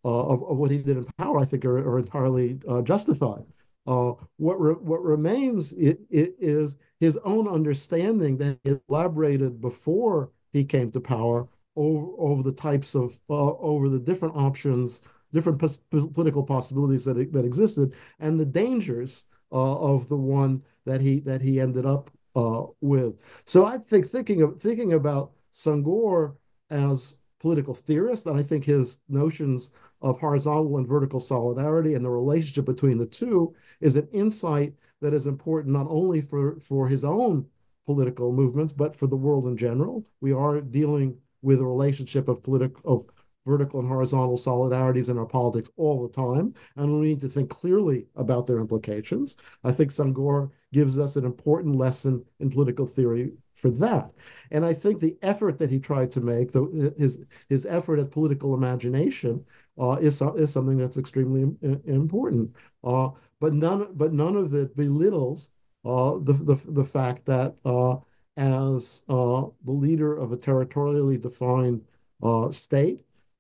of, 0.05 0.43
of 0.43 0.57
what 0.57 0.71
he 0.71 0.77
did 0.77 0.97
in 0.97 1.05
power. 1.17 1.39
I 1.39 1.45
think 1.45 1.65
are, 1.65 1.77
are 1.77 1.99
entirely 1.99 2.59
uh, 2.69 2.81
justified. 2.81 3.43
What 3.85 4.61
re- 4.61 4.73
what 4.75 5.03
remains 5.03 5.73
it, 5.73 5.99
it 6.09 6.35
is 6.39 6.77
his 6.99 7.17
own 7.17 7.47
understanding 7.47 8.37
that 8.37 8.59
he 8.63 8.77
elaborated 8.87 9.59
before 9.59 10.31
he 10.53 10.63
came 10.63 10.89
to 10.91 11.01
power 11.01 11.47
over 11.75 12.07
over 12.17 12.43
the 12.43 12.51
types 12.51 12.95
of 12.95 13.19
over 13.29 13.89
the 13.89 13.99
different 13.99 14.35
options, 14.35 15.01
different 15.33 15.59
political 15.89 16.43
possibilities 16.43 17.05
that 17.05 17.15
that 17.33 17.45
existed, 17.45 17.95
and 18.19 18.39
the 18.39 18.45
dangers 18.45 19.25
uh, 19.51 19.75
of 19.93 20.07
the 20.09 20.17
one 20.17 20.61
that 20.85 21.01
he 21.01 21.19
that 21.21 21.41
he 21.41 21.59
ended 21.59 21.85
up 21.85 22.09
uh, 22.35 22.63
with. 22.81 23.15
So 23.45 23.65
I 23.65 23.77
think 23.77 24.07
thinking 24.07 24.41
of 24.41 24.61
thinking 24.61 24.93
about 24.93 25.31
Senghor 25.53 26.35
as 26.69 27.19
political 27.39 27.73
theorist, 27.73 28.25
and 28.25 28.39
I 28.39 28.43
think 28.43 28.63
his 28.63 28.99
notions 29.09 29.71
of 30.01 30.19
horizontal 30.19 30.77
and 30.77 30.87
vertical 30.87 31.19
solidarity 31.19 31.93
and 31.93 32.03
the 32.03 32.09
relationship 32.09 32.65
between 32.65 32.97
the 32.97 33.05
two 33.05 33.53
is 33.81 33.95
an 33.95 34.07
insight 34.13 34.73
that 35.01 35.13
is 35.13 35.27
important 35.27 35.73
not 35.73 35.87
only 35.89 36.21
for, 36.21 36.59
for 36.61 36.87
his 36.87 37.03
own 37.03 37.45
political 37.85 38.31
movements, 38.31 38.71
but 38.71 38.95
for 38.95 39.07
the 39.07 39.15
world 39.15 39.47
in 39.47 39.57
general. 39.57 40.05
We 40.21 40.31
are 40.31 40.61
dealing 40.61 41.17
with 41.41 41.59
a 41.59 41.65
relationship 41.65 42.29
of 42.29 42.41
political 42.41 42.81
of 42.85 43.05
vertical 43.45 43.79
and 43.79 43.89
horizontal 43.89 44.37
solidarities 44.37 45.09
in 45.09 45.17
our 45.17 45.25
politics 45.25 45.69
all 45.77 46.01
the 46.01 46.13
time, 46.13 46.53
and 46.75 46.99
we 46.99 47.07
need 47.07 47.21
to 47.21 47.29
think 47.29 47.49
clearly 47.49 48.05
about 48.15 48.47
their 48.47 48.59
implications. 48.59 49.37
I 49.63 49.71
think 49.71 49.91
Senghor 49.91 50.49
gives 50.71 50.97
us 50.97 51.15
an 51.15 51.25
important 51.25 51.75
lesson 51.75 52.23
in 52.39 52.49
political 52.49 52.87
theory 52.87 53.31
for 53.53 53.69
that. 53.69 54.11
And 54.51 54.65
I 54.65 54.73
think 54.73 54.99
the 54.99 55.15
effort 55.21 55.57
that 55.59 55.71
he 55.71 55.79
tried 55.79 56.11
to 56.11 56.21
make, 56.21 56.51
the, 56.51 56.93
his 56.97 57.23
his 57.49 57.65
effort 57.65 57.99
at 57.99 58.11
political 58.11 58.53
imagination, 58.53 59.45
uh, 59.79 59.97
is 60.01 60.21
is 60.35 60.51
something 60.51 60.77
that's 60.77 60.97
extremely 60.97 61.41
important. 61.85 62.55
Uh, 62.83 63.09
but 63.39 63.53
none 63.53 63.87
but 63.93 64.13
none 64.13 64.35
of 64.35 64.53
it 64.53 64.75
belittles 64.75 65.51
uh, 65.85 66.17
the, 66.19 66.33
the 66.33 66.55
the 66.71 66.83
fact 66.83 67.25
that 67.25 67.55
uh, 67.65 67.95
as 68.37 69.03
uh, 69.09 69.43
the 69.65 69.71
leader 69.71 70.17
of 70.17 70.31
a 70.31 70.37
territorially 70.37 71.17
defined 71.17 71.81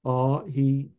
uh, 0.05 0.41
he 0.45 0.89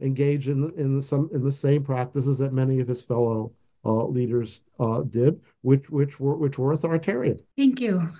engaged 0.00 0.48
in 0.48 0.70
in 0.76 0.96
the, 0.96 1.02
some 1.02 1.28
in 1.32 1.42
the 1.44 1.52
same 1.52 1.82
practices 1.82 2.38
that 2.38 2.52
many 2.52 2.80
of 2.80 2.88
his 2.88 3.02
fellow 3.02 3.52
leaders 3.84 4.62
did, 5.10 5.40
which 5.62 5.90
which 5.90 6.20
were 6.20 6.36
which 6.36 6.58
were 6.58 6.72
authoritarian. 6.72 7.40
Thank 7.56 7.80
you. 7.80 8.10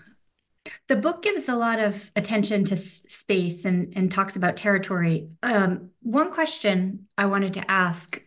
The 0.89 0.97
book 0.97 1.23
gives 1.23 1.49
a 1.49 1.57
lot 1.57 1.79
of 1.79 2.11
attention 2.15 2.65
to 2.67 2.77
space 2.77 3.65
and, 3.65 3.93
and 3.97 4.11
talks 4.11 4.37
about 4.37 4.57
territory. 4.57 5.31
Um, 5.43 5.91
one 6.03 6.31
question 6.31 7.07
I 7.17 7.27
wanted 7.27 7.55
to 7.55 7.71
ask 7.71 8.21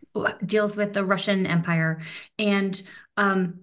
deals 0.45 0.77
with 0.77 0.93
the 0.93 1.05
Russian 1.05 1.45
Empire. 1.45 2.01
And 2.39 2.81
um, 3.17 3.59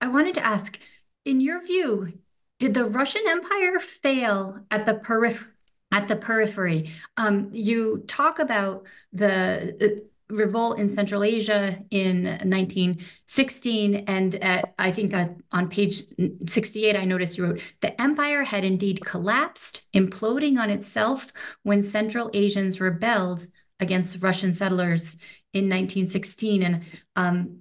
I 0.00 0.08
wanted 0.08 0.34
to 0.34 0.44
ask, 0.44 0.78
in 1.24 1.40
your 1.40 1.64
view, 1.64 2.12
did 2.58 2.74
the 2.74 2.84
Russian 2.84 3.22
Empire 3.26 3.80
fail 3.80 4.60
at 4.70 4.86
the 4.86 4.94
periphery? 4.94 5.48
At 5.92 6.08
the 6.08 6.16
periphery, 6.16 6.90
um, 7.16 7.50
you 7.52 8.04
talk 8.08 8.38
about 8.38 8.84
the 9.12 10.02
revolt 10.32 10.78
in 10.78 10.96
Central 10.96 11.22
Asia 11.22 11.78
in 11.90 12.24
1916. 12.24 13.96
And 14.06 14.34
at, 14.36 14.74
I 14.78 14.90
think 14.90 15.14
uh, 15.14 15.28
on 15.52 15.68
page 15.68 16.04
68, 16.48 16.96
I 16.96 17.04
noticed 17.04 17.38
you 17.38 17.44
wrote 17.44 17.60
the 17.80 18.00
empire 18.00 18.42
had 18.42 18.64
indeed 18.64 19.04
collapsed, 19.04 19.82
imploding 19.94 20.58
on 20.58 20.70
itself 20.70 21.32
when 21.62 21.82
Central 21.82 22.30
Asians 22.32 22.80
rebelled 22.80 23.46
against 23.78 24.22
Russian 24.22 24.54
settlers 24.54 25.16
in 25.52 25.68
1916. 25.68 26.62
And 26.62 26.84
um, 27.14 27.58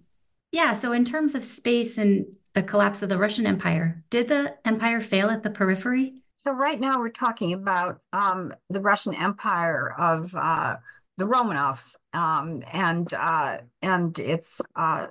yeah, 0.51 0.73
so 0.73 0.93
in 0.93 1.05
terms 1.05 1.35
of 1.35 1.43
space 1.43 1.97
and 1.97 2.25
the 2.53 2.63
collapse 2.63 3.01
of 3.01 3.09
the 3.09 3.17
Russian 3.17 3.45
Empire, 3.45 4.03
did 4.09 4.27
the 4.27 4.55
empire 4.65 5.01
fail 5.01 5.29
at 5.29 5.43
the 5.43 5.49
periphery? 5.49 6.20
So 6.41 6.51
right 6.51 6.79
now 6.79 6.97
we're 6.97 7.09
talking 7.09 7.53
about 7.53 8.01
um, 8.13 8.51
the 8.71 8.81
Russian 8.81 9.13
Empire 9.13 9.93
of 9.95 10.35
uh, 10.35 10.77
the 11.17 11.25
Romanovs 11.25 11.95
um, 12.13 12.63
and 12.73 13.13
uh, 13.13 13.59
and 13.83 14.17
its 14.17 14.59
uh, 14.75 15.05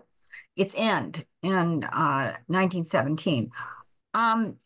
its 0.56 0.74
end 0.76 1.24
in 1.44 1.84
uh, 1.84 2.34
1917. 2.48 3.52
Um, 4.12 4.56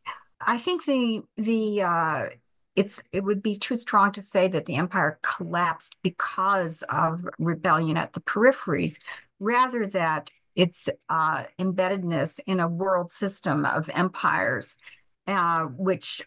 I 0.40 0.56
think 0.56 0.86
the 0.86 1.24
the 1.36 1.82
uh, 1.82 2.28
it's 2.74 3.02
it 3.12 3.22
would 3.24 3.42
be 3.42 3.58
too 3.58 3.76
strong 3.76 4.12
to 4.12 4.22
say 4.22 4.48
that 4.48 4.64
the 4.64 4.76
empire 4.76 5.18
collapsed 5.22 5.96
because 6.02 6.82
of 6.88 7.28
rebellion 7.38 7.98
at 7.98 8.14
the 8.14 8.20
peripheries, 8.20 8.98
rather 9.38 9.86
that 9.88 10.30
its 10.56 10.88
uh, 11.10 11.44
embeddedness 11.58 12.40
in 12.46 12.58
a 12.58 12.68
world 12.68 13.10
system 13.10 13.66
of 13.66 13.90
empires, 13.90 14.78
uh, 15.26 15.64
which 15.64 16.22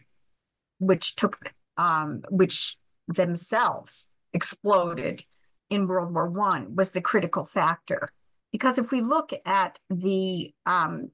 which 0.78 1.16
took 1.16 1.52
um, 1.76 2.22
which 2.30 2.76
themselves 3.06 4.08
exploded 4.32 5.24
in 5.70 5.86
World 5.86 6.12
War 6.12 6.28
One 6.28 6.74
was 6.74 6.90
the 6.90 7.00
critical 7.00 7.44
factor. 7.44 8.08
Because 8.52 8.78
if 8.78 8.90
we 8.90 9.00
look 9.02 9.32
at 9.44 9.78
the 9.90 10.52
um, 10.64 11.10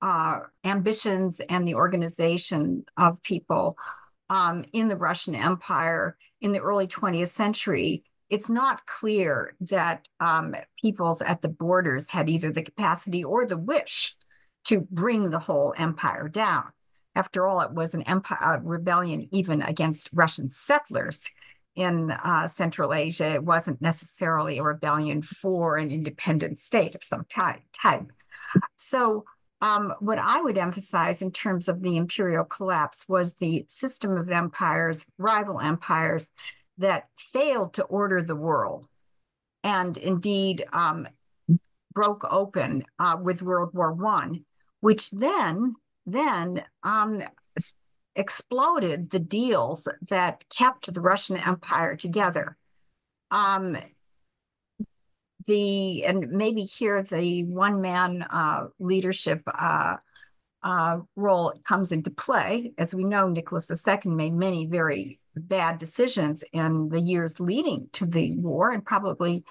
uh, 0.00 0.40
ambitions 0.64 1.40
and 1.48 1.66
the 1.66 1.76
organization 1.76 2.84
of 2.96 3.22
people 3.22 3.76
um, 4.28 4.64
in 4.72 4.88
the 4.88 4.96
Russian 4.96 5.34
Empire 5.34 6.16
in 6.40 6.52
the 6.52 6.60
early 6.60 6.88
20th 6.88 7.28
century, 7.28 8.02
it's 8.30 8.48
not 8.48 8.86
clear 8.86 9.54
that 9.60 10.08
um, 10.18 10.56
peoples 10.80 11.22
at 11.22 11.42
the 11.42 11.48
borders 11.48 12.08
had 12.08 12.28
either 12.28 12.50
the 12.50 12.62
capacity 12.62 13.22
or 13.22 13.46
the 13.46 13.58
wish 13.58 14.16
to 14.64 14.80
bring 14.90 15.30
the 15.30 15.38
whole 15.38 15.74
empire 15.76 16.28
down. 16.28 16.64
After 17.14 17.46
all, 17.46 17.60
it 17.60 17.72
was 17.72 17.94
an 17.94 18.02
empire 18.02 18.60
rebellion 18.62 19.28
even 19.32 19.62
against 19.62 20.10
Russian 20.12 20.48
settlers 20.48 21.28
in 21.74 22.10
uh, 22.10 22.46
Central 22.46 22.94
Asia. 22.94 23.34
It 23.34 23.44
wasn't 23.44 23.82
necessarily 23.82 24.58
a 24.58 24.62
rebellion 24.62 25.22
for 25.22 25.76
an 25.76 25.90
independent 25.90 26.58
state 26.58 26.94
of 26.94 27.04
some 27.04 27.26
type. 27.28 28.12
So, 28.76 29.24
um, 29.60 29.94
what 30.00 30.18
I 30.18 30.40
would 30.40 30.58
emphasize 30.58 31.22
in 31.22 31.30
terms 31.30 31.68
of 31.68 31.82
the 31.82 31.96
imperial 31.96 32.44
collapse 32.44 33.08
was 33.08 33.36
the 33.36 33.64
system 33.68 34.16
of 34.16 34.28
empires, 34.28 35.06
rival 35.18 35.60
empires, 35.60 36.32
that 36.78 37.08
failed 37.16 37.74
to 37.74 37.84
order 37.84 38.20
the 38.22 38.34
world 38.34 38.88
and 39.62 39.96
indeed 39.96 40.64
um, 40.72 41.06
broke 41.94 42.24
open 42.28 42.84
uh, 42.98 43.16
with 43.20 43.42
World 43.42 43.70
War 43.72 43.92
One, 43.92 44.44
which 44.80 45.10
then 45.10 45.74
then 46.06 46.62
um, 46.82 47.22
exploded 48.14 49.10
the 49.10 49.18
deals 49.18 49.88
that 50.08 50.44
kept 50.48 50.92
the 50.92 51.00
Russian 51.00 51.36
Empire 51.36 51.96
together. 51.96 52.56
Um, 53.30 53.76
the 55.46 56.04
and 56.04 56.30
maybe 56.30 56.62
here 56.62 57.02
the 57.02 57.44
one 57.44 57.80
man 57.80 58.22
uh, 58.22 58.68
leadership 58.78 59.42
uh, 59.46 59.96
uh, 60.62 60.98
role 61.16 61.52
comes 61.66 61.92
into 61.92 62.10
play. 62.10 62.72
As 62.78 62.94
we 62.94 63.04
know, 63.04 63.28
Nicholas 63.28 63.70
II 63.70 64.12
made 64.12 64.34
many 64.34 64.66
very 64.66 65.18
bad 65.34 65.78
decisions 65.78 66.44
in 66.52 66.88
the 66.90 67.00
years 67.00 67.40
leading 67.40 67.88
to 67.92 68.06
the 68.06 68.32
war, 68.36 68.70
and 68.70 68.84
probably 68.84 69.44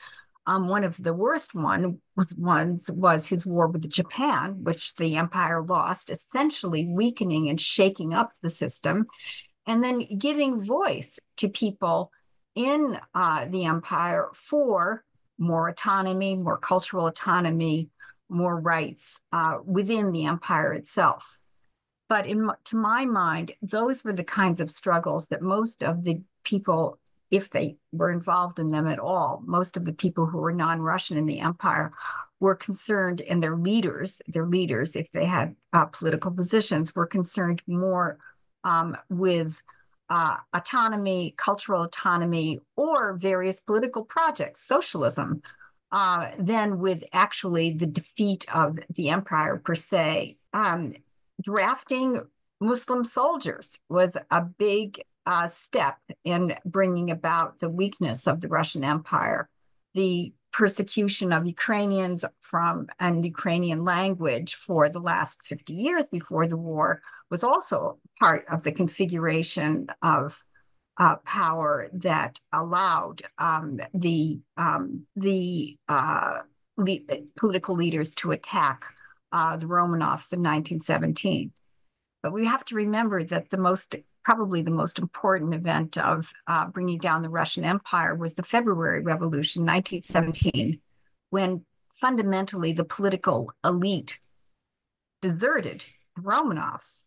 um, 0.48 0.68
one 0.68 0.84
of 0.84 1.02
the 1.02 1.14
worst 1.14 1.54
one 1.54 2.00
was 2.16 2.36
ones 2.36 2.89
was 2.89 3.28
his 3.28 3.46
war 3.46 3.68
with 3.68 3.89
Japan, 3.89 4.64
which 4.64 4.96
the 4.96 5.16
empire 5.16 5.62
lost, 5.62 6.10
essentially 6.10 6.88
weakening 6.88 7.50
and 7.50 7.62
shaking 7.62 8.14
up 8.14 8.32
the 8.42 8.50
system, 8.50 9.06
and 9.68 9.84
then 9.84 10.08
giving 10.18 10.64
voice 10.64 11.20
to 11.38 11.48
people 11.48 12.12
in 12.56 13.00
uh, 13.14 13.46
the 13.50 13.66
empire 13.66 14.30
for 14.34 15.04
more 15.38 15.70
autonomy, 15.70 16.36
more 16.36 16.58
cultural 16.58 17.08
autonomy, 17.08 17.89
more 18.28 18.60
rights 18.60 19.22
uh, 19.32 19.58
within 19.64 20.12
the 20.12 20.26
empire 20.26 20.74
itself. 20.74 21.39
But 22.10 22.26
in, 22.28 22.50
to 22.66 22.76
my 22.76 23.06
mind, 23.06 23.54
those 23.62 24.04
were 24.04 24.14
the 24.14 24.24
kinds 24.24 24.60
of 24.60 24.70
struggles 24.70 25.28
that 25.28 25.42
most 25.42 25.84
of 25.84 26.04
the 26.04 26.22
people 26.44 27.00
if 27.32 27.50
they 27.50 27.78
were 27.92 28.12
involved 28.12 28.60
in 28.60 28.72
them 28.72 28.86
at 28.86 29.00
all. 29.00 29.42
Most 29.46 29.78
of 29.78 29.86
the 29.86 29.94
people 29.94 30.26
who 30.28 30.38
were 30.38 30.54
non 30.54 30.82
Russian 30.82 31.18
in 31.18 31.26
the 31.26 31.40
empire 31.40 31.92
were 32.40 32.56
concerned, 32.56 33.22
and 33.22 33.42
their 33.42 33.56
leaders, 33.56 34.22
their 34.28 34.46
leaders, 34.46 34.96
if 34.96 35.12
they 35.12 35.26
had 35.26 35.56
uh, 35.74 35.86
political 35.86 36.32
positions, 36.32 36.96
were 36.96 37.06
concerned 37.06 37.62
more 37.68 38.18
um, 38.64 38.98
with 39.10 39.62
uh, 40.10 40.36
autonomy, 40.54 41.34
cultural 41.38 41.84
autonomy, 41.84 42.60
or 42.76 43.14
various 43.14 43.60
political 43.60 44.04
projects, 44.04 44.62
socialism, 44.62 45.42
uh, 45.92 46.32
than 46.38 46.80
with 46.80 47.04
actually 47.14 47.72
the 47.72 47.86
defeat 47.86 48.46
of 48.54 48.80
the 48.90 49.10
empire 49.10 49.58
per 49.58 49.76
se. 49.76 50.38
Um, 50.54 50.94
drafting 51.42 52.22
Muslim 52.60 53.04
soldiers 53.04 53.80
was 53.90 54.18
a 54.30 54.42
big 54.42 55.02
uh, 55.26 55.48
step 55.48 55.98
in 56.24 56.56
bringing 56.66 57.12
about 57.12 57.60
the 57.60 57.70
weakness 57.70 58.28
of 58.28 58.42
the 58.42 58.48
Russian 58.48 58.84
Empire. 58.84 59.50
The 59.94 60.34
persecution 60.52 61.32
of 61.32 61.46
Ukrainians 61.46 62.26
from 62.42 62.88
and 63.00 63.24
Ukrainian 63.24 63.84
language 63.86 64.56
for 64.56 64.90
the 64.90 65.00
last 65.00 65.44
50 65.44 65.74
years 65.74 66.10
before 66.10 66.48
the 66.48 66.58
war 66.58 67.02
was 67.30 67.44
also 67.44 68.00
part 68.20 68.46
of 68.52 68.64
the 68.64 68.72
configuration 68.72 69.88
of 70.02 70.44
uh, 70.98 71.16
power 71.26 71.90
that 71.94 72.40
allowed 72.54 73.22
um, 73.38 73.80
the 73.94 74.40
um, 74.58 75.06
the 75.16 75.78
uh, 75.88 76.40
le 76.78 76.98
political 77.38 77.76
leaders 77.76 78.14
to 78.16 78.32
attack 78.32 78.84
uh, 79.32 79.56
the 79.56 79.66
Romanovs 79.66 80.34
in 80.34 80.44
1917. 80.44 81.52
But 82.22 82.34
we 82.34 82.46
have 82.46 82.66
to 82.66 82.76
remember 82.76 83.24
that 83.24 83.50
the 83.50 83.58
most 83.58 83.96
probably 84.24 84.62
the 84.62 84.72
most 84.72 85.00
important 85.00 85.54
event 85.54 85.98
of 85.98 86.32
uh, 86.48 86.66
bringing 86.68 87.00
down 87.00 87.22
the 87.22 87.30
Russian 87.30 87.64
Empire 87.64 88.16
was 88.16 88.34
the 88.34 88.44
February 88.44 89.02
Revolution, 89.02 89.66
1917, 89.66 90.80
when 91.30 91.66
fundamentally 91.90 92.74
the 92.74 92.86
political 92.86 93.52
elite 93.64 94.20
deserted 95.22 95.86
the 96.16 96.22
Romanovs, 96.22 97.06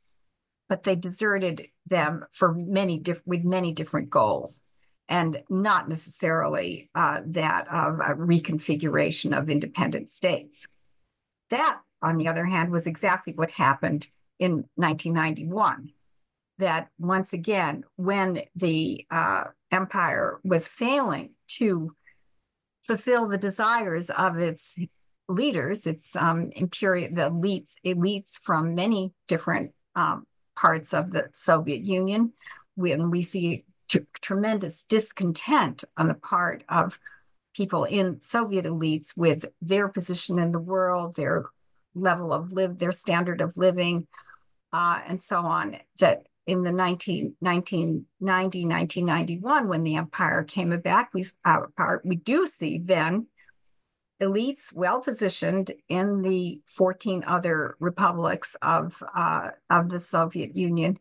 but 0.68 0.82
they 0.82 0.96
deserted 0.96 1.68
them 1.86 2.24
for 2.32 2.52
many 2.52 2.98
diff- 2.98 3.26
with 3.26 3.44
many 3.44 3.72
different 3.72 4.10
goals, 4.10 4.62
and 5.08 5.42
not 5.48 5.88
necessarily 5.88 6.90
uh, 6.94 7.20
that 7.26 7.68
of 7.68 8.00
a 8.00 8.14
reconfiguration 8.14 9.36
of 9.36 9.50
independent 9.50 10.10
states. 10.10 10.66
That, 11.50 11.80
on 12.02 12.16
the 12.16 12.28
other 12.28 12.46
hand, 12.46 12.70
was 12.70 12.86
exactly 12.86 13.34
what 13.34 13.50
happened 13.50 14.08
in 14.38 14.64
1991 14.76 15.92
that 16.58 16.88
once 16.98 17.32
again, 17.32 17.84
when 17.96 18.42
the 18.54 19.06
uh, 19.10 19.44
empire 19.70 20.40
was 20.44 20.68
failing 20.68 21.30
to 21.48 21.94
fulfill 22.82 23.26
the 23.26 23.38
desires 23.38 24.10
of 24.10 24.38
its 24.38 24.78
leaders, 25.28 25.86
its 25.86 26.14
um, 26.16 26.50
imperial, 26.54 27.08
the 27.12 27.30
elites, 27.30 27.72
elites 27.84 28.34
from 28.34 28.74
many 28.74 29.12
different 29.26 29.72
um, 29.96 30.26
parts 30.56 30.92
of 30.92 31.10
the 31.12 31.28
Soviet 31.32 31.82
Union, 31.82 32.32
when 32.76 33.10
we 33.10 33.22
see 33.22 33.64
tremendous 34.20 34.82
discontent 34.82 35.84
on 35.96 36.08
the 36.08 36.14
part 36.14 36.64
of 36.68 36.98
people 37.54 37.84
in 37.84 38.20
Soviet 38.20 38.64
elites 38.64 39.16
with 39.16 39.44
their 39.62 39.88
position 39.88 40.38
in 40.38 40.52
the 40.52 40.58
world, 40.58 41.14
their 41.14 41.44
level 41.94 42.32
of 42.32 42.52
live, 42.52 42.78
their 42.78 42.92
standard 42.92 43.40
of 43.40 43.56
living, 43.56 44.06
uh, 44.72 45.00
and 45.06 45.22
so 45.22 45.38
on, 45.38 45.76
that 46.00 46.26
in 46.46 46.62
the 46.62 46.72
19, 46.72 47.36
1990, 47.40 48.66
1991, 48.66 49.68
when 49.68 49.82
the 49.82 49.96
empire 49.96 50.42
came 50.42 50.78
back, 50.80 51.10
we, 51.14 51.24
uh, 51.44 51.60
we 52.04 52.16
do 52.16 52.46
see 52.46 52.78
then 52.78 53.26
elites 54.22 54.72
well 54.72 55.00
positioned 55.00 55.72
in 55.88 56.22
the 56.22 56.60
14 56.66 57.24
other 57.26 57.76
republics 57.80 58.56
of, 58.62 59.02
uh, 59.16 59.50
of 59.70 59.88
the 59.88 60.00
Soviet 60.00 60.56
Union 60.56 60.98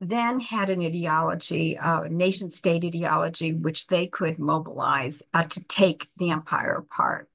then 0.00 0.38
had 0.38 0.70
an 0.70 0.80
ideology, 0.80 1.74
a 1.74 1.82
uh, 1.82 2.04
nation 2.08 2.50
state 2.50 2.84
ideology, 2.84 3.52
which 3.52 3.88
they 3.88 4.06
could 4.06 4.38
mobilize 4.38 5.22
uh, 5.34 5.42
to 5.42 5.64
take 5.64 6.08
the 6.16 6.30
empire 6.30 6.74
apart. 6.74 7.28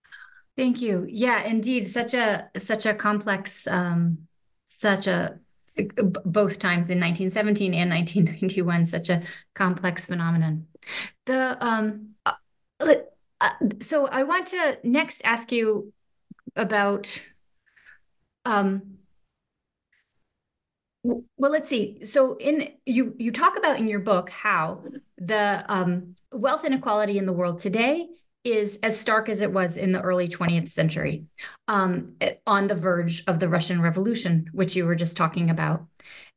Thank 0.55 0.81
you. 0.81 1.05
Yeah, 1.09 1.43
indeed, 1.43 1.91
such 1.91 2.13
a 2.13 2.49
such 2.57 2.85
a 2.85 2.93
complex, 2.93 3.67
um, 3.67 4.27
such 4.67 5.07
a 5.07 5.39
both 6.25 6.59
times 6.59 6.89
in 6.89 6.99
1917 6.99 7.73
and 7.73 7.89
1991 7.89 8.85
such 8.85 9.09
a 9.09 9.23
complex 9.53 10.05
phenomenon. 10.05 10.67
The 11.25 11.57
um 11.65 12.09
uh, 12.25 12.33
uh, 13.41 13.49
so 13.81 14.07
i 14.07 14.23
want 14.23 14.47
to 14.47 14.77
next 14.83 15.21
ask 15.23 15.51
you 15.51 15.91
about 16.55 17.09
um 18.45 18.97
well 21.03 21.51
let's 21.51 21.69
see. 21.69 22.05
So 22.05 22.35
in 22.37 22.69
you 22.85 23.13
you 23.17 23.31
talk 23.31 23.57
about 23.57 23.77
in 23.77 23.87
your 23.87 23.99
book 23.99 24.29
how 24.29 24.83
the 25.17 25.63
um, 25.67 26.15
wealth 26.31 26.63
inequality 26.63 27.17
in 27.17 27.25
the 27.25 27.33
world 27.33 27.59
today 27.59 28.07
is 28.43 28.77
as 28.83 28.99
stark 28.99 29.29
as 29.29 29.41
it 29.41 29.51
was 29.51 29.77
in 29.77 29.91
the 29.91 30.01
early 30.01 30.27
20th 30.27 30.69
century, 30.69 31.25
um, 31.67 32.15
on 32.45 32.67
the 32.67 32.75
verge 32.75 33.23
of 33.27 33.39
the 33.39 33.47
Russian 33.47 33.81
Revolution, 33.81 34.49
which 34.51 34.75
you 34.75 34.85
were 34.85 34.95
just 34.95 35.15
talking 35.15 35.49
about. 35.49 35.85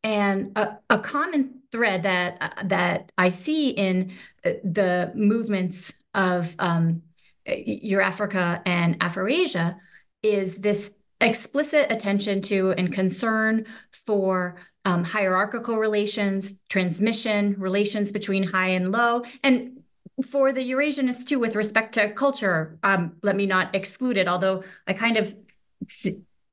And 0.04 0.56
a, 0.56 0.78
a 0.88 0.98
common 1.00 1.62
thread 1.72 2.04
that 2.04 2.36
uh, 2.40 2.62
that 2.64 3.12
I 3.18 3.30
see 3.30 3.70
in 3.70 4.12
uh, 4.44 4.50
the 4.62 5.12
movements 5.14 5.92
of 6.14 6.54
um, 6.58 7.02
Eurafrica 7.48 8.62
and 8.64 8.98
Afroasia 9.00 9.76
is 10.22 10.56
this 10.56 10.90
explicit 11.20 11.90
attention 11.90 12.42
to 12.42 12.72
and 12.72 12.92
concern 12.92 13.66
for 14.06 14.56
um, 14.84 15.02
hierarchical 15.02 15.76
relations, 15.76 16.60
transmission, 16.68 17.56
relations 17.58 18.12
between 18.12 18.44
high 18.44 18.68
and 18.68 18.92
low, 18.92 19.24
and 19.42 19.75
for 20.24 20.52
the 20.52 20.70
Eurasianists 20.70 21.26
too, 21.26 21.38
with 21.38 21.54
respect 21.54 21.94
to 21.94 22.12
culture, 22.12 22.78
um, 22.82 23.16
let 23.22 23.36
me 23.36 23.46
not 23.46 23.74
exclude 23.74 24.16
it, 24.16 24.28
although 24.28 24.64
I 24.86 24.94
kind 24.94 25.16
of 25.18 25.34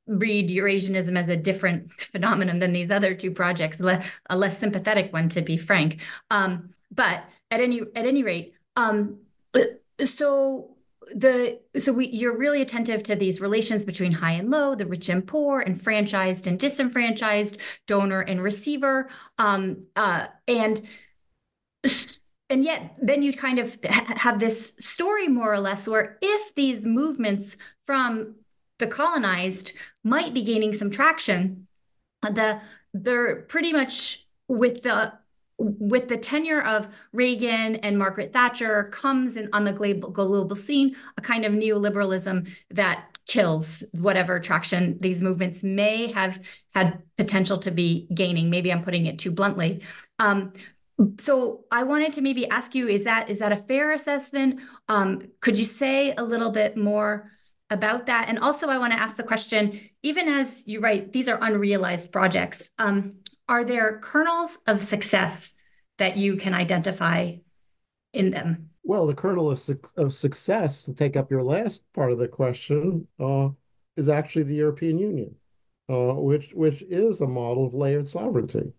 read 0.06 0.50
Eurasianism 0.50 1.18
as 1.18 1.30
a 1.30 1.38
different 1.38 1.92
phenomenon 2.12 2.60
than 2.60 2.74
these 2.74 2.92
other 2.92 3.14
two 3.14 3.32
projects, 3.32 3.80
a 3.80 4.38
less 4.38 4.58
sympathetic 4.58 5.14
one, 5.14 5.30
to 5.30 5.42
be 5.42 5.58
frank. 5.58 6.00
Um, 6.30 6.74
but 6.92 7.24
at 7.52 7.60
any 7.60 7.82
at 7.96 8.06
any 8.06 8.24
rate, 8.24 8.54
um, 8.76 9.20
so 10.06 10.76
the 11.16 11.60
so 11.78 11.94
we 11.94 12.08
you're 12.08 12.38
really 12.38 12.62
attentive 12.62 13.04
to 13.04 13.16
these 13.16 13.42
relations 13.42 13.86
between 13.86 14.12
high 14.12 14.34
and 14.34 14.50
low, 14.50 14.76
the 14.76 14.86
rich 14.86 15.10
and 15.10 15.26
poor, 15.26 15.62
enfranchised 15.62 16.48
and 16.48 16.60
disenfranchised, 16.60 17.58
donor 17.88 18.22
and 18.22 18.42
receiver, 18.42 19.10
um, 19.38 19.86
uh, 19.96 20.28
and 20.48 20.82
and 22.54 22.64
yet 22.64 22.96
then 23.02 23.24
you 23.24 23.34
kind 23.34 23.58
of 23.58 23.76
have 23.84 24.40
this 24.40 24.74
story 24.80 25.28
more 25.28 25.52
or 25.52 25.60
less 25.60 25.88
where 25.88 26.20
if 26.22 26.54
these 26.54 26.86
movements 26.86 27.58
from 27.88 28.36
the 28.78 28.86
colonized 28.86 29.74
might 30.04 30.36
be 30.36 30.44
gaining 30.44 30.72
some 30.72 30.92
traction 30.92 31.68
the 32.22 32.62
they're 32.94 33.42
pretty 33.54 33.74
much 33.74 34.28
with 34.48 34.84
the 34.84 35.12
with 35.58 36.08
the 36.08 36.18
tenure 36.18 36.62
of 36.62 36.88
Reagan 37.12 37.78
and 37.78 37.98
Margaret 37.98 38.34
Thatcher 38.34 38.86
comes 38.92 39.38
in 39.38 39.50
on 39.54 39.64
the 39.64 39.72
global, 39.72 40.56
scene 40.56 40.96
a 41.18 41.22
kind 41.22 41.46
of 41.46 41.54
neoliberalism 41.54 42.50
that 42.72 43.06
kills 43.28 43.84
whatever 43.92 44.40
traction 44.40 44.98
these 45.00 45.22
movements 45.22 45.64
may 45.64 46.12
have 46.12 46.40
had 46.74 47.02
potential 47.18 47.58
to 47.60 47.72
be 47.72 48.08
gaining. 48.14 48.50
Maybe 48.50 48.72
I'm 48.72 48.84
putting 48.84 49.06
it 49.06 49.20
too 49.20 49.32
bluntly. 49.32 49.84
Um, 50.20 50.54
so 51.20 51.66
I 51.72 51.84
wanted 51.84 52.14
to 52.14 52.22
maybe 52.22 52.48
ask 52.50 52.76
you: 52.76 52.88
Is 52.88 53.04
that 53.06 53.30
is 53.30 53.40
that 53.40 53.52
a 53.52 53.64
fair 53.68 53.92
assessment? 53.92 54.60
Um, 54.88 55.22
could 55.42 55.58
you 55.58 55.66
say 55.66 56.14
a 56.18 56.24
little 56.24 56.52
bit 56.52 56.78
more 56.78 57.32
about 57.70 58.06
that? 58.06 58.30
And 58.30 58.40
also, 58.40 58.68
I 58.68 58.78
want 58.78 58.94
to 58.94 59.02
ask 59.02 59.16
the 59.16 59.24
question: 59.24 59.80
Even 60.04 60.28
as 60.28 60.64
you 60.68 60.80
write, 60.80 61.12
these 61.14 61.28
are 61.28 61.40
unrealized 61.42 62.12
projects. 62.12 62.70
Um, 62.78 63.16
are 63.48 63.64
there 63.64 64.00
kernels 64.00 64.58
of 64.68 64.84
success 64.84 65.54
that 65.98 66.18
you 66.18 66.38
can 66.38 66.54
identify 66.54 67.34
in 68.14 68.32
them? 68.32 68.70
Well, 68.84 69.08
the 69.08 69.16
kernel 69.16 69.50
of, 69.50 69.60
su 69.60 69.80
of 69.98 70.14
success, 70.14 70.84
to 70.84 70.94
take 70.94 71.16
up 71.16 71.32
your 71.32 71.44
last 71.44 71.86
part 71.94 72.12
of 72.12 72.20
the 72.20 72.28
question, 72.28 73.08
uh, 73.20 73.50
is 73.96 74.10
actually 74.10 74.44
the 74.44 74.56
European 74.56 75.00
Union, 75.00 75.36
uh, 75.90 76.14
which 76.14 76.52
which 76.54 76.84
is 76.84 77.22
a 77.22 77.28
model 77.28 77.66
of 77.66 77.74
layered 77.74 78.08
sovereignty. 78.08 78.74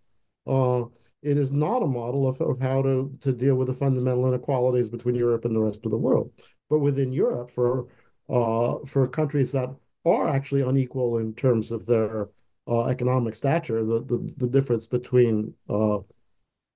Uh, 0.46 0.84
it 1.24 1.38
is 1.38 1.50
not 1.50 1.82
a 1.82 1.86
model 1.86 2.28
of, 2.28 2.40
of 2.40 2.60
how 2.60 2.82
to, 2.82 3.10
to 3.22 3.32
deal 3.32 3.54
with 3.54 3.68
the 3.68 3.74
fundamental 3.74 4.28
inequalities 4.28 4.90
between 4.90 5.14
Europe 5.14 5.46
and 5.46 5.56
the 5.56 5.60
rest 5.60 5.84
of 5.84 5.90
the 5.90 5.98
world. 5.98 6.30
But 6.68 6.80
within 6.80 7.12
Europe, 7.12 7.50
for 7.50 7.88
uh, 8.28 8.76
for 8.86 9.08
countries 9.08 9.52
that 9.52 9.74
are 10.04 10.28
actually 10.28 10.62
unequal 10.62 11.18
in 11.18 11.34
terms 11.34 11.70
of 11.72 11.86
their 11.86 12.28
uh, 12.66 12.86
economic 12.86 13.34
stature, 13.34 13.84
the, 13.84 14.04
the, 14.04 14.34
the 14.36 14.48
difference 14.48 14.86
between 14.86 15.54
uh, 15.68 15.98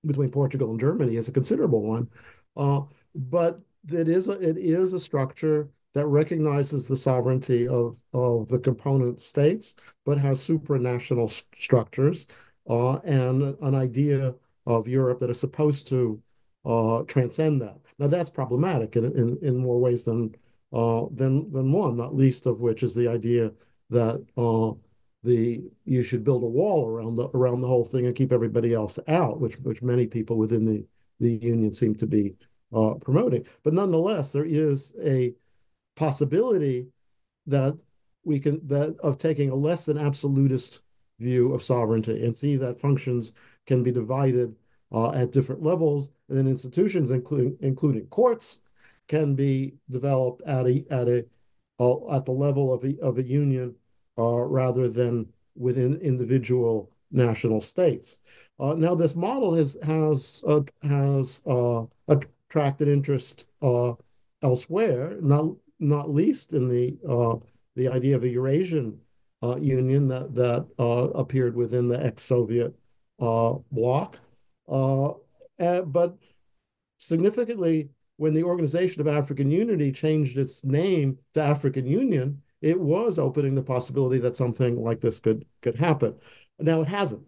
between 0.06 0.30
Portugal 0.30 0.70
and 0.70 0.80
Germany 0.80 1.16
is 1.16 1.28
a 1.28 1.32
considerable 1.32 1.82
one. 1.82 2.08
Uh, 2.56 2.80
but 3.14 3.60
it 3.90 4.08
is 4.08 4.28
a, 4.28 4.32
it 4.32 4.56
is 4.56 4.94
a 4.94 5.00
structure 5.00 5.68
that 5.94 6.06
recognizes 6.06 6.86
the 6.86 6.96
sovereignty 6.96 7.66
of, 7.66 7.98
of 8.12 8.48
the 8.48 8.58
component 8.58 9.18
states, 9.20 9.74
but 10.04 10.18
has 10.18 10.38
supranational 10.38 11.28
structures 11.56 12.26
uh, 12.68 12.96
and 12.98 13.56
an 13.62 13.74
idea 13.74 14.34
of 14.66 14.88
Europe 14.88 15.20
that 15.20 15.30
is 15.30 15.40
supposed 15.40 15.86
to 15.88 16.20
uh, 16.64 17.02
transcend 17.04 17.62
that. 17.62 17.78
Now 17.98 18.08
that's 18.08 18.30
problematic 18.30 18.96
in, 18.96 19.04
in, 19.04 19.38
in 19.42 19.56
more 19.56 19.80
ways 19.80 20.04
than 20.04 20.34
uh, 20.72 21.06
than 21.12 21.50
than 21.50 21.72
one, 21.72 21.96
not 21.96 22.14
least 22.14 22.46
of 22.46 22.60
which 22.60 22.82
is 22.82 22.94
the 22.94 23.08
idea 23.08 23.50
that 23.90 24.22
uh, 24.36 24.78
the 25.24 25.62
you 25.84 26.02
should 26.02 26.24
build 26.24 26.42
a 26.42 26.46
wall 26.46 26.86
around 26.86 27.16
the 27.16 27.28
around 27.30 27.60
the 27.60 27.66
whole 27.68 27.84
thing 27.84 28.06
and 28.06 28.14
keep 28.14 28.32
everybody 28.32 28.74
else 28.74 28.98
out, 29.08 29.40
which 29.40 29.56
which 29.60 29.82
many 29.82 30.06
people 30.06 30.36
within 30.36 30.64
the, 30.64 30.84
the 31.20 31.32
union 31.44 31.72
seem 31.72 31.94
to 31.94 32.06
be 32.06 32.34
uh, 32.74 32.94
promoting. 33.00 33.46
But 33.64 33.74
nonetheless, 33.74 34.32
there 34.32 34.44
is 34.44 34.94
a 35.02 35.34
possibility 35.96 36.88
that 37.46 37.76
we 38.24 38.38
can 38.38 38.60
that 38.68 38.94
of 39.02 39.16
taking 39.18 39.50
a 39.50 39.54
less 39.54 39.86
than 39.86 39.98
absolutist 39.98 40.82
view 41.18 41.52
of 41.52 41.62
sovereignty 41.62 42.24
and 42.24 42.34
see 42.34 42.56
that 42.56 42.80
functions 42.80 43.32
can 43.66 43.82
be 43.82 43.90
divided 43.90 44.54
uh, 44.92 45.12
at 45.12 45.32
different 45.32 45.62
levels, 45.62 46.10
and 46.28 46.38
then 46.38 46.48
institutions, 46.48 47.10
including 47.10 47.56
including 47.60 48.06
courts, 48.06 48.60
can 49.06 49.34
be 49.34 49.74
developed 49.90 50.42
at 50.42 50.66
a 50.66 50.84
at 50.90 51.08
a 51.08 51.26
uh, 51.80 52.16
at 52.16 52.24
the 52.24 52.32
level 52.32 52.72
of 52.72 52.84
a, 52.84 52.98
of 53.00 53.18
a 53.18 53.22
union 53.22 53.74
uh, 54.18 54.44
rather 54.44 54.88
than 54.88 55.26
within 55.54 55.96
individual 55.96 56.90
national 57.10 57.60
states. 57.60 58.18
Uh, 58.58 58.74
now, 58.74 58.94
this 58.94 59.14
model 59.14 59.54
has 59.54 59.76
has 59.82 60.42
uh, 60.46 60.60
has 60.82 61.42
uh, 61.46 61.84
attracted 62.08 62.88
interest 62.88 63.48
elsewhere, 64.42 65.18
not 65.20 65.54
not 65.78 66.10
least 66.10 66.52
in 66.52 66.68
the 66.68 66.96
the 67.76 67.88
idea 67.88 68.16
of 68.16 68.24
a 68.24 68.28
Eurasian 68.28 68.98
Uh, 69.40 69.56
union 69.56 70.08
that 70.08 70.34
that 70.34 70.66
uh, 70.80 71.08
appeared 71.14 71.54
within 71.54 71.86
the 71.86 72.04
ex-Soviet 72.04 72.74
uh, 73.20 73.54
bloc. 73.70 74.18
but 74.66 76.18
significantly, 76.96 77.90
when 78.16 78.34
the 78.34 78.42
Organization 78.42 79.00
of 79.00 79.06
African 79.06 79.48
Unity 79.48 79.92
changed 79.92 80.36
its 80.36 80.64
name 80.64 81.18
to 81.34 81.40
African 81.40 81.86
Union, 81.86 82.42
it 82.60 82.78
was 82.80 83.16
opening 83.20 83.54
the 83.54 83.62
possibility 83.62 84.18
that 84.18 84.34
something 84.34 84.82
like 84.82 85.00
this 85.00 85.20
could 85.20 85.44
could 85.62 85.76
happen. 85.76 86.16
Now 86.58 86.80
it 86.80 86.88
hasn't, 86.88 87.22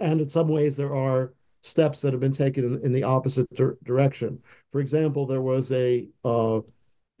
and 0.00 0.20
in 0.20 0.28
some 0.28 0.48
ways 0.48 0.76
there 0.76 0.94
are 0.94 1.32
steps 1.62 2.02
that 2.02 2.12
have 2.12 2.20
been 2.20 2.32
taken 2.32 2.64
in, 2.64 2.82
in 2.82 2.92
the 2.92 3.04
opposite 3.04 3.48
dir 3.54 3.78
direction. 3.84 4.38
For 4.70 4.80
example, 4.80 5.26
there 5.26 5.40
was 5.40 5.72
a 5.72 6.08
uh, 6.24 6.60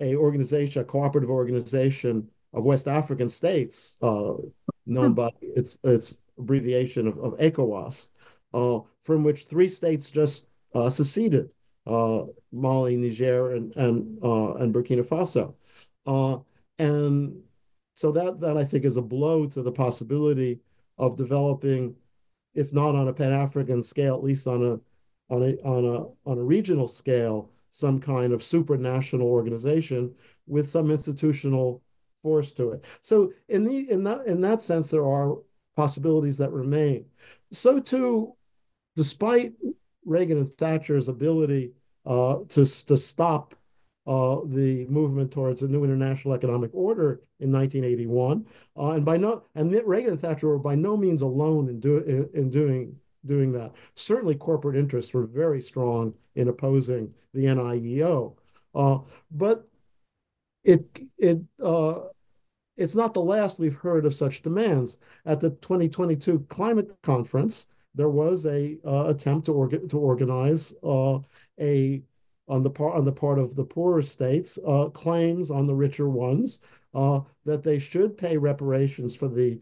a 0.00 0.16
organization, 0.16 0.82
a 0.82 0.84
cooperative 0.84 1.30
organization 1.30 2.28
of 2.52 2.64
West 2.64 2.88
African 2.88 3.28
states, 3.28 3.98
uh, 4.02 4.34
known 4.86 5.08
hmm. 5.08 5.14
by 5.14 5.30
its 5.40 5.78
its 5.84 6.22
abbreviation 6.38 7.06
of, 7.06 7.18
of 7.18 7.38
ECOWAS, 7.38 8.10
uh, 8.54 8.80
from 9.02 9.24
which 9.24 9.44
three 9.44 9.68
states 9.68 10.10
just 10.10 10.50
uh, 10.74 10.90
seceded 10.90 11.50
uh, 11.86 12.24
Mali, 12.52 12.96
Niger, 12.96 13.52
and 13.54 13.74
and 13.76 14.18
uh, 14.22 14.54
and 14.54 14.74
Burkina 14.74 15.04
Faso, 15.04 15.54
uh, 16.06 16.38
and 16.78 17.42
so 17.94 18.12
that 18.12 18.40
that 18.40 18.56
I 18.56 18.64
think 18.64 18.84
is 18.84 18.96
a 18.96 19.02
blow 19.02 19.46
to 19.46 19.62
the 19.62 19.72
possibility 19.72 20.60
of 20.98 21.16
developing, 21.16 21.96
if 22.54 22.72
not 22.72 22.94
on 22.94 23.08
a 23.08 23.12
Pan 23.12 23.32
African 23.32 23.82
scale, 23.82 24.14
at 24.14 24.22
least 24.22 24.46
on 24.46 24.62
a 24.62 25.34
on 25.34 25.42
a 25.42 25.56
on 25.66 25.84
a 25.84 26.30
on 26.30 26.38
a 26.38 26.42
regional 26.42 26.88
scale, 26.88 27.50
some 27.70 27.98
kind 27.98 28.32
of 28.32 28.40
supranational 28.40 29.22
organization 29.22 30.14
with 30.46 30.68
some 30.68 30.90
institutional 30.90 31.82
force 32.22 32.52
to 32.54 32.70
it. 32.72 32.84
So 33.00 33.32
in 33.48 33.64
the 33.64 33.90
in 33.90 34.04
that 34.04 34.26
in 34.26 34.40
that 34.42 34.60
sense, 34.60 34.90
there 34.90 35.06
are 35.06 35.36
possibilities 35.76 36.38
that 36.38 36.50
remain. 36.50 37.06
So 37.52 37.80
too, 37.80 38.34
despite 38.96 39.54
Reagan 40.04 40.38
and 40.38 40.52
Thatcher's 40.52 41.08
ability 41.08 41.72
uh, 42.04 42.38
to, 42.48 42.64
to 42.64 42.96
stop 42.96 43.54
uh, 44.06 44.40
the 44.46 44.84
movement 44.86 45.30
towards 45.30 45.62
a 45.62 45.68
new 45.68 45.84
international 45.84 46.34
economic 46.34 46.70
order 46.74 47.22
in 47.38 47.52
1981. 47.52 48.46
Uh, 48.76 48.90
and 48.92 49.04
by 49.04 49.16
no, 49.16 49.44
and 49.54 49.72
Reagan 49.86 50.10
and 50.10 50.20
Thatcher 50.20 50.48
were 50.48 50.58
by 50.58 50.74
no 50.74 50.96
means 50.96 51.22
alone 51.22 51.68
in, 51.68 51.78
do, 51.78 51.98
in, 51.98 52.28
in, 52.34 52.50
doing 52.50 52.96
doing 53.24 53.52
that. 53.52 53.72
Certainly, 53.94 54.34
corporate 54.36 54.76
interests 54.76 55.14
were 55.14 55.24
very 55.24 55.60
strong 55.60 56.12
in 56.34 56.48
opposing 56.48 57.14
the 57.32 57.44
NIEO. 57.44 58.34
Uh, 58.74 58.98
but 59.30 59.68
it 60.64 61.00
it 61.18 61.38
uh, 61.62 62.00
it's 62.76 62.94
not 62.94 63.14
the 63.14 63.22
last 63.22 63.58
we've 63.58 63.76
heard 63.76 64.06
of 64.06 64.14
such 64.14 64.42
demands. 64.42 64.98
At 65.26 65.40
the 65.40 65.50
2022 65.50 66.46
climate 66.48 66.90
conference, 67.02 67.66
there 67.94 68.08
was 68.08 68.46
a 68.46 68.78
uh, 68.84 69.06
attempt 69.08 69.46
to, 69.46 69.52
orga- 69.52 69.88
to 69.88 69.98
organize 69.98 70.74
uh, 70.82 71.18
a 71.60 72.02
on 72.48 72.62
the 72.62 72.70
part 72.70 72.96
on 72.96 73.04
the 73.04 73.12
part 73.12 73.38
of 73.38 73.54
the 73.54 73.64
poorer 73.64 74.02
states 74.02 74.58
uh, 74.66 74.88
claims 74.88 75.50
on 75.50 75.66
the 75.66 75.74
richer 75.74 76.08
ones 76.08 76.60
uh, 76.94 77.20
that 77.44 77.62
they 77.62 77.78
should 77.78 78.16
pay 78.16 78.36
reparations 78.36 79.14
for 79.14 79.28
the 79.28 79.60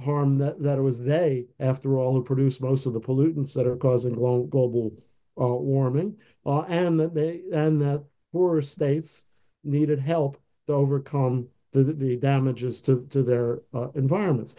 harm 0.00 0.36
that, 0.38 0.62
that 0.62 0.78
it 0.78 0.82
was 0.82 1.00
they, 1.02 1.46
after 1.58 1.98
all, 1.98 2.12
who 2.12 2.22
produced 2.22 2.60
most 2.60 2.86
of 2.86 2.92
the 2.92 3.00
pollutants 3.00 3.54
that 3.54 3.66
are 3.66 3.76
causing 3.76 4.12
glo- 4.12 4.44
global 4.44 4.92
uh, 5.40 5.54
warming, 5.54 6.16
uh, 6.44 6.62
and 6.62 6.98
that 7.00 7.14
they 7.14 7.42
and 7.52 7.80
that 7.80 8.04
poorer 8.32 8.62
states 8.62 9.26
needed 9.66 9.98
help 9.98 10.40
to 10.66 10.72
overcome 10.72 11.48
the, 11.72 11.82
the 11.82 12.16
damages 12.16 12.80
to, 12.82 13.06
to 13.06 13.22
their 13.22 13.60
environments. 13.94 14.56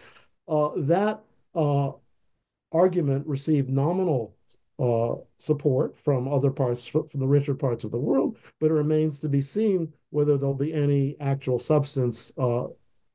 that 0.47 1.23
argument 2.71 3.25
received 3.25 3.69
nominal 3.69 4.35
uh, 4.79 5.15
support 5.37 5.97
from 5.97 6.27
other 6.27 6.51
parts, 6.51 6.85
from 6.85 7.07
the 7.13 7.27
richer 7.27 7.55
parts 7.55 7.83
of 7.83 7.91
the 7.91 7.99
world, 7.99 8.37
but 8.59 8.69
it 8.69 8.73
remains 8.73 9.19
to 9.19 9.29
be 9.29 9.41
seen 9.41 9.91
whether 10.11 10.37
there'll 10.37 10.53
be 10.53 10.73
any 10.73 11.15
actual 11.19 11.57
substance 11.57 12.31
uh, 12.37 12.65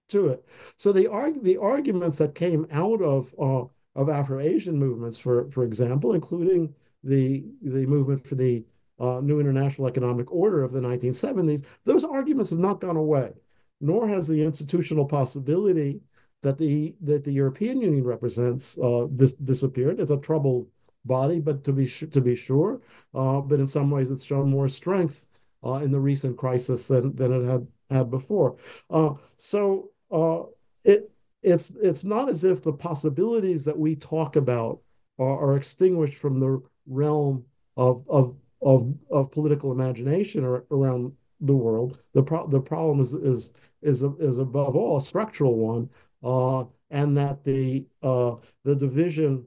to 0.08 0.28
it. 0.28 0.44
So 0.76 0.92
the 0.92 1.06
arg- 1.08 1.42
the 1.42 1.58
arguments 1.58 2.18
that 2.18 2.34
came 2.34 2.66
out 2.72 3.00
of 3.00 3.32
uh, 3.40 3.64
of 3.94 4.08
Afro-Asian 4.08 4.76
movements, 4.76 5.18
for 5.18 5.50
for 5.50 5.64
example, 5.64 6.14
including 6.14 6.74
the 7.04 7.44
the 7.62 7.86
movement 7.86 8.26
for 8.26 8.34
the 8.34 8.64
uh, 8.98 9.20
new 9.20 9.40
international 9.40 9.88
economic 9.88 10.30
order 10.32 10.62
of 10.62 10.72
the 10.72 10.80
1970s, 10.80 11.64
those 11.84 12.04
arguments 12.04 12.50
have 12.50 12.58
not 12.58 12.80
gone 12.80 12.96
away, 12.96 13.32
nor 13.80 14.08
has 14.08 14.28
the 14.28 14.42
institutional 14.42 15.04
possibility 15.04 16.00
that 16.42 16.58
the 16.58 16.94
that 17.00 17.24
the 17.24 17.32
European 17.32 17.80
Union 17.80 18.04
represents 18.04 18.78
uh, 18.78 19.06
dis- 19.14 19.34
disappeared. 19.34 20.00
It's 20.00 20.10
a 20.10 20.18
troubled 20.18 20.66
body, 21.04 21.40
but 21.40 21.64
to 21.64 21.72
be 21.72 21.88
to 21.88 22.20
be 22.20 22.34
sure, 22.34 22.80
uh, 23.14 23.40
but 23.40 23.60
in 23.60 23.66
some 23.66 23.90
ways 23.90 24.10
it's 24.10 24.24
shown 24.24 24.50
more 24.50 24.68
strength 24.68 25.26
uh, 25.64 25.74
in 25.74 25.90
the 25.90 26.00
recent 26.00 26.36
crisis 26.36 26.88
than 26.88 27.14
than 27.14 27.32
it 27.32 27.50
had 27.50 27.66
had 27.90 28.10
before. 28.10 28.56
Uh, 28.90 29.14
so 29.36 29.90
uh, 30.10 30.42
it 30.84 31.10
it's 31.42 31.70
it's 31.82 32.04
not 32.04 32.28
as 32.28 32.44
if 32.44 32.62
the 32.62 32.72
possibilities 32.72 33.64
that 33.64 33.78
we 33.78 33.96
talk 33.96 34.36
about 34.36 34.80
are, 35.18 35.52
are 35.52 35.56
extinguished 35.56 36.14
from 36.14 36.40
the 36.40 36.62
realm 36.86 37.44
of 37.76 38.04
of 38.08 38.36
of 38.62 38.94
of 39.10 39.30
political 39.30 39.72
imagination 39.72 40.44
around 40.44 41.12
the 41.40 41.54
world. 41.54 42.00
The 42.14 42.22
pro- 42.22 42.46
the 42.46 42.60
problem 42.60 43.00
is 43.00 43.12
is 43.12 43.52
is 43.82 44.02
is 44.02 44.38
above 44.38 44.76
all 44.76 44.98
a 44.98 45.02
structural 45.02 45.56
one 45.56 45.90
uh, 46.22 46.64
and 46.90 47.16
that 47.16 47.44
the 47.44 47.86
uh, 48.02 48.36
the 48.64 48.76
division 48.76 49.46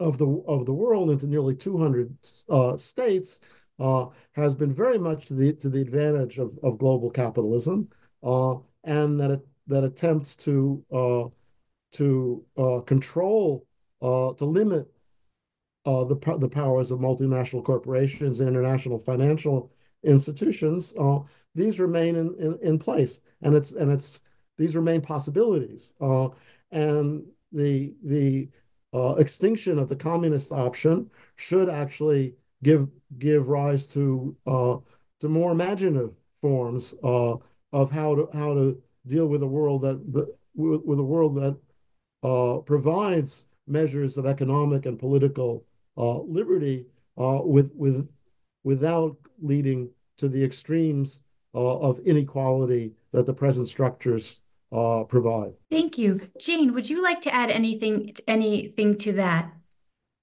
of 0.00 0.18
the 0.18 0.26
of 0.46 0.66
the 0.66 0.72
world 0.72 1.10
into 1.10 1.26
nearly 1.26 1.56
200 1.56 2.16
uh, 2.48 2.76
states 2.76 3.40
uh, 3.80 4.06
has 4.32 4.54
been 4.54 4.72
very 4.72 4.98
much 4.98 5.26
to 5.26 5.34
the 5.34 5.52
to 5.54 5.68
the 5.68 5.80
advantage 5.80 6.38
of, 6.38 6.56
of 6.62 6.78
global 6.78 7.10
capitalism, 7.10 7.88
uh, 8.22 8.54
and 8.84 9.18
that 9.20 9.30
it 9.30 9.46
that 9.66 9.84
attempts 9.84 10.36
to 10.36 10.84
uh, 10.92 11.24
to 11.92 12.44
control 12.86 13.66
to 14.00 14.44
limit 14.44 14.86
the 16.04 16.36
the 16.38 16.48
powers 16.48 16.90
of 16.90 17.00
multinational 17.00 17.64
corporations 17.64 18.40
and 18.40 18.48
international 18.48 18.98
financial 18.98 19.70
institutions. 20.02 20.94
these 21.54 21.80
remain 21.80 22.16
in, 22.16 22.34
in, 22.38 22.58
in 22.62 22.78
place, 22.78 23.20
and 23.42 23.54
it's 23.54 23.72
and 23.72 23.90
it's 23.90 24.22
these 24.58 24.76
remain 24.76 25.00
possibilities. 25.00 25.94
Uh, 26.00 26.28
and 26.70 27.24
the 27.52 27.94
the 28.04 28.48
uh, 28.92 29.14
extinction 29.16 29.78
of 29.78 29.88
the 29.88 29.96
communist 29.96 30.52
option 30.52 31.10
should 31.36 31.68
actually 31.68 32.34
give 32.62 32.88
give 33.18 33.48
rise 33.48 33.86
to 33.86 34.36
uh, 34.46 34.76
to 35.20 35.28
more 35.28 35.52
imaginative 35.52 36.12
forms 36.40 36.94
uh, 37.02 37.34
of 37.72 37.90
how 37.90 38.14
to 38.14 38.28
how 38.32 38.54
to 38.54 38.80
deal 39.06 39.26
with 39.26 39.42
a 39.42 39.46
world 39.46 39.82
that 39.82 40.12
the, 40.12 40.34
with, 40.54 40.82
with 40.84 40.98
a 40.98 41.04
world 41.04 41.36
that 41.36 41.56
uh, 42.22 42.58
provides 42.60 43.46
measures 43.66 44.16
of 44.16 44.26
economic 44.26 44.86
and 44.86 44.98
political 44.98 45.64
uh, 45.64 45.67
liberty 46.06 46.86
uh, 47.16 47.40
with 47.44 47.72
with 47.74 48.10
without 48.64 49.16
leading 49.40 49.90
to 50.18 50.28
the 50.28 50.44
extremes 50.44 51.20
of 51.54 51.98
inequality 52.00 52.92
that 53.12 53.26
the 53.26 53.34
present 53.34 53.66
structures 53.66 54.40
uh, 54.72 55.04
provide. 55.04 55.54
Thank 55.70 55.98
you. 55.98 56.20
Jane, 56.38 56.74
would 56.74 56.88
you 56.88 57.02
like 57.02 57.20
to 57.22 57.34
add 57.34 57.50
anything 57.50 58.14
anything 58.26 58.96
to 58.98 59.12
that? 59.14 59.52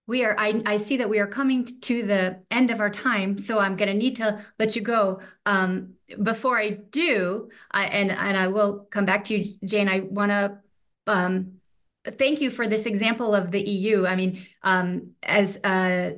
We 0.08 0.24
are 0.24 0.36
I, 0.38 0.62
I 0.66 0.78
see 0.78 0.98
that 0.98 1.10
we 1.10 1.20
are 1.20 1.28
coming 1.28 1.66
to 1.66 2.04
the 2.04 2.40
end 2.52 2.70
of 2.70 2.80
our 2.80 2.92
time, 2.92 3.38
so 3.38 3.60
I'm 3.60 3.76
going 3.76 3.90
to 3.90 3.96
need 3.96 4.16
to 4.18 4.46
let 4.60 4.76
you 4.76 4.82
go. 4.84 5.20
Um, 5.46 5.96
before 6.22 6.60
I 6.60 6.70
do, 6.70 7.50
I, 7.72 7.86
and 7.86 8.12
and 8.12 8.38
I 8.38 8.48
will 8.48 8.88
come 8.92 9.06
back 9.06 9.24
to 9.26 9.38
you, 9.38 9.56
Jane. 9.66 9.90
I 9.90 10.02
want 10.02 10.32
to 10.32 10.58
um, 11.08 11.54
thank 12.12 12.42
you 12.42 12.50
for 12.50 12.68
this 12.68 12.86
example 12.86 13.34
of 13.34 13.52
the 13.52 13.62
EU. 13.62 14.06
I 14.06 14.16
mean, 14.16 14.46
um, 14.64 15.12
as 15.24 15.58
uh, 15.64 16.12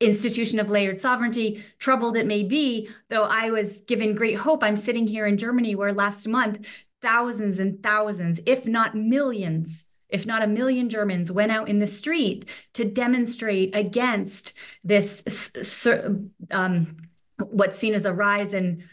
institution 0.00 0.58
of 0.58 0.70
layered 0.70 0.98
sovereignty, 0.98 1.62
troubled 1.78 2.16
it 2.16 2.26
may 2.26 2.42
be, 2.42 2.88
though 3.08 3.24
I 3.24 3.50
was 3.50 3.82
given 3.82 4.14
great 4.14 4.38
hope. 4.38 4.64
I'm 4.64 4.76
sitting 4.76 5.06
here 5.06 5.26
in 5.26 5.36
Germany 5.36 5.74
where 5.74 5.92
last 5.92 6.26
month 6.26 6.66
thousands 7.02 7.58
and 7.58 7.82
thousands, 7.82 8.40
if 8.46 8.66
not 8.66 8.94
millions, 8.94 9.86
if 10.08 10.26
not 10.26 10.42
a 10.42 10.46
million 10.46 10.88
Germans 10.88 11.30
went 11.30 11.52
out 11.52 11.68
in 11.68 11.78
the 11.78 11.86
street 11.86 12.46
to 12.74 12.84
demonstrate 12.84 13.74
against 13.74 14.54
this 14.82 15.22
um, 16.50 16.96
what's 17.38 17.78
seen 17.78 17.94
as 17.94 18.04
a 18.04 18.12
rise 18.12 18.54
in 18.54 18.84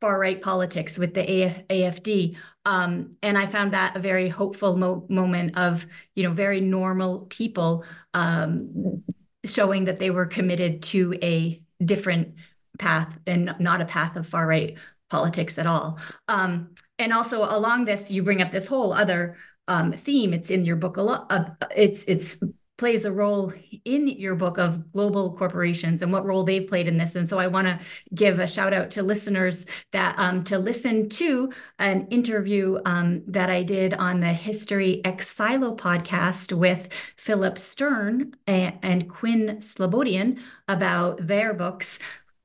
far 0.00 0.18
right 0.18 0.40
politics 0.40 0.98
with 0.98 1.14
the 1.14 1.44
AF, 1.44 1.68
AFD. 1.68 2.36
Um, 2.66 3.16
and 3.22 3.38
I 3.38 3.46
found 3.46 3.72
that 3.72 3.96
a 3.96 4.00
very 4.00 4.28
hopeful 4.28 4.76
mo- 4.76 5.06
moment 5.08 5.56
of, 5.56 5.86
you 6.16 6.24
know, 6.24 6.32
very 6.32 6.60
normal 6.60 7.26
people 7.30 7.84
um, 8.12 9.04
showing 9.44 9.84
that 9.84 10.00
they 10.00 10.10
were 10.10 10.26
committed 10.26 10.82
to 10.82 11.14
a 11.22 11.62
different 11.84 12.34
path 12.78 13.16
and 13.24 13.54
not 13.60 13.80
a 13.80 13.86
path 13.86 14.16
of 14.16 14.26
far 14.26 14.46
right 14.48 14.76
politics 15.10 15.58
at 15.58 15.68
all. 15.68 16.00
Um, 16.26 16.74
and 16.98 17.12
also 17.12 17.44
along 17.44 17.84
this, 17.84 18.10
you 18.10 18.24
bring 18.24 18.42
up 18.42 18.50
this 18.50 18.66
whole 18.66 18.92
other 18.92 19.36
um, 19.68 19.92
theme. 19.92 20.34
It's 20.34 20.50
in 20.50 20.64
your 20.64 20.76
book 20.76 20.96
a 20.96 21.02
lot. 21.02 21.26
Uh, 21.30 21.44
it's 21.74 22.02
it's 22.08 22.42
plays 22.78 23.04
a 23.04 23.12
role 23.12 23.52
in 23.84 24.06
your 24.06 24.34
book 24.34 24.58
of 24.58 24.92
global 24.92 25.34
corporations 25.34 26.02
and 26.02 26.12
what 26.12 26.26
role 26.26 26.44
they've 26.44 26.68
played 26.68 26.86
in 26.86 26.98
this. 26.98 27.14
And 27.14 27.28
so 27.28 27.38
I 27.38 27.46
want 27.46 27.66
to 27.66 27.80
give 28.14 28.38
a 28.38 28.46
shout 28.46 28.74
out 28.74 28.90
to 28.92 29.02
listeners 29.02 29.64
that 29.92 30.14
um, 30.18 30.44
to 30.44 30.58
listen 30.58 31.08
to 31.10 31.50
an 31.78 32.06
interview 32.08 32.78
um, 32.84 33.22
that 33.28 33.48
I 33.48 33.62
did 33.62 33.94
on 33.94 34.20
the 34.20 34.32
History 34.32 35.00
Ex 35.04 35.28
Silo 35.28 35.74
podcast 35.74 36.52
with 36.56 36.88
Philip 37.16 37.56
Stern 37.56 38.34
and, 38.46 38.78
and 38.82 39.08
Quinn 39.08 39.58
Slobodian 39.60 40.40
about 40.68 41.26
their 41.26 41.54
books, 41.54 41.98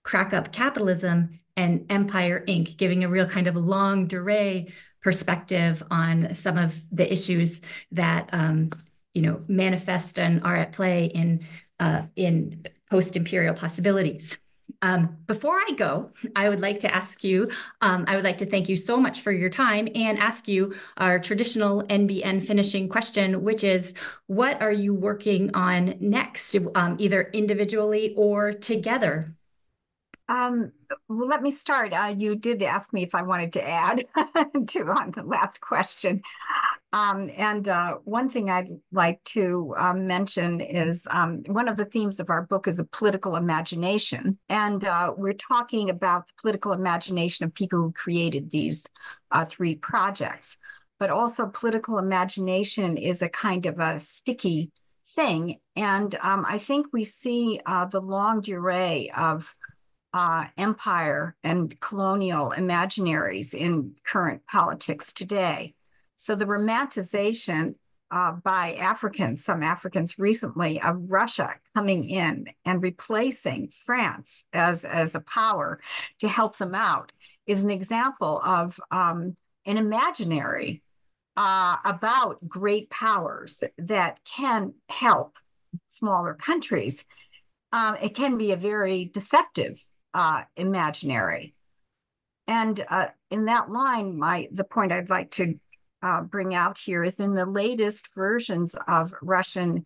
Crack 0.04 0.34
Up 0.34 0.54
Capitalism 0.54 1.40
and 1.58 1.86
Empire 1.90 2.44
Inc., 2.48 2.78
giving 2.78 3.04
a 3.04 3.10
real 3.10 3.28
kind 3.28 3.48
of 3.48 3.58
longue 3.58 4.08
durée 4.08 4.72
perspective 5.02 5.84
on 5.92 6.34
some 6.36 6.58
of 6.58 6.80
the 6.92 7.12
issues 7.12 7.62
that 7.92 8.30
um, 8.32 8.70
you 9.14 9.22
know 9.22 9.42
manifest 9.48 10.20
and 10.20 10.44
are 10.44 10.56
at 10.56 10.72
play 10.72 11.06
in 11.06 11.46
uh, 11.80 12.04
in 12.16 12.64
post-imperial 12.90 13.56
possibilities. 13.56 14.38
Um, 14.84 15.18
before 15.28 15.60
I 15.60 15.74
go, 15.74 16.12
I 16.36 16.50
would 16.50 16.60
like 16.60 16.80
to 16.82 16.94
ask 16.94 17.24
you, 17.24 17.50
um, 17.82 18.06
I 18.08 18.16
would 18.16 18.24
like 18.24 18.38
to 18.40 18.46
thank 18.46 18.68
you 18.68 18.78
so 18.78 18.98
much 18.98 19.22
for 19.22 19.32
your 19.32 19.50
time 19.50 19.88
and 19.94 20.18
ask 20.18 20.48
you 20.48 20.74
our 20.98 21.20
traditional 21.20 21.84
NBN 21.84 22.46
finishing 22.46 22.90
question, 22.90 23.44
which 23.44 23.64
is 23.64 23.94
what 24.28 24.62
are 24.62 24.72
you 24.72 24.94
working 24.94 25.54
on 25.54 25.96
next, 26.00 26.56
um, 26.76 26.96
either 27.00 27.30
individually 27.34 28.14
or 28.18 28.54
together? 28.54 29.36
Um, 30.32 30.72
well, 31.10 31.28
let 31.28 31.42
me 31.42 31.52
start. 31.52 31.92
Uh, 31.92 32.16
you 32.18 32.38
did 32.38 32.64
ask 32.64 32.94
me 32.94 33.04
if 33.04 33.14
I 33.14 33.22
wanted 33.22 33.52
to 33.54 33.68
add 33.68 34.06
to 34.68 34.88
on 34.88 35.12
the 35.12 35.24
last 35.24 35.60
question. 35.60 36.22
Um, 36.94 37.30
and 37.36 37.68
uh, 37.68 37.96
one 38.06 38.30
thing 38.30 38.50
I'd 38.50 38.70
like 38.94 39.22
to 39.26 39.76
um, 39.78 40.08
mention 40.08 40.62
is 40.62 41.06
um, 41.12 41.44
one 41.48 41.68
of 41.68 41.76
the 41.76 41.84
themes 41.84 42.22
of 42.22 42.30
our 42.30 42.44
book 42.44 42.66
is 42.66 42.80
a 42.80 42.86
political 42.86 43.36
imagination. 43.36 44.38
And 44.48 44.86
uh, 44.86 45.14
we're 45.18 45.34
talking 45.34 45.90
about 45.90 46.28
the 46.28 46.34
political 46.42 46.72
imagination 46.72 47.46
of 47.46 47.54
people 47.54 47.80
who 47.80 47.92
created 47.92 48.52
these 48.52 48.88
uh, 49.32 49.44
three 49.44 49.76
projects. 49.76 50.58
But 50.98 51.10
also, 51.10 51.48
political 51.48 51.98
imagination 51.98 52.96
is 52.96 53.22
a 53.22 53.28
kind 53.28 53.66
of 53.66 53.80
a 53.80 54.00
sticky 54.00 54.72
thing. 55.14 55.60
And 55.76 56.16
um, 56.22 56.46
I 56.48 56.58
think 56.58 56.88
we 56.94 57.04
see 57.04 57.60
uh, 57.66 57.86
the 57.86 58.00
longue 58.00 58.44
durée 58.44 59.12
of 59.18 59.54
uh, 60.14 60.46
empire 60.58 61.36
and 61.44 61.80
colonial 61.80 62.54
imaginaries 62.56 63.54
in 63.54 63.96
current 64.04 64.46
politics 64.46 65.14
today. 65.14 65.74
So 66.18 66.36
the 66.36 66.46
romanticization 66.46 67.76
uh, 68.12 68.34
by 68.34 68.74
Africans, 68.74 69.44
some 69.44 69.64
Africans 69.64 70.20
recently, 70.20 70.82
of 70.82 71.10
Russia 71.10 71.56
coming 71.74 72.10
in 72.10 72.48
and 72.66 72.84
replacing 72.84 73.70
France 73.70 74.46
as, 74.52 74.84
as 74.84 75.16
a 75.16 75.22
power 75.22 75.80
to 76.20 76.28
help 76.28 76.58
them 76.58 76.76
out 76.76 77.14
is 77.48 77.64
an 77.64 77.70
example 77.70 78.42
of 78.44 78.80
um, 78.92 79.36
an 79.66 79.78
imaginary 79.78 80.82
uh, 81.38 81.78
about 81.86 82.48
great 82.48 82.90
powers 82.90 83.64
that 83.78 84.20
can 84.26 84.74
help 84.90 85.38
smaller 85.88 86.34
countries. 86.34 87.06
Um, 87.72 87.96
it 88.02 88.14
can 88.14 88.38
be 88.38 88.52
a 88.52 88.58
very 88.58 89.06
deceptive 89.06 89.82
uh, 90.14 90.44
imaginary. 90.56 91.54
And 92.48 92.84
uh, 92.90 93.08
in 93.30 93.46
that 93.46 93.72
line, 93.72 94.18
my 94.18 94.48
the 94.52 94.64
point 94.64 94.92
I'd 94.92 95.10
like 95.10 95.32
to 95.32 95.60
uh, 96.02 96.22
bring 96.22 96.54
out 96.54 96.78
here 96.78 97.04
is 97.04 97.20
in 97.20 97.34
the 97.34 97.46
latest 97.46 98.14
versions 98.14 98.76
of 98.88 99.14
Russian 99.22 99.86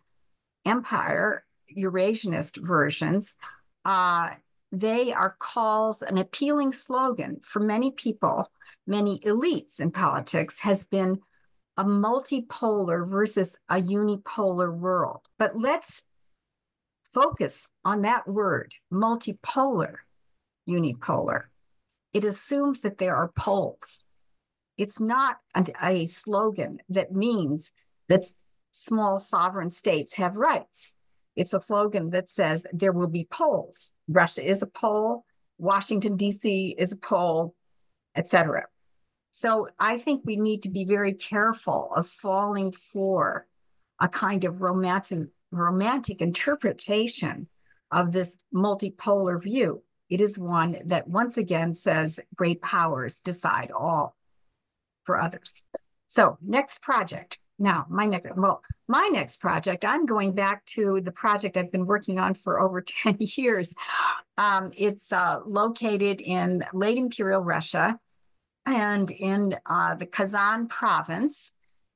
Empire, 0.64 1.44
Eurasianist 1.76 2.56
versions, 2.64 3.34
uh, 3.84 4.30
they 4.72 5.12
are 5.12 5.36
calls 5.38 6.02
an 6.02 6.18
appealing 6.18 6.72
slogan 6.72 7.38
for 7.42 7.60
many 7.60 7.92
people, 7.92 8.50
many 8.86 9.20
elites 9.20 9.80
in 9.80 9.90
politics, 9.90 10.60
has 10.60 10.84
been 10.84 11.20
a 11.76 11.84
multipolar 11.84 13.08
versus 13.08 13.56
a 13.68 13.76
unipolar 13.76 14.74
world. 14.74 15.20
But 15.38 15.56
let's 15.56 16.02
focus 17.12 17.68
on 17.84 18.02
that 18.02 18.26
word, 18.26 18.74
multipolar 18.92 19.96
unipolar. 20.68 21.44
It 22.12 22.24
assumes 22.24 22.80
that 22.80 22.98
there 22.98 23.16
are 23.16 23.28
poles. 23.28 24.04
It's 24.76 25.00
not 25.00 25.38
a, 25.82 26.06
slogan 26.06 26.78
that 26.88 27.12
means 27.12 27.72
that 28.08 28.26
small 28.72 29.18
sovereign 29.18 29.70
states 29.70 30.14
have 30.14 30.36
rights. 30.36 30.96
It's 31.34 31.54
a 31.54 31.60
slogan 31.60 32.10
that 32.10 32.30
says 32.30 32.66
there 32.72 32.92
will 32.92 33.08
be 33.08 33.26
poles. 33.30 33.92
Russia 34.08 34.48
is 34.48 34.62
a 34.62 34.66
pole, 34.66 35.24
Washington, 35.58 36.16
D.C. 36.16 36.74
is 36.78 36.92
a 36.92 36.96
pole, 36.96 37.54
etc. 38.14 38.64
So 39.30 39.68
I 39.78 39.98
think 39.98 40.22
we 40.24 40.36
need 40.36 40.62
to 40.62 40.70
be 40.70 40.84
very 40.84 41.12
careful 41.12 41.90
of 41.94 42.06
falling 42.06 42.72
for 42.72 43.46
a 44.00 44.08
kind 44.08 44.44
of 44.44 44.62
romantic, 44.62 45.28
romantic 45.50 46.20
interpretation 46.20 47.48
of 47.90 48.12
this 48.12 48.36
multipolar 48.54 49.42
view. 49.42 49.82
It 50.08 50.20
is 50.20 50.38
one 50.38 50.78
that 50.84 51.08
once 51.08 51.36
again 51.36 51.74
says 51.74 52.20
great 52.34 52.62
powers 52.62 53.20
decide 53.20 53.70
all 53.70 54.16
for 55.04 55.20
others. 55.20 55.62
So, 56.08 56.38
next 56.40 56.82
project. 56.82 57.38
Now, 57.58 57.86
my 57.88 58.06
next 58.06 58.36
well, 58.36 58.62
my 58.86 59.08
next 59.12 59.38
project, 59.40 59.84
I'm 59.84 60.06
going 60.06 60.32
back 60.32 60.64
to 60.66 61.00
the 61.00 61.10
project 61.10 61.56
I've 61.56 61.72
been 61.72 61.86
working 61.86 62.18
on 62.18 62.34
for 62.34 62.60
over 62.60 62.80
10 63.02 63.16
years. 63.20 63.74
Um, 64.38 64.70
it's 64.76 65.12
uh, 65.12 65.40
located 65.44 66.20
in 66.20 66.64
late 66.72 66.98
imperial 66.98 67.40
Russia 67.40 67.98
and 68.66 69.10
in 69.10 69.56
uh, 69.64 69.94
the 69.94 70.06
Kazan 70.06 70.68
province. 70.68 71.52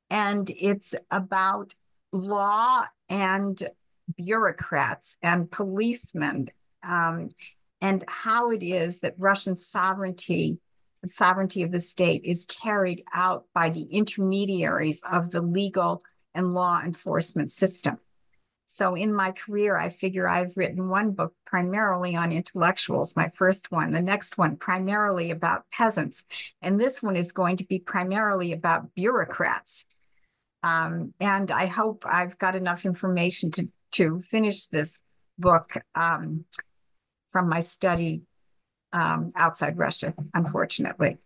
And 0.09 0.51
it's 0.51 0.95
about 1.11 1.75
law 2.13 2.85
and 3.09 3.63
bureaucrats 4.17 5.17
and 5.23 5.51
policemen 5.51 6.51
um, 6.83 7.31
and 7.81 8.05
how 8.07 8.51
it 8.51 8.63
is 8.63 9.01
that 9.01 9.15
Russian 9.19 9.57
sovereignty, 9.57 10.59
the 11.03 11.09
sovereignty 11.09 11.63
of 11.63 11.73
the 11.73 11.81
state, 11.81 12.23
is 12.25 12.45
carried 12.45 13.05
out 13.13 13.47
by 13.55 13.71
the 13.71 13.85
intermediaries 13.85 15.01
of 15.11 15.31
the 15.31 15.41
legal 15.41 16.03
and 16.35 16.55
law 16.55 16.81
enforcement 16.85 17.51
system. 17.51 17.99
So, 18.67 18.95
in 18.95 19.13
my 19.13 19.33
career, 19.33 19.77
I 19.77 19.89
figure 19.89 20.29
I've 20.29 20.57
written 20.57 20.89
one 20.89 21.11
book 21.11 21.35
primarily 21.45 22.15
on 22.15 22.31
intellectuals, 22.31 23.17
my 23.17 23.29
first 23.31 23.73
one, 23.73 23.91
the 23.91 24.01
next 24.01 24.39
one 24.39 24.57
primarily 24.57 25.33
about 25.33 25.65
peasants, 25.73 26.23
and 26.63 26.81
this 26.81 27.03
one 27.03 27.17
is 27.17 27.33
going 27.33 27.57
to 27.57 27.65
be 27.65 27.81
primarily 27.81 28.53
about 28.53 28.95
bureaucrats. 28.95 29.87
Um, 30.63 31.15
and 31.19 31.51
I 31.51 31.67
hope 31.67 32.05
I've 32.07 32.39
got 32.39 32.55
enough 32.55 32.85
information 32.85 33.51
to, 33.53 33.69
to 33.93 34.21
finish 34.21 34.67
this 34.67 35.01
book. 35.37 35.73
Um, 35.97 36.45
from 37.31 37.49
my 37.49 37.61
study 37.61 38.23
um, 38.93 39.31
outside 39.37 39.79
Russia, 39.79 40.15
unfortunately. 40.35 41.19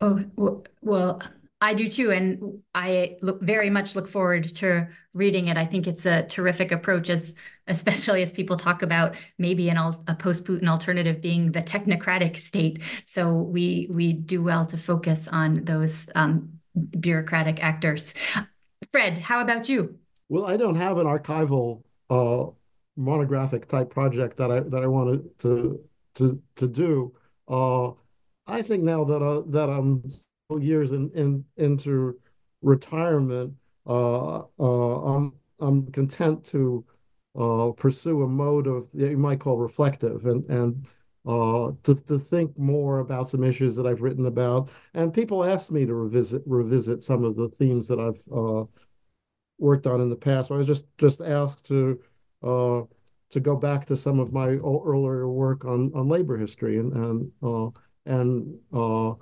Oh, 0.00 0.62
well, 0.82 1.22
I 1.60 1.74
do 1.74 1.88
too. 1.88 2.12
And 2.12 2.60
I 2.74 3.16
look 3.22 3.40
very 3.40 3.70
much 3.70 3.96
look 3.96 4.08
forward 4.08 4.54
to 4.56 4.88
reading 5.14 5.48
it. 5.48 5.56
I 5.56 5.64
think 5.64 5.86
it's 5.86 6.04
a 6.04 6.24
terrific 6.24 6.72
approach, 6.72 7.08
as 7.08 7.34
especially 7.66 8.22
as 8.22 8.32
people 8.32 8.56
talk 8.56 8.82
about 8.82 9.14
maybe 9.38 9.70
an, 9.70 9.78
a 9.78 10.14
post-Putin 10.14 10.68
alternative 10.68 11.22
being 11.22 11.52
the 11.52 11.62
technocratic 11.62 12.36
state. 12.36 12.80
So 13.06 13.32
we 13.32 13.88
we 13.90 14.12
do 14.12 14.42
well 14.42 14.66
to 14.66 14.76
focus 14.76 15.26
on 15.28 15.64
those 15.64 16.08
um, 16.14 16.60
bureaucratic 17.00 17.62
actors. 17.62 18.12
Fred, 18.92 19.18
how 19.18 19.40
about 19.40 19.68
you? 19.68 19.98
Well, 20.28 20.44
I 20.44 20.56
don't 20.56 20.76
have 20.76 20.98
an 20.98 21.06
archival 21.06 21.82
uh, 22.10 22.50
monographic 22.96 23.66
type 23.66 23.90
project 23.90 24.36
that 24.36 24.50
I 24.50 24.60
that 24.60 24.82
I 24.82 24.86
wanted 24.86 25.38
to 25.40 25.80
to 26.16 26.42
to 26.56 26.68
do. 26.68 27.14
Uh, 27.48 27.90
I 28.46 28.62
think 28.62 28.82
now 28.84 29.04
that 29.04 29.22
uh, 29.22 29.42
that 29.48 29.68
I'm 29.68 30.02
years 30.60 30.92
in, 30.92 31.10
in 31.14 31.44
into 31.56 32.18
retirement, 32.62 33.54
uh, 33.86 34.40
uh, 34.58 35.14
I'm 35.14 35.32
I'm 35.60 35.90
content 35.92 36.44
to 36.46 36.84
uh, 37.38 37.72
pursue 37.72 38.22
a 38.22 38.28
mode 38.28 38.66
of 38.66 38.88
you 38.92 39.16
might 39.18 39.40
call 39.40 39.58
reflective 39.58 40.26
and 40.26 40.48
and 40.50 40.86
uh, 41.26 41.72
to 41.82 41.94
to 41.94 42.18
think 42.18 42.56
more 42.58 43.00
about 43.00 43.28
some 43.28 43.42
issues 43.42 43.74
that 43.76 43.86
I've 43.86 44.02
written 44.02 44.26
about. 44.26 44.70
And 44.94 45.12
people 45.12 45.44
ask 45.44 45.70
me 45.70 45.86
to 45.86 45.94
revisit 45.94 46.42
revisit 46.46 47.02
some 47.02 47.24
of 47.24 47.36
the 47.36 47.48
themes 47.48 47.88
that 47.88 47.98
I've 47.98 48.22
uh, 48.32 48.64
worked 49.58 49.86
on 49.86 50.00
in 50.00 50.10
the 50.10 50.16
past. 50.16 50.50
I 50.50 50.56
was 50.56 50.66
just 50.66 50.86
just 50.98 51.20
asked 51.20 51.66
to 51.66 52.00
uh, 52.44 52.82
to 53.30 53.40
go 53.40 53.56
back 53.56 53.84
to 53.86 53.96
some 53.96 54.20
of 54.20 54.32
my 54.32 54.46
earlier 54.46 55.28
work 55.28 55.64
on 55.64 55.90
on 55.94 56.08
labor 56.08 56.36
history 56.36 56.78
and 56.78 56.92
and 56.92 57.32
uh, 57.42 57.68
and 58.06 58.56
uh, 58.72 59.12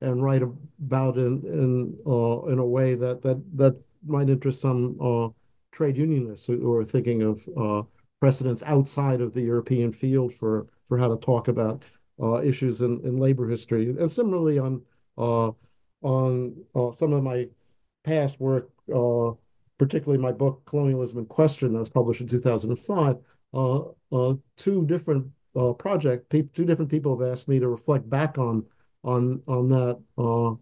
and 0.00 0.22
write 0.22 0.42
about 0.42 1.16
in 1.16 1.42
in 1.46 1.96
uh, 2.06 2.42
in 2.46 2.58
a 2.58 2.66
way 2.66 2.94
that 2.94 3.22
that 3.22 3.42
that 3.56 3.80
might 4.06 4.28
interest 4.28 4.60
some 4.60 4.98
uh, 5.00 5.28
trade 5.72 5.96
unionists 5.96 6.46
who, 6.46 6.58
who, 6.58 6.72
are 6.74 6.84
thinking 6.84 7.22
of 7.22 7.48
uh, 7.56 7.82
precedents 8.20 8.62
outside 8.66 9.22
of 9.22 9.32
the 9.32 9.40
European 9.40 9.90
field 9.90 10.34
for 10.34 10.66
for 10.88 10.98
how 10.98 11.08
to 11.08 11.16
talk 11.16 11.48
about 11.48 11.82
uh, 12.22 12.42
issues 12.42 12.82
in, 12.82 13.00
in 13.04 13.16
labor 13.16 13.48
history, 13.48 13.88
and 13.88 14.10
similarly 14.12 14.58
on 14.58 14.82
on 16.02 16.54
some 16.92 17.14
of 17.14 17.22
my 17.22 17.46
past 18.04 18.38
work, 18.40 18.68
particularly 19.78 20.22
my 20.22 20.32
book 20.32 20.62
Colonialism 20.66 21.18
in 21.20 21.26
Question 21.26 21.72
that 21.72 21.80
was 21.80 21.90
published 21.90 22.20
in 22.20 22.28
2005. 22.28 23.16
two 24.56 24.86
different 24.86 25.26
project, 25.78 26.30
two 26.30 26.64
different 26.64 26.90
people 26.90 27.18
have 27.18 27.32
asked 27.32 27.48
me 27.48 27.58
to 27.60 27.68
reflect 27.68 28.08
back 28.08 28.38
on 28.38 28.64
on 29.04 29.42
on 29.46 29.68
that 29.68 30.00
uh, 30.18 30.54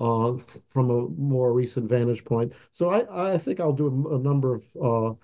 uh, 0.00 0.36
from 0.68 0.90
a 0.90 1.08
more 1.08 1.52
recent 1.52 1.88
vantage 1.88 2.24
point. 2.24 2.52
So 2.72 2.90
I, 2.90 3.34
I 3.34 3.38
think 3.38 3.60
I'll 3.60 3.72
do 3.72 3.86
a, 3.86 4.16
a 4.16 4.18
number 4.18 4.54
of 4.54 4.64
uh, 4.80 5.14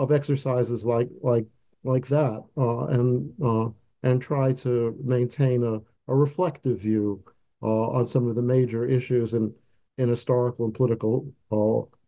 of 0.00 0.12
exercises 0.12 0.84
like 0.84 1.08
like 1.22 1.46
like 1.84 2.06
that 2.08 2.44
uh, 2.56 2.86
and 2.86 3.32
uh, 3.42 3.68
and 4.02 4.20
try 4.20 4.52
to 4.52 4.96
maintain 5.02 5.64
a, 5.64 5.80
a 6.10 6.14
reflective 6.14 6.80
view 6.80 7.24
uh, 7.62 7.88
on 7.90 8.06
some 8.06 8.28
of 8.28 8.36
the 8.36 8.42
major 8.42 8.86
issues 8.86 9.34
in 9.34 9.54
in 9.96 10.08
historical 10.08 10.64
and 10.64 10.74
political 10.74 11.32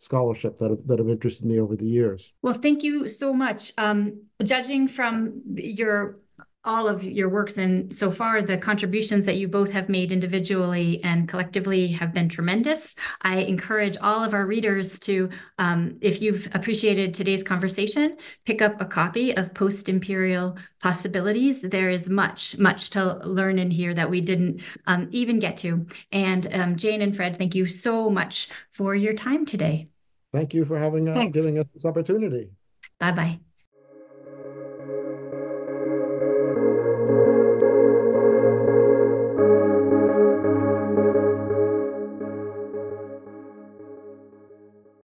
scholarship 0.00 0.58
that 0.58 0.70
have, 0.70 0.86
that 0.86 0.98
have 0.98 1.08
interested 1.08 1.46
me 1.46 1.60
over 1.60 1.76
the 1.76 1.86
years. 1.86 2.32
Well, 2.42 2.54
thank 2.54 2.82
you 2.82 3.06
so 3.06 3.34
much. 3.34 3.72
Um, 3.76 4.22
judging 4.42 4.88
from 4.88 5.42
your 5.54 6.20
all 6.64 6.88
of 6.88 7.02
your 7.02 7.28
works 7.30 7.56
and 7.56 7.94
so 7.94 8.10
far 8.10 8.42
the 8.42 8.58
contributions 8.58 9.24
that 9.24 9.36
you 9.36 9.48
both 9.48 9.70
have 9.70 9.88
made 9.88 10.12
individually 10.12 11.00
and 11.04 11.26
collectively 11.26 11.88
have 11.88 12.12
been 12.12 12.28
tremendous 12.28 12.94
i 13.22 13.38
encourage 13.38 13.96
all 14.02 14.22
of 14.22 14.34
our 14.34 14.44
readers 14.46 14.98
to 14.98 15.30
um, 15.58 15.96
if 16.02 16.20
you've 16.20 16.48
appreciated 16.52 17.14
today's 17.14 17.42
conversation 17.42 18.14
pick 18.44 18.60
up 18.60 18.78
a 18.78 18.84
copy 18.84 19.34
of 19.36 19.54
post 19.54 19.88
imperial 19.88 20.56
possibilities 20.82 21.62
there 21.62 21.88
is 21.88 22.10
much 22.10 22.58
much 22.58 22.90
to 22.90 23.14
learn 23.26 23.58
in 23.58 23.70
here 23.70 23.94
that 23.94 24.10
we 24.10 24.20
didn't 24.20 24.60
um, 24.86 25.08
even 25.12 25.38
get 25.38 25.56
to 25.56 25.86
and 26.12 26.46
um, 26.52 26.76
jane 26.76 27.00
and 27.00 27.16
fred 27.16 27.38
thank 27.38 27.54
you 27.54 27.66
so 27.66 28.10
much 28.10 28.50
for 28.70 28.94
your 28.94 29.14
time 29.14 29.46
today 29.46 29.89
thank 30.32 30.54
you 30.54 30.64
for 30.64 30.78
having 30.78 31.08
uh, 31.08 31.26
giving 31.26 31.58
us 31.58 31.72
this 31.72 31.84
opportunity. 31.84 32.50
Bye 32.98 33.12
bye 33.12 33.40